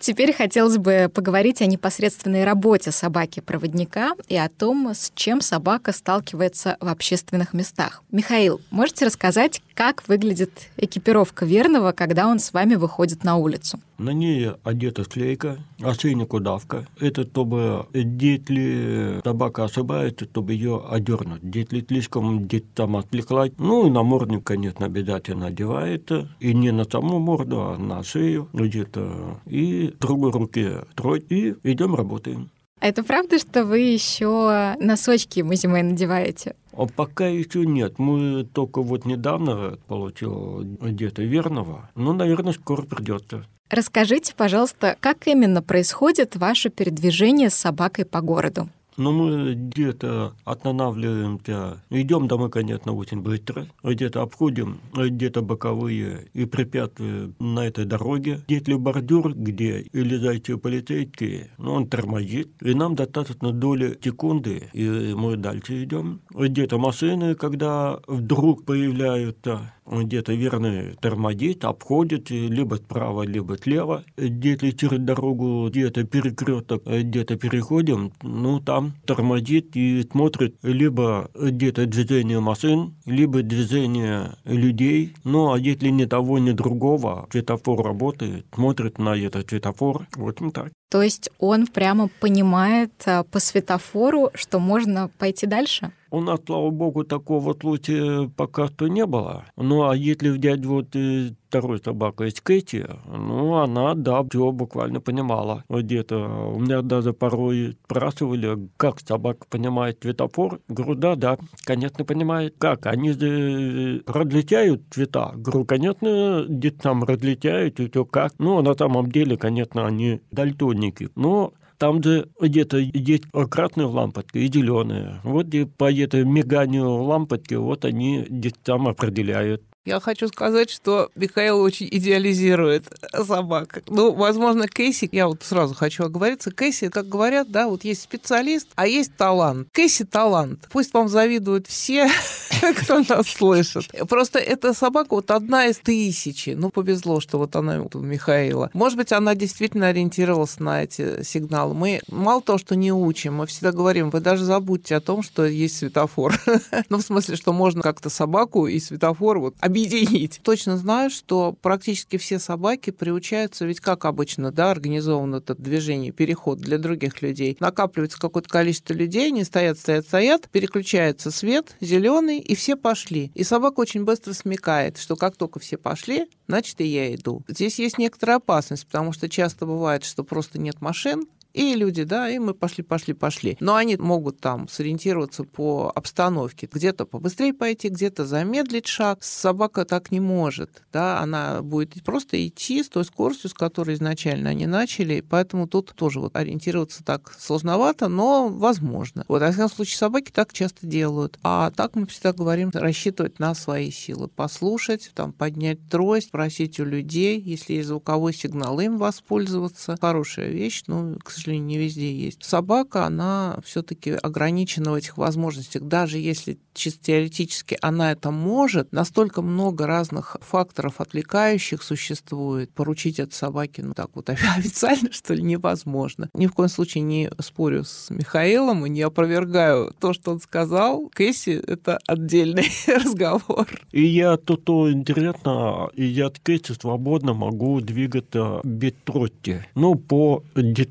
Теперь 0.02 0.34
хотелось 0.34 0.80
бы 0.80 1.12
поговорить 1.14 1.62
о 1.62 1.68
непосредственной 1.68 2.44
работе 2.44 2.92
собаки-проводника 2.92 4.14
и 4.28 4.36
о 4.36 4.50
том, 4.50 4.90
с 4.96 5.12
чем 5.14 5.42
собака 5.42 5.94
сталкивается 5.94 6.76
в 6.82 6.88
общественных 6.88 7.54
местах. 7.54 8.02
Михаил, 8.12 8.60
можете 8.72 9.06
рассказать, 9.06 9.62
как 9.76 10.08
выглядит 10.08 10.70
экипировка 10.76 11.46
верного, 11.46 11.92
когда 11.92 12.28
он 12.28 12.40
с 12.40 12.52
вами 12.52 12.76
выходит 12.76 13.24
на 13.24 13.36
улицу? 13.36 13.80
На 14.00 14.10
ней 14.10 14.50
одета 14.64 15.04
склейка, 15.04 15.60
ошейник 15.80 16.34
удавка. 16.34 16.88
Это 17.00 17.22
чтобы, 17.22 17.86
если 17.94 19.22
собака 19.24 19.66
ошибается, 19.66 20.26
чтобы 20.26 20.54
ее 20.54 20.84
одернуть. 20.90 21.42
Если 21.44 21.86
слишком 21.88 22.44
где-то 22.46 22.68
там 22.74 22.98
отвлеклась, 22.98 23.52
ну 23.60 23.86
и 23.86 23.92
намордник, 23.92 24.44
конечно, 24.44 24.88
обязательно 24.88 25.48
одевается. 25.48 26.30
И 26.40 26.56
не 26.56 26.72
на 26.72 26.86
саму 26.86 27.20
морду, 27.20 27.62
а 27.62 27.78
на 27.78 28.04
шею 28.04 28.50
где-то. 28.54 29.40
И 29.46 29.91
другой 30.00 30.32
руке 30.32 30.84
троить, 30.96 31.32
и 31.32 31.56
идем 31.64 31.96
работаем. 31.96 32.50
А 32.80 32.88
это 32.88 33.04
правда, 33.04 33.38
что 33.38 33.64
вы 33.64 33.80
еще 33.80 34.76
носочки 34.80 35.40
ему 35.40 35.54
зимой 35.54 35.84
надеваете? 35.84 36.56
А 36.74 36.88
пока 36.88 37.28
еще 37.28 37.64
нет. 37.66 38.00
Мы 38.00 38.44
только 38.44 38.82
вот 38.82 39.06
недавно 39.06 39.78
получил 39.88 40.64
где-то 40.64 41.22
верного. 41.22 41.92
Ну, 41.94 42.14
наверное, 42.14 42.54
скоро 42.54 42.82
придется. 42.82 43.46
Расскажите, 43.70 44.34
пожалуйста, 44.36 44.98
как 45.00 45.28
именно 45.28 45.62
происходит 45.62 46.36
ваше 46.36 46.70
передвижение 46.70 47.52
с 47.52 47.56
собакой 47.56 48.04
по 48.04 48.20
городу? 48.22 48.68
Но 49.02 49.12
мы 49.12 49.56
где-то 49.56 50.34
останавливаемся, 50.46 51.82
идем 51.90 52.28
домой, 52.28 52.52
конечно, 52.52 52.92
очень 52.92 53.22
быстро, 53.22 53.66
где-то 53.82 54.22
обходим 54.22 54.80
где-то 54.94 55.42
боковые 55.42 56.28
и 56.34 56.46
препятствия 56.46 57.32
на 57.40 57.66
этой 57.66 57.86
дороге. 57.86 58.42
Если 58.48 58.76
бордюр, 58.76 59.34
где? 59.34 59.80
Или 59.80 60.18
зайти 60.18 60.56
полицейские, 60.56 61.50
ну, 61.58 61.74
он 61.74 61.88
тормозит, 61.88 62.50
и 62.62 62.76
нам 62.76 62.94
достаточно 62.94 63.52
доли 63.52 63.98
секунды, 64.04 64.70
и 64.74 65.16
мы 65.16 65.36
дальше 65.36 65.84
идем. 65.84 66.22
Где-то 66.30 66.78
машины, 66.78 67.34
когда 67.34 68.00
вдруг 68.06 68.66
появляются, 68.66 69.74
где-то 69.92 70.34
верно 70.34 70.94
тормозит, 71.00 71.66
обходит 71.66 72.30
либо 72.30 72.76
справа, 72.76 73.24
либо 73.24 73.58
слева, 73.58 74.04
где-то 74.18 74.72
через 74.74 75.00
дорогу, 75.00 75.68
где-то 75.70 76.04
перекресток, 76.06 76.84
где-то 76.86 77.36
переходим, 77.36 78.14
ну, 78.22 78.60
там 78.60 78.94
тормозит 79.06 79.76
и 79.76 80.08
смотрит 80.10 80.56
либо 80.64 81.30
где-то 81.36 81.86
движение 81.86 82.40
машин, 82.40 82.96
либо 83.06 83.44
движение 83.44 84.36
людей, 84.46 85.14
ну, 85.24 85.52
а 85.54 85.60
если 85.60 85.90
ни 85.90 86.06
того, 86.06 86.40
ни 86.40 86.52
другого, 86.52 87.28
светофор 87.32 87.84
работает, 87.84 88.46
смотрит 88.54 88.98
на 88.98 89.16
этот 89.16 89.50
светофор, 89.50 90.08
вот 90.16 90.40
так. 90.54 90.72
То 90.92 91.02
есть 91.02 91.30
он 91.40 91.68
прямо 91.68 92.10
понимает 92.20 92.92
а, 93.06 93.24
по 93.24 93.40
светофору, 93.40 94.30
что 94.34 94.60
можно 94.60 95.10
пойти 95.18 95.48
дальше? 95.48 95.94
У 96.10 96.20
нас, 96.20 96.42
слава 96.46 96.70
богу, 96.70 97.06
такого 97.06 97.54
случая 97.58 98.30
пока 98.36 98.68
что 98.68 98.90
не 98.90 99.06
было. 99.06 99.46
Ну, 99.56 99.88
а 99.88 99.96
если 99.96 100.28
взять 100.28 100.66
вот 100.66 100.94
э, 100.98 101.30
второй 101.52 101.80
собака 101.80 102.24
из 102.24 102.40
Кэти, 102.40 102.88
ну, 103.06 103.56
она, 103.56 103.94
да, 103.94 104.24
все 104.24 104.54
буквально 104.54 105.02
понимала. 105.02 105.66
Где-то 105.68 106.54
у 106.56 106.60
меня 106.60 106.82
даже 106.82 107.12
порой 107.12 107.78
спрашивали, 107.84 108.70
как 108.78 109.02
собака 109.02 109.46
понимает 109.50 110.00
светофор. 110.02 110.62
Говорю, 110.70 110.96
да, 110.96 111.16
да, 111.16 111.38
конечно, 111.66 112.06
понимает. 112.06 112.56
Как? 112.58 112.86
Они 112.86 113.12
же 113.12 114.02
различают 114.08 114.84
цвета. 114.92 115.34
Говорю, 115.36 115.66
конечно, 115.66 116.46
где-то 116.48 116.82
там 116.82 117.04
различают, 117.04 117.82
и 117.82 117.90
все 117.90 118.06
как. 118.06 118.32
Ну, 118.40 118.62
на 118.62 118.74
самом 118.74 119.12
деле, 119.12 119.36
конечно, 119.36 119.86
они 119.86 120.22
дальтоники. 120.32 121.10
Но 121.16 121.52
там 121.78 122.02
же 122.02 122.30
где-то 122.40 122.78
есть 122.78 123.24
красные 123.50 123.88
лампочки 123.88 124.38
и 124.38 124.48
зеленые. 124.48 125.20
Вот 125.24 125.54
и 125.54 125.66
по 125.66 125.92
этой 125.92 126.24
миганию 126.24 126.90
лампочки, 126.92 127.56
вот 127.56 127.84
они 127.84 128.26
где-то 128.30 128.60
там 128.64 128.88
определяют. 128.88 129.64
Я 129.84 130.00
хочу 130.00 130.28
сказать, 130.28 130.70
что 130.70 131.10
Михаил 131.16 131.60
очень 131.60 131.88
идеализирует 131.90 132.86
собак. 133.26 133.82
Ну, 133.88 134.14
возможно, 134.14 134.68
Кейси, 134.68 135.10
я 135.12 135.28
вот 135.28 135.42
сразу 135.42 135.74
хочу 135.74 136.04
оговориться, 136.04 136.52
Кейси, 136.52 136.90
как 136.90 137.10
говорят, 137.10 137.50
да, 137.50 137.68
вот 137.68 137.84
есть 137.84 138.04
специалист, 138.04 138.68
а 138.76 138.86
есть 138.86 139.16
талант. 139.18 139.70
Кейси 139.74 140.06
талант. 140.06 140.68
Пусть 140.72 140.94
вам 140.94 141.10
завидуют 141.10 141.66
все, 141.66 142.08
кто 142.78 143.00
нас 143.00 143.28
слышит. 143.28 143.92
Просто 144.08 144.38
эта 144.38 144.76
собака 144.76 145.16
вот 145.16 145.32
одна 145.32 145.66
из 145.66 145.78
тысячи. 145.78 146.52
Ну, 146.52 146.70
повезло, 146.70 147.20
что 147.20 147.40
вот 147.40 147.56
она 147.56 147.82
у 147.82 147.98
Михаила. 148.00 148.70
Может 148.74 149.00
быть, 149.00 149.12
она 149.12 149.34
действительно 149.34 149.88
ориентировалась 149.88 150.60
на 150.60 150.84
эти 150.84 151.24
сигналы. 151.24 151.74
Мы 151.74 152.02
мало 152.08 152.44
того, 152.44 152.60
что 152.60 152.76
не 152.76 152.94
учим, 152.94 153.38
мы 153.38 153.48
всегда 153.48 153.72
говорим, 153.72 154.12
вы 154.12 154.20
даже 154.20 154.46
забудьте 154.46 154.96
о 154.96 155.02
том, 155.02 155.24
что 155.24 155.44
есть 155.44 155.78
светофор. 155.78 156.40
ну, 156.90 157.00
в 157.00 157.02
смысле, 157.02 157.36
что 157.36 157.52
можно 157.52 157.82
как-то 157.82 158.12
собаку 158.12 158.68
и 158.68 158.80
светофор 158.80 159.40
вот 159.40 159.56
объединить. 159.72 160.42
Точно 160.44 160.78
знаю, 160.78 161.10
что 161.10 161.54
практически 161.62 162.18
все 162.18 162.40
собаки 162.40 162.90
приучаются, 162.92 163.66
ведь 163.66 163.80
как 163.80 164.06
обычно, 164.06 164.52
да, 164.52 164.70
организовано 164.70 165.38
это 165.38 165.56
движение, 165.56 166.12
переход 166.12 166.60
для 166.60 166.78
других 166.78 167.22
людей. 167.22 167.58
Накапливается 167.60 168.20
какое-то 168.20 168.50
количество 168.50 168.94
людей, 168.94 169.28
они 169.28 169.44
стоят, 169.44 169.80
стоят, 169.80 170.06
стоят, 170.06 170.50
переключается 170.50 171.32
свет, 171.32 171.76
зеленый, 171.80 172.40
и 172.40 172.54
все 172.54 172.76
пошли. 172.76 173.32
И 173.34 173.44
собака 173.44 173.80
очень 173.80 174.04
быстро 174.04 174.34
смекает, 174.34 174.98
что 174.98 175.16
как 175.16 175.38
только 175.38 175.60
все 175.60 175.78
пошли, 175.78 176.28
значит, 176.48 176.82
и 176.82 176.86
я 176.86 177.16
иду. 177.16 177.44
Здесь 177.48 177.80
есть 177.80 177.98
некоторая 177.98 178.38
опасность, 178.38 178.86
потому 178.86 179.14
что 179.14 179.30
часто 179.30 179.66
бывает, 179.66 180.04
что 180.04 180.24
просто 180.24 180.60
нет 180.60 180.82
машин, 180.82 181.26
и 181.54 181.76
люди, 181.76 182.04
да, 182.04 182.30
и 182.30 182.40
мы 182.40 182.54
пошли, 182.54 182.84
пошли, 182.84 183.14
пошли. 183.14 183.58
Но 183.60 183.76
они 183.76 183.98
могут 183.98 184.40
там 184.40 184.68
сориентироваться 184.68 185.44
по 185.44 185.92
обстановке. 185.94 186.70
Где-то 186.72 187.06
побыстрее 187.06 187.54
пойти, 187.54 187.90
где-то 187.90 188.26
замедлить 188.26 188.88
шаг. 188.88 189.24
Собака 189.24 189.86
так 189.86 190.12
не 190.12 190.20
может, 190.20 190.84
да, 190.94 191.20
она 191.20 191.62
будет 191.62 192.04
просто 192.04 192.46
идти 192.48 192.84
с 192.84 192.90
той 192.90 193.06
скоростью, 193.06 193.50
с 193.50 193.54
которой 193.54 193.96
изначально 193.96 194.52
они 194.52 194.66
начали, 194.66 195.22
поэтому 195.22 195.68
тут 195.68 195.94
тоже 195.96 196.20
вот 196.20 196.36
ориентироваться 196.36 197.04
так 197.04 197.36
сложновато, 197.38 198.08
но 198.08 198.48
возможно. 198.48 199.26
Вот, 199.28 199.42
во 199.42 199.52
всяком 199.52 199.70
случае, 199.70 199.98
собаки 199.98 200.32
так 200.32 200.54
часто 200.54 200.88
делают. 200.88 201.38
А 201.44 201.72
так 201.72 201.96
мы 201.96 202.06
всегда 202.08 202.34
говорим 202.34 202.72
рассчитывать 202.74 203.40
на 203.40 203.54
свои 203.56 203.92
силы, 203.92 204.28
послушать, 204.28 205.12
там, 205.14 205.34
поднять 205.34 205.80
трость, 205.90 206.32
просить 206.32 206.80
у 206.80 206.86
людей, 206.86 207.40
если 207.40 207.74
есть 207.74 207.90
звуковой 207.90 208.34
сигнал, 208.34 208.80
им 208.80 208.98
воспользоваться. 208.98 209.98
Хорошая 210.00 210.50
вещь, 210.50 210.84
но, 210.88 211.16
к 211.24 211.30
сожалению, 211.32 211.41
не 211.50 211.78
везде 211.78 212.14
есть. 212.14 212.44
Собака, 212.44 213.06
она 213.06 213.60
все-таки 213.66 214.12
ограничена 214.12 214.92
в 214.92 214.96
этих 214.96 215.18
возможностях. 215.18 215.84
Даже 215.84 216.18
если 216.18 216.60
чисто 216.74 217.06
теоретически 217.06 217.78
она 217.82 218.12
это 218.12 218.32
может, 218.32 218.92
настолько 218.92 219.42
много 219.42 219.88
разных 219.88 220.38
факторов 220.42 221.02
отвлекающих 221.02 221.84
существует. 221.84 222.72
Поручить 222.72 223.20
от 223.20 223.34
собаки, 223.34 223.82
ну 223.82 223.94
так 223.94 224.10
вот 224.14 224.30
официально, 224.58 225.12
что 225.12 225.34
ли, 225.34 225.42
невозможно. 225.42 226.30
Ни 226.34 226.48
в 226.48 226.54
коем 226.54 226.70
случае 226.70 227.04
не 227.04 227.32
спорю 227.40 227.84
с 227.84 228.10
Михаилом 228.10 228.86
и 228.86 228.90
не 228.90 229.02
опровергаю 229.02 229.94
то, 230.00 230.14
что 230.14 230.32
он 230.32 230.40
сказал. 230.40 231.10
Кэсси— 231.14 231.62
это 231.68 232.00
отдельный 232.08 232.70
разговор. 232.88 233.68
И 233.92 234.06
я 234.06 234.38
тут 234.38 234.70
интересно, 234.70 235.90
и 235.94 236.06
я 236.06 236.28
от 236.28 236.40
Кэсси 236.40 236.74
свободно 236.80 237.34
могу 237.34 237.82
двигаться 237.82 238.62
без 238.64 238.94
трости. 239.04 239.66
Ну, 239.76 239.96
по 239.96 240.44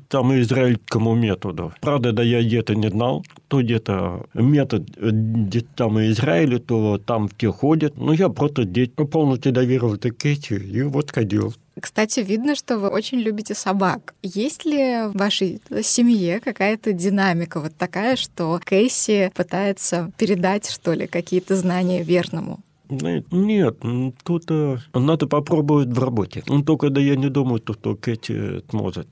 там 0.09 0.33
израильскому 0.41 1.15
методу. 1.15 1.73
Правда, 1.81 2.11
да 2.11 2.23
я 2.23 2.41
где-то 2.41 2.75
не 2.75 2.89
знал, 2.89 3.25
то 3.47 3.61
где-то 3.61 4.25
метод 4.33 4.89
где 4.97 5.61
там 5.61 5.99
и 5.99 6.11
Израиле, 6.11 6.59
то 6.59 6.97
там 6.97 7.29
все 7.29 7.51
ходят. 7.51 7.97
Ну, 7.97 8.13
я 8.13 8.29
просто 8.29 8.63
здесь 8.63 8.89
полностью 8.89 9.51
доверил 9.51 9.97
Кэти 9.97 10.53
и 10.53 10.81
вот 10.83 11.11
ходил. 11.11 11.53
Кстати, 11.79 12.19
видно, 12.19 12.55
что 12.55 12.77
вы 12.77 12.89
очень 12.89 13.19
любите 13.19 13.55
собак. 13.55 14.13
Есть 14.21 14.65
ли 14.65 15.07
в 15.07 15.17
вашей 15.17 15.61
семье 15.83 16.39
какая-то 16.39 16.93
динамика 16.93 17.59
вот 17.59 17.75
такая, 17.77 18.15
что 18.15 18.59
Кейси 18.63 19.31
пытается 19.33 20.11
передать, 20.17 20.69
что 20.69 20.93
ли, 20.93 21.07
какие-то 21.07 21.55
знания 21.55 22.03
верному? 22.03 22.59
Нет, 22.89 23.77
тут 24.23 24.51
э, 24.51 24.77
надо 24.93 25.25
попробовать 25.25 25.87
в 25.87 25.99
работе. 25.99 26.43
Только 26.65 26.89
да 26.89 26.99
я 26.99 27.15
не 27.15 27.29
думаю, 27.29 27.61
что 27.61 27.95
Кэти 27.95 28.61
сможет. 28.69 29.07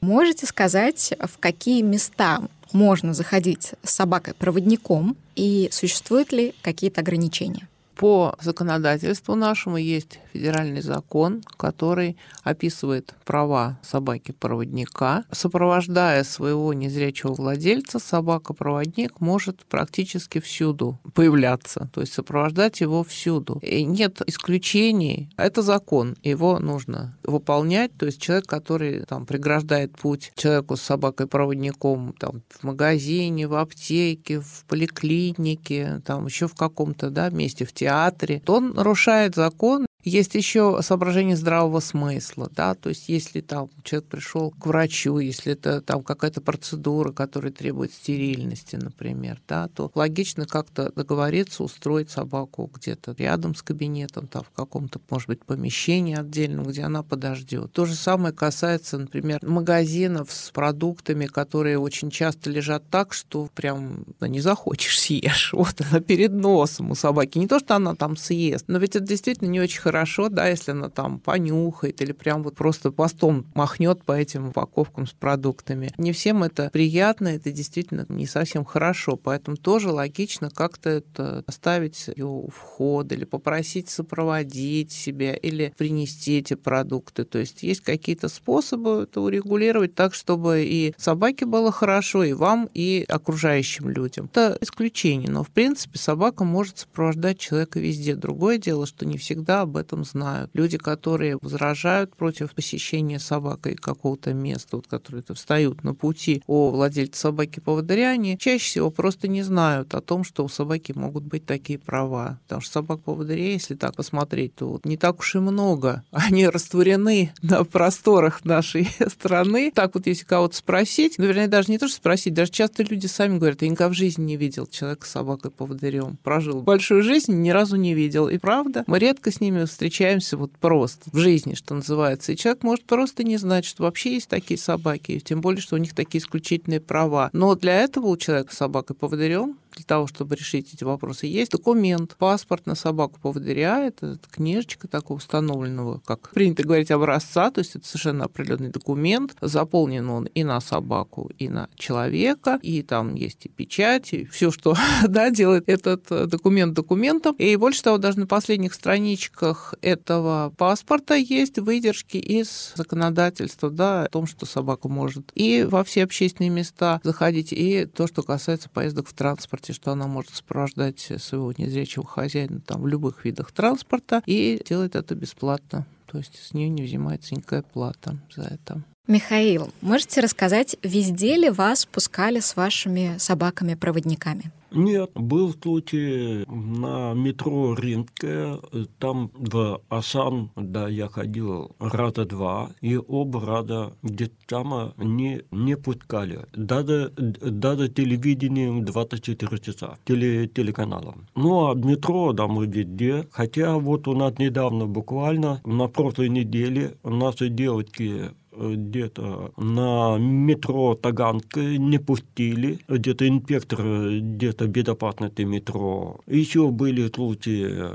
Можете 0.00 0.46
сказать, 0.46 1.14
в 1.18 1.38
какие 1.38 1.82
места 1.82 2.42
можно 2.72 3.14
заходить 3.14 3.72
с 3.82 3.90
собакой-проводником 3.90 5.16
и 5.34 5.68
существуют 5.72 6.32
ли 6.32 6.54
какие-то 6.62 7.00
ограничения? 7.00 7.68
По 7.96 8.36
законодательству 8.40 9.34
нашему 9.34 9.78
есть 9.78 10.18
федеральный 10.36 10.82
закон, 10.82 11.42
который 11.56 12.16
описывает 12.42 13.14
права 13.24 13.78
собаки-проводника. 13.82 15.24
Сопровождая 15.32 16.24
своего 16.24 16.72
незрячего 16.74 17.32
владельца, 17.32 17.98
собака-проводник 17.98 19.20
может 19.20 19.64
практически 19.64 20.40
всюду 20.40 20.98
появляться, 21.14 21.88
то 21.92 22.02
есть 22.02 22.12
сопровождать 22.12 22.80
его 22.80 23.02
всюду. 23.02 23.58
И 23.62 23.84
нет 23.84 24.20
исключений. 24.26 25.30
Это 25.36 25.62
закон, 25.62 26.16
его 26.22 26.58
нужно 26.58 27.16
выполнять. 27.22 27.96
То 27.96 28.06
есть 28.06 28.20
человек, 28.20 28.46
который 28.46 29.04
там 29.06 29.24
преграждает 29.24 29.92
путь 29.92 30.32
человеку 30.34 30.76
с 30.76 30.82
собакой-проводником 30.82 32.14
там, 32.18 32.42
в 32.50 32.64
магазине, 32.64 33.48
в 33.48 33.54
аптеке, 33.54 34.40
в 34.40 34.64
поликлинике, 34.68 36.02
там 36.04 36.26
еще 36.26 36.46
в 36.46 36.54
каком-то 36.54 37.10
да, 37.10 37.30
месте, 37.30 37.64
в 37.64 37.72
театре, 37.72 38.42
то 38.44 38.56
он 38.56 38.74
нарушает 38.74 39.34
закон 39.34 39.85
есть 40.06 40.36
еще 40.36 40.78
соображение 40.82 41.36
здравого 41.36 41.80
смысла, 41.80 42.48
да, 42.54 42.74
то 42.74 42.90
есть 42.90 43.08
если 43.08 43.40
там 43.40 43.70
человек 43.82 44.08
пришел 44.08 44.52
к 44.52 44.64
врачу, 44.64 45.18
если 45.18 45.54
это 45.54 45.80
там 45.80 46.04
какая-то 46.04 46.40
процедура, 46.40 47.10
которая 47.12 47.50
требует 47.50 47.92
стерильности, 47.92 48.76
например, 48.76 49.42
да, 49.48 49.66
то 49.66 49.90
логично 49.96 50.46
как-то 50.46 50.92
договориться, 50.94 51.64
устроить 51.64 52.10
собаку 52.10 52.70
где-то 52.72 53.16
рядом 53.18 53.56
с 53.56 53.62
кабинетом, 53.62 54.28
там 54.28 54.44
в 54.44 54.50
каком-то, 54.50 55.00
может 55.10 55.26
быть, 55.26 55.44
помещении 55.44 56.16
отдельном, 56.16 56.66
где 56.66 56.82
она 56.82 57.02
подождет. 57.02 57.72
То 57.72 57.84
же 57.84 57.96
самое 57.96 58.32
касается, 58.32 58.98
например, 58.98 59.40
магазинов 59.42 60.30
с 60.30 60.52
продуктами, 60.52 61.26
которые 61.26 61.80
очень 61.80 62.10
часто 62.10 62.48
лежат 62.48 62.88
так, 62.90 63.12
что 63.12 63.48
прям 63.56 64.04
ну, 64.20 64.26
не 64.28 64.40
захочешь 64.40 65.00
съешь. 65.00 65.52
Вот 65.66 65.80
она 65.90 65.98
перед 65.98 66.32
носом 66.32 66.92
у 66.92 66.94
собаки. 66.94 67.38
Не 67.38 67.48
то, 67.48 67.58
что 67.58 67.74
она 67.74 67.96
там 67.96 68.16
съест, 68.16 68.66
но 68.68 68.78
ведь 68.78 68.94
это 68.94 69.04
действительно 69.04 69.48
не 69.48 69.58
очень 69.60 69.80
хорошо 69.80 69.95
хорошо, 69.96 70.28
да, 70.28 70.48
если 70.48 70.72
она 70.72 70.90
там 70.90 71.18
понюхает 71.18 72.02
или 72.02 72.12
прям 72.12 72.42
вот 72.42 72.54
просто 72.54 72.90
постом 72.90 73.46
махнет 73.54 74.04
по 74.04 74.12
этим 74.12 74.48
упаковкам 74.48 75.06
с 75.06 75.12
продуктами. 75.12 75.90
Не 75.96 76.12
всем 76.12 76.42
это 76.42 76.68
приятно, 76.70 77.28
это 77.28 77.50
действительно 77.50 78.04
не 78.10 78.26
совсем 78.26 78.66
хорошо, 78.66 79.16
поэтому 79.16 79.56
тоже 79.56 79.90
логично 79.90 80.50
как-то 80.50 80.90
это 80.90 81.44
оставить 81.46 82.08
ее 82.14 82.26
у 82.26 82.50
входа 82.50 83.14
или 83.14 83.24
попросить 83.24 83.88
сопроводить 83.88 84.92
себя 84.92 85.34
или 85.34 85.72
принести 85.78 86.38
эти 86.38 86.52
продукты. 86.54 87.24
То 87.24 87.38
есть 87.38 87.62
есть 87.62 87.80
какие-то 87.80 88.28
способы 88.28 89.04
это 89.04 89.22
урегулировать 89.22 89.94
так, 89.94 90.12
чтобы 90.12 90.64
и 90.64 90.94
собаке 90.98 91.46
было 91.46 91.72
хорошо, 91.72 92.22
и 92.22 92.34
вам, 92.34 92.68
и 92.74 93.06
окружающим 93.08 93.88
людям. 93.88 94.26
Это 94.26 94.58
исключение, 94.60 95.30
но 95.30 95.42
в 95.42 95.48
принципе 95.48 95.98
собака 95.98 96.44
может 96.44 96.78
сопровождать 96.78 97.38
человека 97.38 97.80
везде. 97.80 98.14
Другое 98.14 98.58
дело, 98.58 98.84
что 98.86 99.06
не 99.06 99.16
всегда 99.16 99.62
об 99.62 99.78
этом 99.78 99.85
знают. 100.04 100.50
Люди, 100.54 100.78
которые 100.78 101.38
возражают 101.40 102.14
против 102.16 102.54
посещения 102.54 103.18
собакой 103.18 103.74
какого-то 103.74 104.32
места, 104.32 104.76
вот, 104.76 104.86
которые 104.86 105.22
-то 105.22 105.34
встают 105.34 105.84
на 105.84 105.94
пути 105.94 106.42
о 106.46 106.70
владельце 106.70 107.20
собаки-поводыря, 107.20 108.10
они 108.10 108.38
чаще 108.38 108.64
всего 108.64 108.90
просто 108.90 109.28
не 109.28 109.42
знают 109.42 109.94
о 109.94 110.00
том, 110.00 110.24
что 110.24 110.44
у 110.44 110.48
собаки 110.48 110.92
могут 110.92 111.24
быть 111.24 111.46
такие 111.46 111.78
права. 111.78 112.38
Потому 112.44 112.60
что 112.60 112.72
собак-поводырей, 112.72 113.52
если 113.52 113.74
так 113.74 113.96
посмотреть, 113.96 114.54
то 114.54 114.68
вот 114.68 114.84
не 114.84 114.96
так 114.96 115.20
уж 115.20 115.34
и 115.34 115.38
много. 115.38 116.04
Они 116.10 116.48
растворены 116.48 117.32
на 117.42 117.64
просторах 117.64 118.44
нашей 118.44 118.88
страны. 119.08 119.72
Так 119.74 119.94
вот, 119.94 120.06
если 120.06 120.24
кого-то 120.24 120.56
спросить, 120.56 121.14
ну, 121.18 121.26
вернее, 121.26 121.48
даже 121.48 121.70
не 121.70 121.78
то, 121.78 121.88
что 121.88 121.96
спросить, 121.96 122.34
даже 122.34 122.50
часто 122.50 122.82
люди 122.82 123.06
сами 123.06 123.38
говорят, 123.38 123.62
я 123.62 123.68
никогда 123.68 123.88
в 123.88 123.94
жизни 123.94 124.24
не 124.24 124.36
видел 124.36 124.66
человека 124.66 125.06
с 125.06 125.10
собакой-поводырем. 125.10 126.18
Прожил 126.22 126.62
большую 126.62 127.02
жизнь, 127.02 127.32
ни 127.32 127.50
разу 127.50 127.76
не 127.76 127.94
видел. 127.94 128.28
И 128.28 128.38
правда, 128.38 128.84
мы 128.86 128.98
редко 128.98 129.30
с 129.30 129.40
ними 129.40 129.64
встречаемся 129.76 130.38
вот 130.38 130.52
просто 130.52 131.10
в 131.12 131.18
жизни, 131.18 131.52
что 131.52 131.74
называется. 131.74 132.32
И 132.32 132.36
человек 132.36 132.62
может 132.62 132.86
просто 132.86 133.24
не 133.24 133.36
знать, 133.36 133.66
что 133.66 133.82
вообще 133.82 134.14
есть 134.14 134.28
такие 134.28 134.58
собаки, 134.58 135.18
тем 135.18 135.42
более, 135.42 135.60
что 135.60 135.74
у 135.74 135.78
них 135.78 135.94
такие 135.94 136.22
исключительные 136.22 136.80
права. 136.80 137.28
Но 137.34 137.54
для 137.54 137.82
этого 137.82 138.06
у 138.06 138.16
человека 138.16 138.54
с 138.54 138.58
собакой-поводырем 138.58 139.58
для 139.76 139.84
того, 139.84 140.06
чтобы 140.06 140.34
решить 140.34 140.74
эти 140.74 140.84
вопросы, 140.84 141.26
есть 141.26 141.52
документ, 141.52 142.16
паспорт 142.16 142.66
на 142.66 142.74
собаку 142.74 143.20
поводыря, 143.20 143.84
это 143.84 144.18
книжечка 144.30 144.88
такого 144.88 145.18
установленного, 145.18 146.00
как 146.04 146.30
принято 146.30 146.62
говорить, 146.62 146.90
образца, 146.90 147.50
то 147.50 147.60
есть 147.60 147.76
это 147.76 147.86
совершенно 147.86 148.24
определенный 148.24 148.70
документ, 148.70 149.36
заполнен 149.40 150.08
он 150.08 150.24
и 150.24 150.44
на 150.44 150.60
собаку, 150.60 151.30
и 151.38 151.48
на 151.48 151.68
человека, 151.74 152.58
и 152.62 152.82
там 152.82 153.14
есть 153.14 153.46
и 153.46 153.48
печать, 153.48 154.12
и 154.12 154.24
все, 154.24 154.50
что 154.50 154.74
да, 155.08 155.30
делает 155.30 155.68
этот 155.68 156.10
э, 156.10 156.26
документ 156.26 156.74
документом. 156.74 157.34
И 157.36 157.56
больше 157.56 157.82
того, 157.82 157.98
даже 157.98 158.20
на 158.20 158.26
последних 158.26 158.74
страничках 158.74 159.74
этого 159.82 160.52
паспорта 160.56 161.14
есть 161.14 161.58
выдержки 161.58 162.16
из 162.16 162.72
законодательства, 162.74 163.70
да, 163.70 164.04
о 164.04 164.08
том, 164.08 164.26
что 164.26 164.46
собака 164.46 164.88
может 164.88 165.32
и 165.34 165.66
во 165.68 165.84
все 165.84 166.04
общественные 166.04 166.50
места 166.50 167.00
заходить, 167.02 167.52
и 167.52 167.86
то, 167.86 168.06
что 168.06 168.22
касается 168.22 168.68
поездок 168.68 169.08
в 169.08 169.14
транспорте 169.14 169.65
транспорте, 169.66 169.72
что 169.72 169.92
она 169.92 170.06
может 170.06 170.32
сопровождать 170.32 171.00
своего 171.18 171.52
незрячего 171.56 172.06
хозяина 172.06 172.60
там, 172.60 172.82
в 172.82 172.86
любых 172.86 173.24
видах 173.24 173.52
транспорта 173.52 174.22
и 174.26 174.60
делает 174.68 174.96
это 174.96 175.14
бесплатно. 175.14 175.86
То 176.06 176.18
есть 176.18 176.36
с 176.36 176.54
нее 176.54 176.68
не 176.68 176.82
взимается 176.82 177.34
никакая 177.34 177.62
плата 177.62 178.18
за 178.34 178.42
это. 178.42 178.84
Михаил, 179.08 179.70
можете 179.82 180.20
рассказать, 180.20 180.76
везде 180.82 181.36
ли 181.36 181.48
вас 181.48 181.86
пускали 181.86 182.40
с 182.40 182.56
вашими 182.56 183.14
собаками-проводниками? 183.18 184.50
Нет, 184.72 185.10
был 185.14 185.54
случай 185.62 186.44
на 186.48 187.14
метро 187.14 187.74
Ринке, 187.74 188.58
там 188.98 189.30
в 189.32 189.80
Асан, 189.88 190.50
да, 190.56 190.88
я 190.88 191.08
ходил 191.08 191.76
раза 191.78 192.24
два, 192.24 192.70
и 192.80 192.96
оба 192.96 193.46
раза 193.46 193.92
где-то 194.02 194.34
там 194.46 194.92
не, 194.98 195.42
не 195.52 195.76
пускали. 195.76 196.46
Даже, 196.52 197.12
даже 197.16 197.88
телевидением 197.88 198.84
24 198.84 199.58
часа, 199.58 199.98
теле, 200.04 200.48
телеканалом. 200.48 201.26
Ну, 201.36 201.70
а 201.70 201.74
метро, 201.74 202.32
да, 202.32 202.48
мы 202.48 202.66
везде. 202.66 203.28
Хотя 203.30 203.78
вот 203.78 204.08
у 204.08 204.14
нас 204.14 204.36
недавно, 204.38 204.86
буквально, 204.86 205.60
на 205.64 205.86
прошлой 205.86 206.28
неделе, 206.28 206.96
наши 207.04 207.48
девочки 207.48 208.32
где-то 208.58 209.52
на 209.56 210.16
метро 210.18 210.94
Таганка 210.94 211.60
не 211.60 211.98
пустили, 211.98 212.78
где-то 212.88 213.28
инспектор 213.28 213.80
где-то 214.20 214.66
безопасности 214.66 215.42
метро. 215.42 216.20
Еще 216.26 216.70
были 216.70 217.08
случаи 217.08 217.90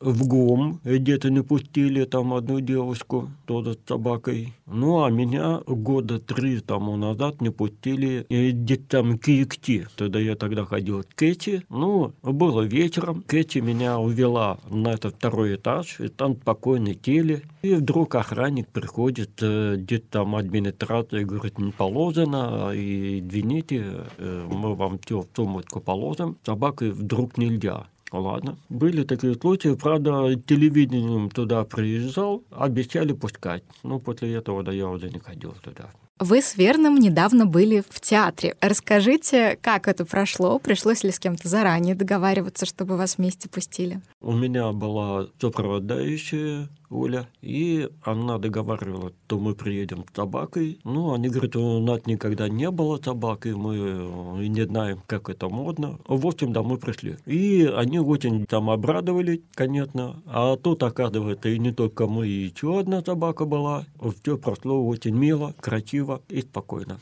в 0.00 0.26
ГОМ, 0.26 0.80
где-то 0.84 1.30
не 1.30 1.42
пустили 1.42 2.04
там 2.04 2.34
одну 2.34 2.60
девушку, 2.60 3.30
тоже 3.46 3.74
с 3.74 3.88
собакой. 3.88 4.54
Ну, 4.66 5.04
а 5.04 5.10
меня 5.10 5.60
года 5.66 6.18
три 6.18 6.60
тому 6.60 6.96
назад 6.96 7.40
не 7.40 7.50
пустили 7.50 8.26
где-то 8.28 8.84
там 8.88 9.18
Киекти. 9.18 9.86
Тогда 9.96 10.18
я 10.18 10.36
тогда 10.36 10.64
ходил 10.64 11.02
к 11.02 11.14
Кэти. 11.14 11.62
Ну, 11.68 12.12
было 12.22 12.62
вечером. 12.62 13.22
Кэти 13.26 13.58
меня 13.58 13.98
увела 13.98 14.58
на 14.70 14.92
этот 14.92 15.16
второй 15.16 15.56
этаж, 15.56 16.00
и 16.00 16.08
там 16.08 16.36
спокойно 16.36 16.94
теле. 16.94 17.42
И 17.62 17.74
вдруг 17.74 18.14
охранник 18.14 18.68
приходит, 18.68 19.42
э, 19.42 19.76
там 20.10 20.36
администрация 20.36 21.24
говорит, 21.24 21.58
не 21.58 21.72
положено, 21.72 22.72
и 22.74 23.20
извините, 23.20 24.06
э, 24.18 24.48
мы 24.50 24.74
вам 24.74 24.98
все 24.98 25.20
в 25.20 25.26
сумочку 25.34 25.80
положим, 25.80 26.36
собакой 26.44 26.90
вдруг 26.90 27.38
нельзя. 27.38 27.86
Ладно. 28.12 28.56
Были 28.68 29.02
такие 29.02 29.34
случаи. 29.34 29.74
Правда, 29.74 30.36
телевидением 30.46 31.30
туда 31.30 31.64
приезжал, 31.64 32.44
обещали 32.50 33.12
пускать. 33.12 33.64
Но 33.82 33.98
после 33.98 34.34
этого 34.34 34.62
да, 34.62 34.72
я 34.72 34.88
уже 34.88 35.10
не 35.10 35.18
ходил 35.18 35.52
туда. 35.62 35.90
Вы 36.20 36.42
с 36.42 36.56
Верным 36.56 36.94
недавно 36.94 37.44
были 37.44 37.82
в 37.88 38.00
театре. 38.00 38.54
Расскажите, 38.60 39.58
как 39.60 39.88
это 39.88 40.04
прошло? 40.04 40.60
Пришлось 40.60 41.02
ли 41.02 41.10
с 41.10 41.18
кем-то 41.18 41.48
заранее 41.48 41.96
договариваться, 41.96 42.66
чтобы 42.66 42.96
вас 42.96 43.18
вместе 43.18 43.48
пустили? 43.48 44.00
У 44.20 44.30
меня 44.30 44.70
была 44.70 45.26
сопровождающая 45.40 46.68
Оля, 46.88 47.28
и 47.42 47.88
она 48.02 48.38
договаривала, 48.38 49.12
что 49.26 49.40
мы 49.40 49.56
приедем 49.56 50.04
с 50.08 50.14
собакой. 50.14 50.78
Ну, 50.84 51.12
они 51.12 51.28
говорят, 51.28 51.56
у 51.56 51.80
нас 51.80 52.06
никогда 52.06 52.48
не 52.48 52.70
было 52.70 52.98
собак, 52.98 53.46
и 53.46 53.52
мы 53.52 53.76
э, 53.76 54.46
не 54.46 54.64
знаем, 54.64 55.02
как 55.06 55.28
это 55.28 55.48
модно. 55.48 55.98
В 56.06 56.24
общем, 56.28 56.52
да, 56.52 56.62
мы 56.62 56.78
пришли. 56.78 57.16
И 57.26 57.68
они 57.74 57.98
очень 57.98 58.46
там 58.46 58.70
обрадовались, 58.70 59.40
конечно. 59.54 60.22
А 60.26 60.56
тут, 60.56 60.84
оказывается, 60.84 61.48
и 61.48 61.58
не 61.58 61.72
только 61.72 62.06
мы, 62.06 62.28
и 62.28 62.44
еще 62.46 62.78
одна 62.78 63.02
собака 63.02 63.44
была. 63.44 63.84
Все 64.20 64.38
прошло 64.38 64.86
очень 64.86 65.16
мило, 65.16 65.52
красиво 65.60 66.03
и 66.28 66.42
спокойно. 66.42 66.98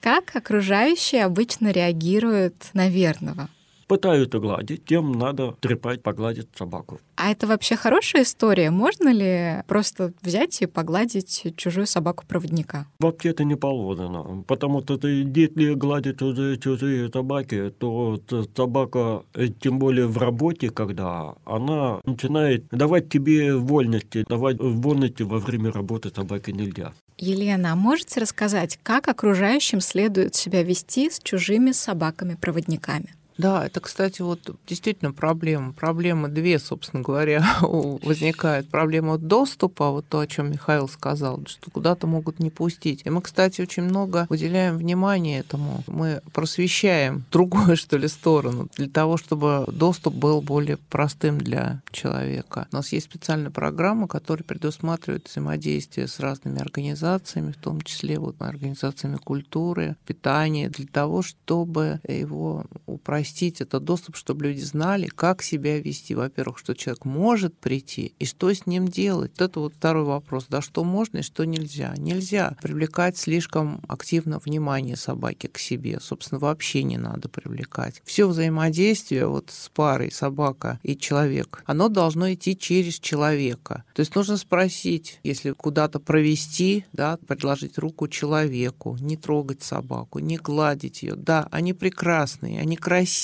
Как 0.00 0.36
окружающие 0.36 1.24
обычно 1.24 1.72
реагируют 1.72 2.70
на 2.74 2.88
верного? 2.88 3.48
Пытаются 3.86 4.38
гладить, 4.38 4.84
тем 4.84 5.12
надо 5.12 5.54
трепать, 5.60 6.02
погладить 6.02 6.48
собаку. 6.56 7.00
А 7.16 7.30
это 7.30 7.46
вообще 7.46 7.76
хорошая 7.76 8.22
история? 8.22 8.70
Можно 8.70 9.12
ли 9.12 9.62
просто 9.66 10.12
взять 10.22 10.60
и 10.62 10.66
погладить 10.66 11.54
чужую 11.56 11.86
собаку-проводника? 11.86 12.86
Вообще 13.00 13.30
это 13.30 13.44
не 13.44 13.56
положено, 13.56 14.44
потому 14.46 14.82
что 14.82 14.96
ты, 14.96 15.08
если 15.08 15.74
гладить 15.74 16.18
чужие, 16.18 16.58
чужие 16.58 17.10
собаки, 17.10 17.70
то 17.78 18.20
собака, 18.56 19.22
э, 19.34 19.48
тем 19.48 19.78
более 19.78 20.06
в 20.06 20.18
работе, 20.18 20.70
когда 20.70 21.34
она 21.44 22.00
начинает 22.04 22.68
давать 22.70 23.08
тебе 23.08 23.56
вольности, 23.56 24.24
давать 24.28 24.58
вольности 24.60 25.22
во 25.22 25.38
время 25.38 25.72
работы 25.72 26.10
собаки 26.14 26.50
нельзя. 26.50 26.92
Елена, 27.18 27.72
а 27.72 27.76
можете 27.76 28.20
рассказать, 28.20 28.78
как 28.82 29.08
окружающим 29.08 29.80
следует 29.80 30.34
себя 30.34 30.62
вести 30.62 31.08
с 31.10 31.18
чужими 31.18 31.72
собаками-проводниками? 31.72 33.14
Да, 33.38 33.66
это, 33.66 33.80
кстати, 33.80 34.22
вот 34.22 34.40
действительно 34.66 35.12
проблема. 35.12 35.72
Проблема 35.72 36.28
две, 36.28 36.58
собственно 36.58 37.02
говоря, 37.02 37.44
возникает. 37.60 38.68
Проблема 38.68 39.18
доступа, 39.18 39.90
вот 39.90 40.06
то, 40.08 40.20
о 40.20 40.26
чем 40.26 40.50
Михаил 40.50 40.88
сказал, 40.88 41.42
что 41.46 41.70
куда-то 41.70 42.06
могут 42.06 42.38
не 42.38 42.50
пустить. 42.50 43.02
И 43.04 43.10
мы, 43.10 43.20
кстати, 43.20 43.60
очень 43.60 43.82
много 43.82 44.26
уделяем 44.30 44.78
внимания 44.78 45.40
этому. 45.40 45.84
Мы 45.86 46.22
просвещаем 46.32 47.24
другую, 47.30 47.76
что 47.76 47.98
ли, 47.98 48.08
сторону 48.08 48.68
для 48.76 48.88
того, 48.88 49.16
чтобы 49.16 49.66
доступ 49.70 50.14
был 50.14 50.40
более 50.40 50.78
простым 50.78 51.38
для 51.38 51.82
человека. 51.90 52.68
У 52.72 52.76
нас 52.76 52.92
есть 52.92 53.06
специальная 53.06 53.50
программа, 53.50 54.08
которая 54.08 54.44
предусматривает 54.44 55.28
взаимодействие 55.28 56.08
с 56.08 56.20
разными 56.20 56.60
организациями, 56.60 57.52
в 57.52 57.56
том 57.56 57.82
числе 57.82 58.18
вот 58.18 58.36
организациями 58.38 59.16
культуры, 59.16 59.96
питания, 60.06 60.68
для 60.70 60.86
того, 60.86 61.22
чтобы 61.22 62.00
его 62.06 62.64
упростить 62.86 63.25
упростить 63.26 63.60
этот 63.60 63.82
доступ, 63.82 64.16
чтобы 64.16 64.44
люди 64.44 64.60
знали, 64.60 65.06
как 65.08 65.42
себя 65.42 65.80
вести. 65.80 66.14
Во-первых, 66.14 66.58
что 66.58 66.74
человек 66.74 67.04
может 67.04 67.58
прийти 67.58 68.14
и 68.20 68.24
что 68.24 68.52
с 68.52 68.66
ним 68.66 68.86
делать. 68.86 69.32
Это 69.38 69.58
вот 69.58 69.74
второй 69.74 70.04
вопрос. 70.04 70.46
Да, 70.48 70.62
что 70.62 70.84
можно 70.84 71.18
и 71.18 71.22
что 71.22 71.44
нельзя. 71.44 71.92
Нельзя 71.98 72.56
привлекать 72.62 73.16
слишком 73.16 73.80
активно 73.88 74.38
внимание 74.38 74.96
собаки 74.96 75.48
к 75.48 75.58
себе. 75.58 75.98
Собственно, 76.00 76.38
вообще 76.38 76.84
не 76.84 76.98
надо 76.98 77.28
привлекать. 77.28 78.00
Все 78.04 78.28
взаимодействие 78.28 79.26
вот 79.26 79.50
с 79.50 79.70
парой 79.70 80.12
собака 80.12 80.78
и 80.84 80.96
человек, 80.96 81.62
оно 81.66 81.88
должно 81.88 82.32
идти 82.32 82.56
через 82.56 83.00
человека. 83.00 83.82
То 83.94 84.00
есть 84.00 84.14
нужно 84.14 84.36
спросить, 84.36 85.18
если 85.24 85.50
куда-то 85.50 85.98
провести, 85.98 86.84
да, 86.92 87.18
предложить 87.26 87.78
руку 87.78 88.06
человеку, 88.06 88.96
не 89.00 89.16
трогать 89.16 89.62
собаку, 89.62 90.20
не 90.20 90.36
гладить 90.36 91.02
ее. 91.02 91.16
Да, 91.16 91.48
они 91.50 91.72
прекрасные, 91.72 92.60
они 92.60 92.76
красивые. 92.76 93.15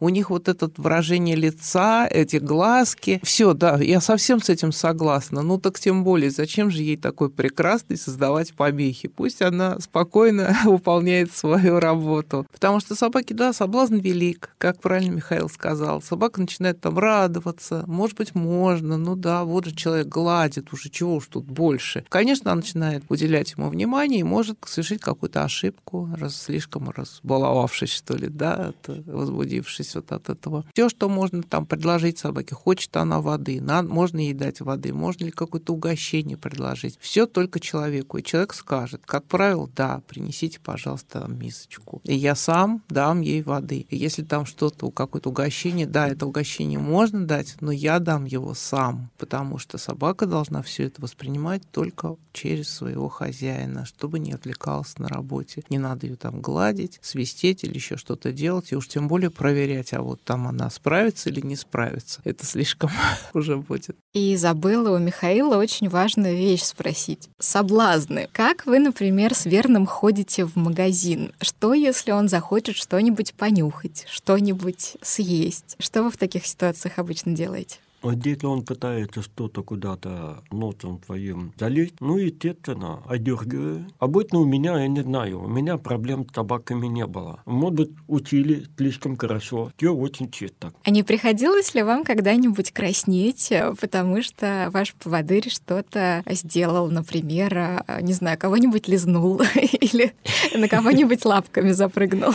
У 0.00 0.08
них 0.08 0.30
вот 0.30 0.48
это 0.48 0.70
выражение 0.76 1.36
лица, 1.36 2.06
эти 2.06 2.36
глазки. 2.36 3.20
Все, 3.22 3.54
да, 3.54 3.78
я 3.78 4.00
совсем 4.00 4.40
с 4.40 4.48
этим 4.48 4.72
согласна. 4.72 5.42
Ну 5.42 5.58
так 5.58 5.78
тем 5.78 6.04
более, 6.04 6.30
зачем 6.30 6.70
же 6.70 6.82
ей 6.82 6.96
такой 6.96 7.30
прекрасный 7.30 7.96
создавать 7.96 8.54
помехи? 8.54 9.08
Пусть 9.08 9.42
она 9.42 9.78
спокойно 9.80 10.56
выполняет 10.64 11.32
свою 11.32 11.80
работу. 11.80 12.46
Потому 12.52 12.80
что 12.80 12.94
собаки, 12.94 13.32
да, 13.32 13.52
соблазн 13.52 13.96
велик, 13.96 14.54
как 14.58 14.80
правильно 14.80 15.16
Михаил 15.16 15.48
сказал. 15.48 16.02
Собака 16.02 16.40
начинает 16.40 16.80
там 16.80 16.98
радоваться, 16.98 17.84
может 17.86 18.16
быть, 18.16 18.34
можно, 18.34 18.96
ну 18.96 19.16
да, 19.16 19.44
вот 19.44 19.66
же 19.66 19.74
человек 19.74 20.08
гладит, 20.08 20.72
уже 20.72 20.88
чего 20.88 21.16
уж 21.16 21.26
тут 21.26 21.44
больше. 21.44 22.04
Конечно, 22.08 22.52
она 22.52 22.60
начинает 22.60 23.04
уделять 23.08 23.52
ему 23.52 23.68
внимание 23.68 24.20
и 24.20 24.24
может 24.24 24.58
совершить 24.64 25.00
какую-то 25.00 25.44
ошибку, 25.44 26.08
раз, 26.18 26.36
слишком 26.36 26.90
разбаловавшись, 26.90 27.92
что 27.92 28.16
ли, 28.16 28.28
да, 28.28 28.72
от, 28.72 28.88
возбудившись 29.32 29.94
вот 29.94 30.12
от 30.12 30.28
этого. 30.28 30.64
Все, 30.72 30.88
что 30.88 31.08
можно 31.08 31.42
там 31.42 31.66
предложить 31.66 32.18
собаке, 32.18 32.54
хочет 32.54 32.96
она 32.96 33.20
воды, 33.20 33.60
надо, 33.60 33.88
можно 33.88 34.18
ей 34.18 34.34
дать 34.34 34.60
воды, 34.60 34.92
можно 34.92 35.24
ли 35.24 35.30
какое-то 35.30 35.72
угощение 35.72 36.36
предложить. 36.36 36.98
Все 37.00 37.26
только 37.26 37.60
человеку. 37.60 38.18
И 38.18 38.22
человек 38.22 38.54
скажет, 38.54 39.02
как 39.04 39.24
правило, 39.24 39.68
да, 39.74 40.02
принесите, 40.06 40.60
пожалуйста, 40.60 41.26
мисочку. 41.28 42.00
И 42.04 42.14
я 42.14 42.34
сам 42.34 42.82
дам 42.88 43.20
ей 43.20 43.42
воды. 43.42 43.86
И 43.88 43.96
если 43.96 44.22
там 44.22 44.46
что-то, 44.46 44.90
какое-то 44.90 45.30
угощение, 45.30 45.86
да, 45.86 46.08
это 46.08 46.26
угощение 46.26 46.78
можно 46.78 47.26
дать, 47.26 47.56
но 47.60 47.72
я 47.72 47.98
дам 47.98 48.24
его 48.24 48.54
сам, 48.54 49.10
потому 49.18 49.58
что 49.58 49.78
собака 49.78 50.26
должна 50.26 50.62
все 50.62 50.84
это 50.84 51.00
воспринимать 51.02 51.62
только 51.70 52.16
через 52.32 52.68
своего 52.68 53.08
хозяина, 53.08 53.84
чтобы 53.84 54.18
не 54.18 54.32
отвлекалась 54.32 54.98
на 54.98 55.08
работе. 55.08 55.62
Не 55.70 55.78
надо 55.78 56.06
ее 56.06 56.16
там 56.16 56.40
гладить, 56.40 56.98
свистеть 57.02 57.64
или 57.64 57.74
еще 57.74 57.96
что-то 57.96 58.32
делать, 58.32 58.72
и 58.72 58.76
уж 58.76 58.88
тем 58.88 59.08
более 59.08 59.21
проверять, 59.30 59.92
а 59.92 60.02
вот 60.02 60.22
там 60.22 60.46
она 60.46 60.70
справится 60.70 61.30
или 61.30 61.40
не 61.40 61.56
справится. 61.56 62.20
Это 62.24 62.46
слишком 62.46 62.90
уже 63.34 63.56
будет. 63.56 63.96
И 64.12 64.36
забыла 64.36 64.96
у 64.96 64.98
Михаила 64.98 65.56
очень 65.56 65.88
важную 65.88 66.36
вещь 66.36 66.62
спросить. 66.62 67.28
Соблазны. 67.38 68.28
Как 68.32 68.66
вы, 68.66 68.78
например, 68.78 69.34
с 69.34 69.46
Верным 69.46 69.86
ходите 69.86 70.44
в 70.44 70.56
магазин? 70.56 71.32
Что, 71.40 71.74
если 71.74 72.12
он 72.12 72.28
захочет 72.28 72.76
что-нибудь 72.76 73.34
понюхать, 73.34 74.06
что-нибудь 74.10 74.96
съесть? 75.02 75.76
Что 75.78 76.02
вы 76.02 76.10
в 76.10 76.16
таких 76.16 76.46
ситуациях 76.46 76.98
обычно 76.98 77.32
делаете? 77.32 77.78
Вот 78.02 78.26
если 78.26 78.46
он 78.46 78.64
пытается 78.64 79.22
что-то 79.22 79.62
куда-то 79.62 80.42
носом 80.50 80.98
твоим 80.98 81.52
залезть, 81.58 82.00
ну, 82.00 82.16
естественно, 82.16 83.02
одергиваю. 83.06 83.86
Обычно 83.98 84.40
у 84.40 84.44
меня, 84.44 84.80
я 84.80 84.88
не 84.88 85.02
знаю, 85.02 85.42
у 85.42 85.48
меня 85.48 85.78
проблем 85.78 86.26
с 86.28 86.34
собаками 86.34 86.88
не 86.88 87.06
было. 87.06 87.42
Может 87.46 87.76
быть, 87.76 87.90
учили 88.08 88.66
слишком 88.76 89.16
хорошо. 89.16 89.70
Все 89.76 89.94
очень 89.94 90.30
чисто. 90.30 90.72
А 90.82 90.90
не 90.90 91.04
приходилось 91.04 91.74
ли 91.74 91.82
вам 91.82 92.04
когда-нибудь 92.04 92.72
краснеть, 92.72 93.52
потому 93.80 94.22
что 94.22 94.68
ваш 94.72 94.94
поводырь 94.94 95.48
что-то 95.48 96.24
сделал, 96.28 96.90
например, 96.90 97.84
не 98.00 98.12
знаю, 98.12 98.36
кого-нибудь 98.38 98.88
лизнул 98.88 99.40
или 99.54 100.12
на 100.54 100.68
кого-нибудь 100.68 101.24
лапками 101.24 101.70
запрыгнул? 101.70 102.32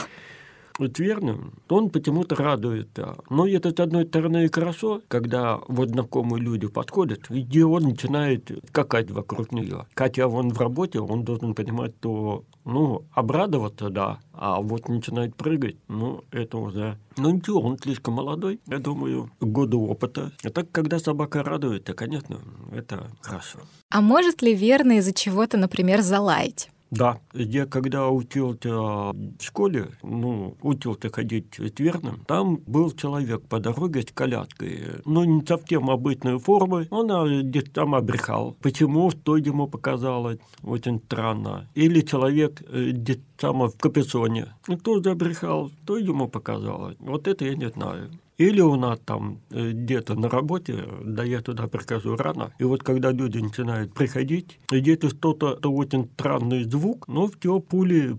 Верно, 0.79 1.51
он 1.69 1.89
почему-то 1.89 2.35
радует. 2.35 2.89
Но 3.29 3.47
это 3.47 3.69
с 3.69 3.79
одной 3.79 4.05
стороны 4.05 4.45
и 4.45 4.51
хорошо, 4.51 5.01
когда 5.07 5.59
вот 5.67 5.89
знакомые 5.89 6.41
люди 6.41 6.67
подходят, 6.67 7.29
и 7.29 7.61
он 7.61 7.83
начинает 7.83 8.51
скакать 8.69 9.11
вокруг 9.11 9.51
нее. 9.51 9.85
Хотя 9.95 10.27
он 10.27 10.49
в 10.49 10.59
работе, 10.59 10.99
он 10.99 11.23
должен 11.23 11.53
понимать, 11.53 11.93
что 11.99 12.43
ну, 12.67 13.05
обрадоваться, 13.13 13.89
да, 13.89 14.19
а 14.33 14.59
вот 14.59 14.89
начинает 14.89 15.35
прыгать, 15.35 15.77
ну, 15.87 16.23
это 16.31 16.57
уже... 16.57 16.97
Ну, 17.15 17.29
ничего, 17.29 17.61
он 17.61 17.77
слишком 17.79 18.15
молодой, 18.15 18.59
я 18.67 18.79
думаю, 18.79 19.31
годы 19.39 19.77
опыта. 19.77 20.31
А 20.43 20.49
так, 20.49 20.69
когда 20.71 20.99
собака 20.99 21.43
радует, 21.43 21.85
то, 21.85 21.93
конечно, 21.93 22.39
это 22.73 23.09
хорошо. 23.21 23.59
А 23.89 24.01
может 24.01 24.41
ли 24.41 24.53
верно 24.53 24.97
из-за 24.97 25.13
чего-то, 25.13 25.57
например, 25.57 26.01
залаять? 26.01 26.69
Да, 26.89 27.19
я 27.33 27.65
когда 27.65 28.09
учился 28.09 28.69
в 28.69 29.41
школе, 29.41 29.89
ну, 30.03 30.55
учился 30.61 31.09
ходить 31.09 31.59
верным, 31.79 32.23
там 32.25 32.57
был 32.65 32.91
человек 32.91 33.41
по 33.43 33.59
дороге 33.59 34.01
с 34.01 34.11
коляской, 34.11 35.01
ну, 35.05 35.23
не 35.25 35.45
совсем 35.45 35.89
обычной 35.89 36.39
формы, 36.39 36.87
он 36.89 37.11
а, 37.11 37.41
где-то 37.41 37.71
там 37.71 37.95
обрехал. 37.95 38.55
Почему, 38.61 39.11
что 39.11 39.37
ему 39.37 39.67
показалось, 39.67 40.39
очень 40.63 40.99
странно. 41.05 41.67
Или 41.75 42.01
человек 42.01 42.61
э, 42.67 42.91
где-то 42.91 43.21
там 43.37 43.67
в 43.67 43.77
капюшоне, 43.77 44.47
тоже 44.83 45.11
обрехал, 45.11 45.69
что 45.83 45.97
ему 45.97 46.27
показалось. 46.27 46.95
Вот 46.99 47.27
это 47.27 47.45
я 47.45 47.55
не 47.55 47.69
знаю. 47.69 48.09
Или 48.37 48.61
у 48.61 48.75
нас 48.75 48.99
там 49.03 49.39
э, 49.49 49.71
где-то 49.71 50.13
на 50.13 50.29
работе, 50.29 50.85
да 51.03 51.23
я 51.23 51.41
туда 51.41 51.67
прихожу 51.67 52.15
рано, 52.15 52.53
и 52.59 52.63
вот 52.63 52.83
когда 52.83 53.11
люди 53.11 53.39
начинают 53.39 53.93
приходить, 53.93 54.59
где-то 54.69 55.09
что-то 55.09 55.55
очень 55.67 56.09
странный 56.13 56.63
звук, 56.65 57.07
но 57.07 57.27
все 57.27 57.59
пули 57.59 58.17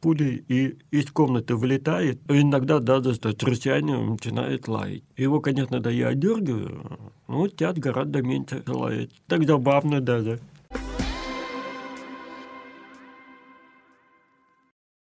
пули 0.00 0.44
и 0.48 0.78
из 0.90 1.10
комнаты 1.10 1.54
вылетает, 1.54 2.20
иногда 2.28 2.78
даже 2.78 3.14
с 3.14 3.18
трусянием 3.18 4.12
начинает 4.12 4.66
лаять. 4.66 5.02
Его, 5.16 5.40
конечно, 5.40 5.80
да 5.80 5.90
я 5.90 6.08
одергиваю, 6.08 6.98
но 7.28 7.48
тят 7.48 7.78
гораздо 7.78 8.22
меньше 8.22 8.62
лает. 8.66 9.12
Так 9.26 9.46
забавно 9.46 10.00
даже. 10.00 10.40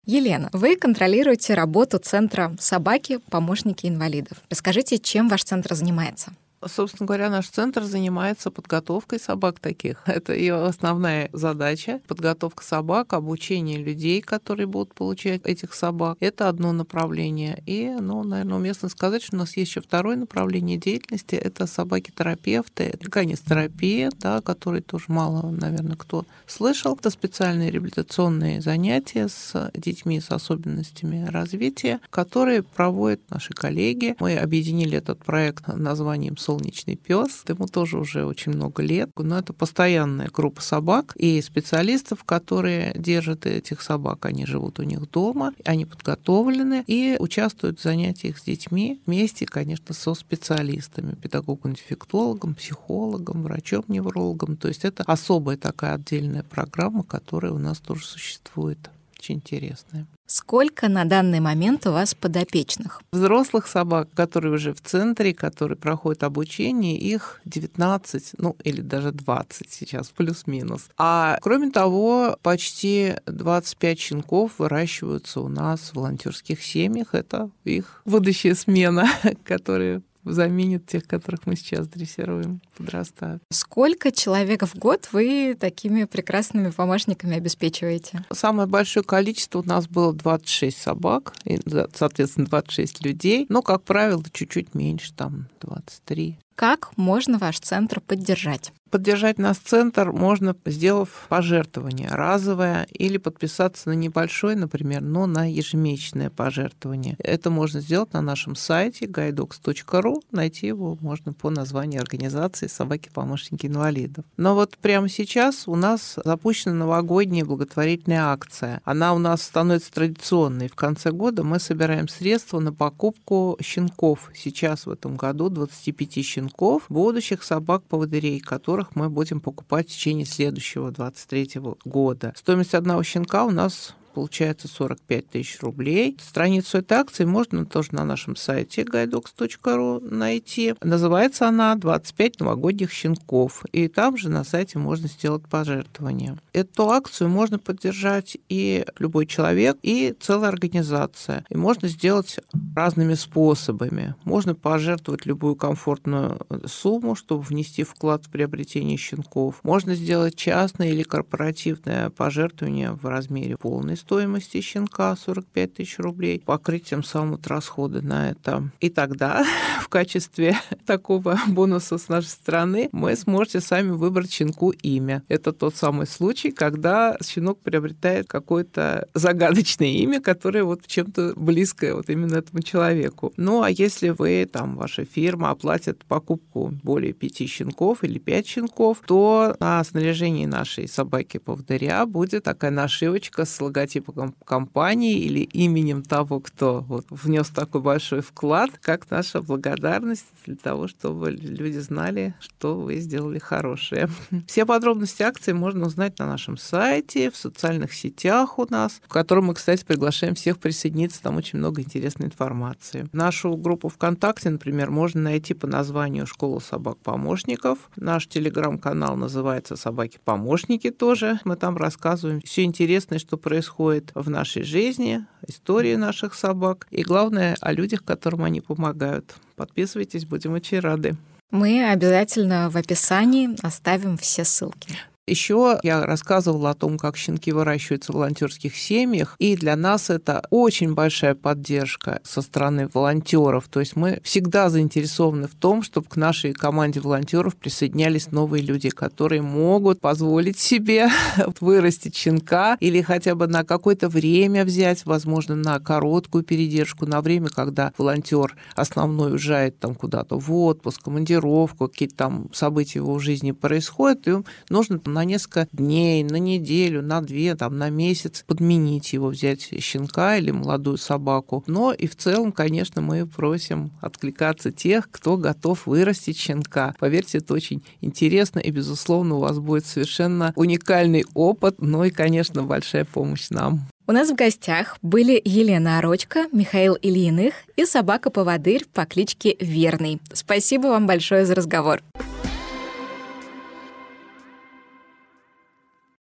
Елена, 0.06 0.50
вы 0.52 0.76
контролируете 0.76 1.54
работу 1.54 1.98
центра 1.98 2.54
собаки, 2.58 3.20
помощники 3.30 3.86
инвалидов. 3.86 4.38
Расскажите, 4.50 4.98
чем 4.98 5.28
ваш 5.28 5.44
центр 5.44 5.74
занимается? 5.74 6.32
Собственно 6.66 7.06
говоря, 7.06 7.30
наш 7.30 7.48
центр 7.48 7.82
занимается 7.82 8.50
подготовкой 8.50 9.20
собак 9.20 9.60
таких. 9.60 10.02
Это 10.06 10.34
ее 10.34 10.54
основная 10.54 11.28
задача. 11.32 12.00
Подготовка 12.06 12.64
собак, 12.64 13.12
обучение 13.12 13.78
людей, 13.78 14.20
которые 14.20 14.66
будут 14.66 14.94
получать 14.94 15.42
этих 15.44 15.74
собак. 15.74 16.16
Это 16.20 16.48
одно 16.48 16.72
направление. 16.72 17.62
И, 17.66 17.88
ну, 18.00 18.22
наверное, 18.24 18.56
уместно 18.56 18.88
сказать, 18.88 19.22
что 19.22 19.36
у 19.36 19.38
нас 19.40 19.56
есть 19.56 19.70
еще 19.70 19.80
второе 19.80 20.16
направление 20.16 20.78
деятельности. 20.78 21.34
Это 21.34 21.66
собаки-терапевты, 21.66 22.98
терапия, 23.44 24.10
да, 24.18 24.40
которые 24.40 24.82
тоже 24.82 25.06
мало, 25.08 25.50
наверное, 25.50 25.96
кто 25.96 26.24
слышал. 26.46 26.94
Это 26.94 27.10
специальные 27.10 27.70
реабилитационные 27.70 28.60
занятия 28.60 29.28
с 29.28 29.70
детьми 29.74 30.20
с 30.20 30.30
особенностями 30.30 31.26
развития, 31.26 32.00
которые 32.10 32.62
проводят 32.62 33.20
наши 33.30 33.52
коллеги. 33.52 34.16
Мы 34.20 34.36
объединили 34.36 34.98
этот 34.98 35.24
проект 35.24 35.68
названием 35.68 36.36
«Сол 36.36 36.53
солнечный 36.54 36.96
пес. 36.96 37.42
Ему 37.48 37.66
тоже 37.66 37.98
уже 37.98 38.24
очень 38.24 38.52
много 38.52 38.82
лет. 38.82 39.10
Но 39.16 39.38
это 39.38 39.52
постоянная 39.52 40.28
группа 40.32 40.62
собак 40.62 41.14
и 41.16 41.40
специалистов, 41.42 42.24
которые 42.24 42.92
держат 42.96 43.46
этих 43.46 43.82
собак. 43.82 44.26
Они 44.26 44.46
живут 44.46 44.78
у 44.78 44.82
них 44.82 45.10
дома, 45.10 45.52
они 45.64 45.84
подготовлены 45.84 46.84
и 46.86 47.16
участвуют 47.18 47.80
в 47.80 47.82
занятиях 47.82 48.38
с 48.38 48.42
детьми 48.42 49.00
вместе, 49.06 49.46
конечно, 49.46 49.94
со 49.94 50.14
специалистами, 50.14 51.14
педагогом-дефектологом, 51.14 52.54
психологом, 52.54 53.42
врачом-неврологом. 53.42 54.56
То 54.56 54.68
есть 54.68 54.84
это 54.84 55.02
особая 55.06 55.56
такая 55.56 55.94
отдельная 55.94 56.44
программа, 56.44 57.02
которая 57.02 57.52
у 57.52 57.58
нас 57.58 57.78
тоже 57.78 58.04
существует. 58.04 58.90
Очень 59.18 59.36
интересная. 59.36 60.06
Сколько 60.26 60.88
на 60.88 61.04
данный 61.04 61.40
момент 61.40 61.86
у 61.86 61.92
вас 61.92 62.14
подопечных? 62.14 63.02
Взрослых 63.12 63.66
собак, 63.66 64.08
которые 64.14 64.54
уже 64.54 64.72
в 64.72 64.80
центре, 64.80 65.34
которые 65.34 65.76
проходят 65.76 66.22
обучение, 66.22 66.96
их 66.96 67.42
19, 67.44 68.34
ну 68.38 68.56
или 68.64 68.80
даже 68.80 69.12
20 69.12 69.70
сейчас, 69.70 70.08
плюс-минус. 70.08 70.88
А 70.96 71.38
кроме 71.42 71.70
того, 71.70 72.38
почти 72.42 73.14
25 73.26 74.00
щенков 74.00 74.52
выращиваются 74.58 75.40
у 75.40 75.48
нас 75.48 75.80
в 75.80 75.96
волонтерских 75.96 76.62
семьях. 76.62 77.14
Это 77.14 77.50
их 77.64 78.00
будущая 78.06 78.54
смена, 78.54 79.06
которая 79.44 80.02
заменит 80.24 80.86
тех, 80.86 81.06
которых 81.06 81.46
мы 81.46 81.56
сейчас 81.56 81.86
дрессируем. 81.86 82.60
Подрастают. 82.76 83.42
Сколько 83.50 84.12
человек 84.12 84.62
в 84.62 84.76
год 84.76 85.08
вы 85.12 85.56
такими 85.58 86.04
прекрасными 86.04 86.70
помощниками 86.70 87.36
обеспечиваете? 87.36 88.24
Самое 88.32 88.68
большое 88.68 89.04
количество 89.04 89.60
у 89.60 89.64
нас 89.64 89.88
было 89.88 90.12
26 90.12 90.76
собак, 90.76 91.34
и, 91.44 91.60
соответственно, 91.94 92.46
26 92.46 93.04
людей. 93.04 93.46
Но, 93.48 93.62
как 93.62 93.82
правило, 93.82 94.22
чуть-чуть 94.32 94.74
меньше, 94.74 95.12
там 95.14 95.48
23. 95.60 96.38
Как 96.54 96.96
можно 96.96 97.38
ваш 97.38 97.58
центр 97.58 98.00
поддержать? 98.00 98.72
Поддержать 98.90 99.38
наш 99.38 99.56
центр 99.56 100.12
можно, 100.12 100.54
сделав 100.66 101.26
пожертвование 101.28 102.08
разовое 102.08 102.86
или 102.92 103.16
подписаться 103.18 103.88
на 103.88 103.94
небольшое, 103.94 104.56
например, 104.56 105.00
но 105.00 105.26
на 105.26 105.50
ежемесячное 105.50 106.30
пожертвование. 106.30 107.16
Это 107.18 107.50
можно 107.50 107.80
сделать 107.80 108.12
на 108.12 108.20
нашем 108.20 108.54
сайте 108.54 109.06
guidox.ru. 109.06 110.22
Найти 110.30 110.68
его 110.68 110.96
можно 111.00 111.32
по 111.32 111.50
названию 111.50 112.02
организации 112.02 112.63
«Собаки-помощники 112.68 113.66
инвалидов». 113.66 114.24
Но 114.36 114.54
вот 114.54 114.76
прямо 114.78 115.08
сейчас 115.08 115.66
у 115.66 115.76
нас 115.76 116.16
запущена 116.24 116.74
новогодняя 116.74 117.44
благотворительная 117.44 118.26
акция. 118.26 118.80
Она 118.84 119.14
у 119.14 119.18
нас 119.18 119.42
становится 119.42 119.92
традиционной. 119.92 120.68
В 120.68 120.74
конце 120.74 121.10
года 121.10 121.42
мы 121.42 121.58
собираем 121.58 122.08
средства 122.08 122.60
на 122.60 122.72
покупку 122.72 123.58
щенков. 123.60 124.30
Сейчас 124.34 124.86
в 124.86 124.90
этом 124.90 125.16
году 125.16 125.48
25 125.48 126.24
щенков, 126.24 126.84
будущих 126.88 127.42
собак-поводырей, 127.42 128.40
которых 128.40 128.94
мы 128.96 129.10
будем 129.10 129.40
покупать 129.40 129.88
в 129.88 129.92
течение 129.92 130.26
следующего 130.26 130.90
23 130.90 131.60
года. 131.84 132.32
Стоимость 132.36 132.74
одного 132.74 133.02
щенка 133.02 133.44
у 133.44 133.50
нас 133.50 133.94
получается 134.14 134.68
45 134.68 135.28
тысяч 135.28 135.60
рублей. 135.60 136.16
Страницу 136.20 136.78
этой 136.78 136.98
акции 136.98 137.24
можно 137.24 137.66
тоже 137.66 137.88
на 137.92 138.04
нашем 138.04 138.36
сайте 138.36 138.82
guidox.ru 138.82 140.00
найти. 140.08 140.74
Называется 140.82 141.48
она 141.48 141.74
«25 141.74 142.36
новогодних 142.38 142.92
щенков». 142.92 143.64
И 143.72 143.88
там 143.88 144.16
же 144.16 144.28
на 144.28 144.44
сайте 144.44 144.78
можно 144.78 145.08
сделать 145.08 145.42
пожертвование. 145.48 146.38
Эту 146.52 146.90
акцию 146.90 147.28
можно 147.28 147.58
поддержать 147.58 148.36
и 148.48 148.86
любой 148.98 149.26
человек, 149.26 149.76
и 149.82 150.14
целая 150.20 150.50
организация. 150.50 151.44
И 151.50 151.56
можно 151.56 151.88
сделать 151.88 152.38
разными 152.76 153.14
способами. 153.14 154.14
Можно 154.24 154.54
пожертвовать 154.54 155.26
любую 155.26 155.56
комфортную 155.56 156.40
сумму, 156.66 157.16
чтобы 157.16 157.42
внести 157.42 157.82
вклад 157.82 158.26
в 158.26 158.30
приобретение 158.30 158.96
щенков. 158.96 159.60
Можно 159.64 159.94
сделать 159.94 160.36
частное 160.36 160.88
или 160.88 161.02
корпоративное 161.02 162.10
пожертвование 162.10 162.92
в 162.92 163.06
размере 163.06 163.56
полной 163.56 163.96
стоимости 164.04 164.60
щенка 164.60 165.16
45 165.16 165.74
тысяч 165.74 165.98
рублей, 165.98 166.42
покрыть 166.44 166.84
тем 166.84 167.02
самым 167.02 167.32
вот 167.32 167.46
расходы 167.46 168.02
на 168.02 168.30
это. 168.30 168.70
И 168.80 168.90
тогда 168.90 169.44
в 169.80 169.88
качестве 169.88 170.56
такого 170.86 171.38
бонуса 171.48 171.96
с 171.98 172.08
нашей 172.08 172.28
стороны 172.28 172.88
мы 172.92 173.16
сможете 173.16 173.60
сами 173.60 173.90
выбрать 173.90 174.32
щенку 174.32 174.70
имя. 174.70 175.22
Это 175.28 175.52
тот 175.52 175.74
самый 175.74 176.06
случай, 176.06 176.50
когда 176.50 177.16
щенок 177.24 177.60
приобретает 177.60 178.28
какое-то 178.28 179.08
загадочное 179.14 179.88
имя, 179.88 180.20
которое 180.20 180.64
вот 180.64 180.86
чем-то 180.86 181.32
близкое 181.36 181.94
вот 181.94 182.10
именно 182.10 182.36
этому 182.36 182.62
человеку. 182.62 183.32
Ну, 183.36 183.62
а 183.62 183.70
если 183.70 184.10
вы, 184.10 184.46
там, 184.50 184.76
ваша 184.76 185.04
фирма 185.04 185.50
оплатит 185.50 186.04
покупку 186.04 186.72
более 186.82 187.12
пяти 187.12 187.46
щенков 187.46 188.04
или 188.04 188.18
пять 188.18 188.46
щенков, 188.46 188.98
то 189.06 189.56
на 189.60 189.82
снаряжении 189.82 190.46
нашей 190.46 190.88
собаки-поводыря 190.88 192.04
будет 192.06 192.44
такая 192.44 192.70
нашивочка 192.70 193.44
с 193.44 193.60
логотипом 193.60 193.93
логотипом 193.94 194.34
компании 194.44 195.18
или 195.18 195.40
именем 195.40 196.02
того, 196.02 196.40
кто 196.40 196.80
вот 196.80 197.06
внес 197.10 197.48
такой 197.48 197.80
большой 197.80 198.20
вклад, 198.20 198.70
как 198.80 199.10
наша 199.10 199.42
благодарность 199.42 200.26
для 200.46 200.56
того, 200.56 200.88
чтобы 200.88 201.30
люди 201.30 201.78
знали, 201.78 202.34
что 202.40 202.76
вы 202.76 202.96
сделали 202.96 203.38
хорошее. 203.38 204.08
Все 204.46 204.66
подробности 204.66 205.22
акции 205.22 205.52
можно 205.52 205.86
узнать 205.86 206.18
на 206.18 206.26
нашем 206.26 206.56
сайте, 206.56 207.30
в 207.30 207.36
социальных 207.36 207.92
сетях 207.92 208.58
у 208.58 208.66
нас, 208.68 209.00
в 209.04 209.08
котором 209.08 209.46
мы, 209.46 209.54
кстати, 209.54 209.84
приглашаем 209.84 210.34
всех 210.34 210.58
присоединиться, 210.58 211.22
там 211.22 211.36
очень 211.36 211.58
много 211.58 211.82
интересной 211.82 212.26
информации. 212.26 213.08
Нашу 213.12 213.56
группу 213.56 213.88
ВКонтакте, 213.88 214.50
например, 214.50 214.90
можно 214.90 215.20
найти 215.20 215.54
по 215.54 215.66
названию 215.66 216.26
«Школа 216.26 216.60
собак-помощников». 216.60 217.78
Наш 217.96 218.26
телеграм-канал 218.26 219.16
называется 219.16 219.76
«Собаки-помощники» 219.76 220.90
тоже. 220.90 221.38
Мы 221.44 221.56
там 221.56 221.76
рассказываем 221.76 222.40
все 222.44 222.64
интересное, 222.64 223.18
что 223.18 223.36
происходит 223.36 223.83
происходит 223.84 224.12
в 224.14 224.30
нашей 224.30 224.62
жизни, 224.62 225.26
истории 225.46 225.96
наших 225.96 226.34
собак 226.34 226.86
и, 226.90 227.02
главное, 227.02 227.56
о 227.60 227.72
людях, 227.72 228.04
которым 228.04 228.44
они 228.44 228.60
помогают. 228.60 229.34
Подписывайтесь, 229.56 230.24
будем 230.24 230.52
очень 230.52 230.80
рады. 230.80 231.16
Мы 231.50 231.84
обязательно 231.90 232.70
в 232.70 232.76
описании 232.76 233.50
оставим 233.62 234.16
все 234.16 234.44
ссылки. 234.44 234.96
Еще 235.26 235.78
я 235.82 236.04
рассказывала 236.04 236.70
о 236.70 236.74
том, 236.74 236.98
как 236.98 237.16
щенки 237.16 237.50
выращиваются 237.50 238.12
в 238.12 238.16
волонтерских 238.16 238.76
семьях, 238.76 239.36
и 239.38 239.56
для 239.56 239.74
нас 239.74 240.10
это 240.10 240.44
очень 240.50 240.92
большая 240.92 241.34
поддержка 241.34 242.20
со 242.24 242.42
стороны 242.42 242.90
волонтеров. 242.92 243.66
То 243.68 243.80
есть 243.80 243.96
мы 243.96 244.20
всегда 244.22 244.68
заинтересованы 244.68 245.48
в 245.48 245.54
том, 245.54 245.82
чтобы 245.82 246.08
к 246.08 246.16
нашей 246.16 246.52
команде 246.52 247.00
волонтеров 247.00 247.56
присоединялись 247.56 248.32
новые 248.32 248.62
люди, 248.62 248.90
которые 248.90 249.40
могут 249.40 249.98
позволить 249.98 250.58
себе 250.58 251.08
вырастить 251.58 252.14
щенка 252.14 252.76
или 252.80 253.00
хотя 253.00 253.34
бы 253.34 253.46
на 253.46 253.64
какое-то 253.64 254.10
время 254.10 254.66
взять, 254.66 255.06
возможно, 255.06 255.54
на 255.54 255.80
короткую 255.80 256.44
передержку, 256.44 257.06
на 257.06 257.22
время, 257.22 257.48
когда 257.48 257.94
волонтер 257.96 258.56
основной 258.76 259.30
уезжает 259.32 259.78
там 259.78 259.94
куда-то 259.94 260.38
в 260.38 260.52
отпуск, 260.52 261.02
командировку, 261.02 261.88
какие-то 261.88 262.14
там 262.14 262.50
события 262.52 262.98
его 262.98 263.18
жизни 263.18 263.52
происходят, 263.52 264.28
и 264.28 264.34
нужно 264.68 264.98
на 265.14 265.24
несколько 265.24 265.68
дней, 265.72 266.22
на 266.24 266.36
неделю, 266.36 267.02
на 267.02 267.20
две, 267.20 267.54
там, 267.54 267.78
на 267.78 267.88
месяц 267.88 268.44
подменить 268.46 269.12
его, 269.12 269.28
взять 269.28 269.62
щенка 269.82 270.36
или 270.36 270.50
молодую 270.50 270.98
собаку. 270.98 271.64
Но 271.66 271.92
и 271.92 272.06
в 272.06 272.16
целом, 272.16 272.52
конечно, 272.52 273.00
мы 273.00 273.26
просим 273.26 273.92
откликаться 274.02 274.70
тех, 274.70 275.10
кто 275.10 275.36
готов 275.36 275.86
вырастить 275.86 276.38
щенка. 276.38 276.94
Поверьте, 276.98 277.38
это 277.38 277.54
очень 277.54 277.82
интересно, 278.00 278.58
и, 278.58 278.70
безусловно, 278.70 279.36
у 279.36 279.40
вас 279.40 279.58
будет 279.58 279.86
совершенно 279.86 280.52
уникальный 280.56 281.24
опыт, 281.34 281.76
ну 281.78 282.04
и, 282.04 282.10
конечно, 282.10 282.62
большая 282.62 283.04
помощь 283.04 283.48
нам. 283.50 283.88
У 284.06 284.12
нас 284.12 284.30
в 284.30 284.34
гостях 284.34 284.98
были 285.00 285.40
Елена 285.42 285.98
Орочка, 285.98 286.46
Михаил 286.52 286.94
Ильиных 287.00 287.54
и 287.76 287.86
собака-поводырь 287.86 288.84
по 288.92 289.06
кличке 289.06 289.56
Верный. 289.60 290.20
Спасибо 290.32 290.88
вам 290.88 291.06
большое 291.06 291.46
за 291.46 291.54
разговор. 291.54 292.02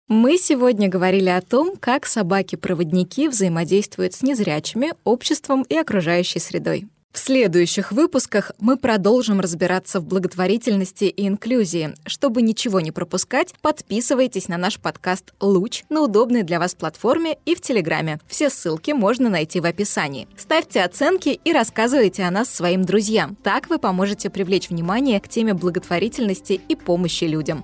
Мы 0.09 0.39
сегодня 0.39 0.89
говорили 0.89 1.29
о 1.29 1.39
том, 1.39 1.75
как 1.79 2.07
собаки-проводники 2.07 3.27
взаимодействуют 3.27 4.15
с 4.15 4.23
незрячими, 4.23 4.93
обществом 5.03 5.61
и 5.69 5.77
окружающей 5.77 6.39
средой. 6.39 6.87
В 7.11 7.19
следующих 7.19 7.91
выпусках 7.91 8.51
мы 8.59 8.75
продолжим 8.75 9.39
разбираться 9.39 9.99
в 9.99 10.05
благотворительности 10.05 11.03
и 11.05 11.27
инклюзии. 11.27 11.93
Чтобы 12.07 12.41
ничего 12.41 12.79
не 12.79 12.91
пропускать, 12.91 13.53
подписывайтесь 13.61 14.47
на 14.47 14.57
наш 14.57 14.79
подкаст 14.79 15.31
«Луч» 15.39 15.83
на 15.89 16.01
удобной 16.01 16.41
для 16.41 16.57
вас 16.57 16.73
платформе 16.73 17.37
и 17.45 17.53
в 17.53 17.61
Телеграме. 17.61 18.19
Все 18.27 18.49
ссылки 18.49 18.89
можно 18.91 19.29
найти 19.29 19.59
в 19.59 19.65
описании. 19.65 20.27
Ставьте 20.35 20.81
оценки 20.81 21.39
и 21.43 21.53
рассказывайте 21.53 22.23
о 22.23 22.31
нас 22.31 22.49
своим 22.49 22.83
друзьям. 22.83 23.37
Так 23.43 23.69
вы 23.69 23.77
поможете 23.77 24.31
привлечь 24.31 24.71
внимание 24.71 25.19
к 25.19 25.27
теме 25.27 25.53
благотворительности 25.53 26.59
и 26.67 26.75
помощи 26.75 27.25
людям. 27.25 27.63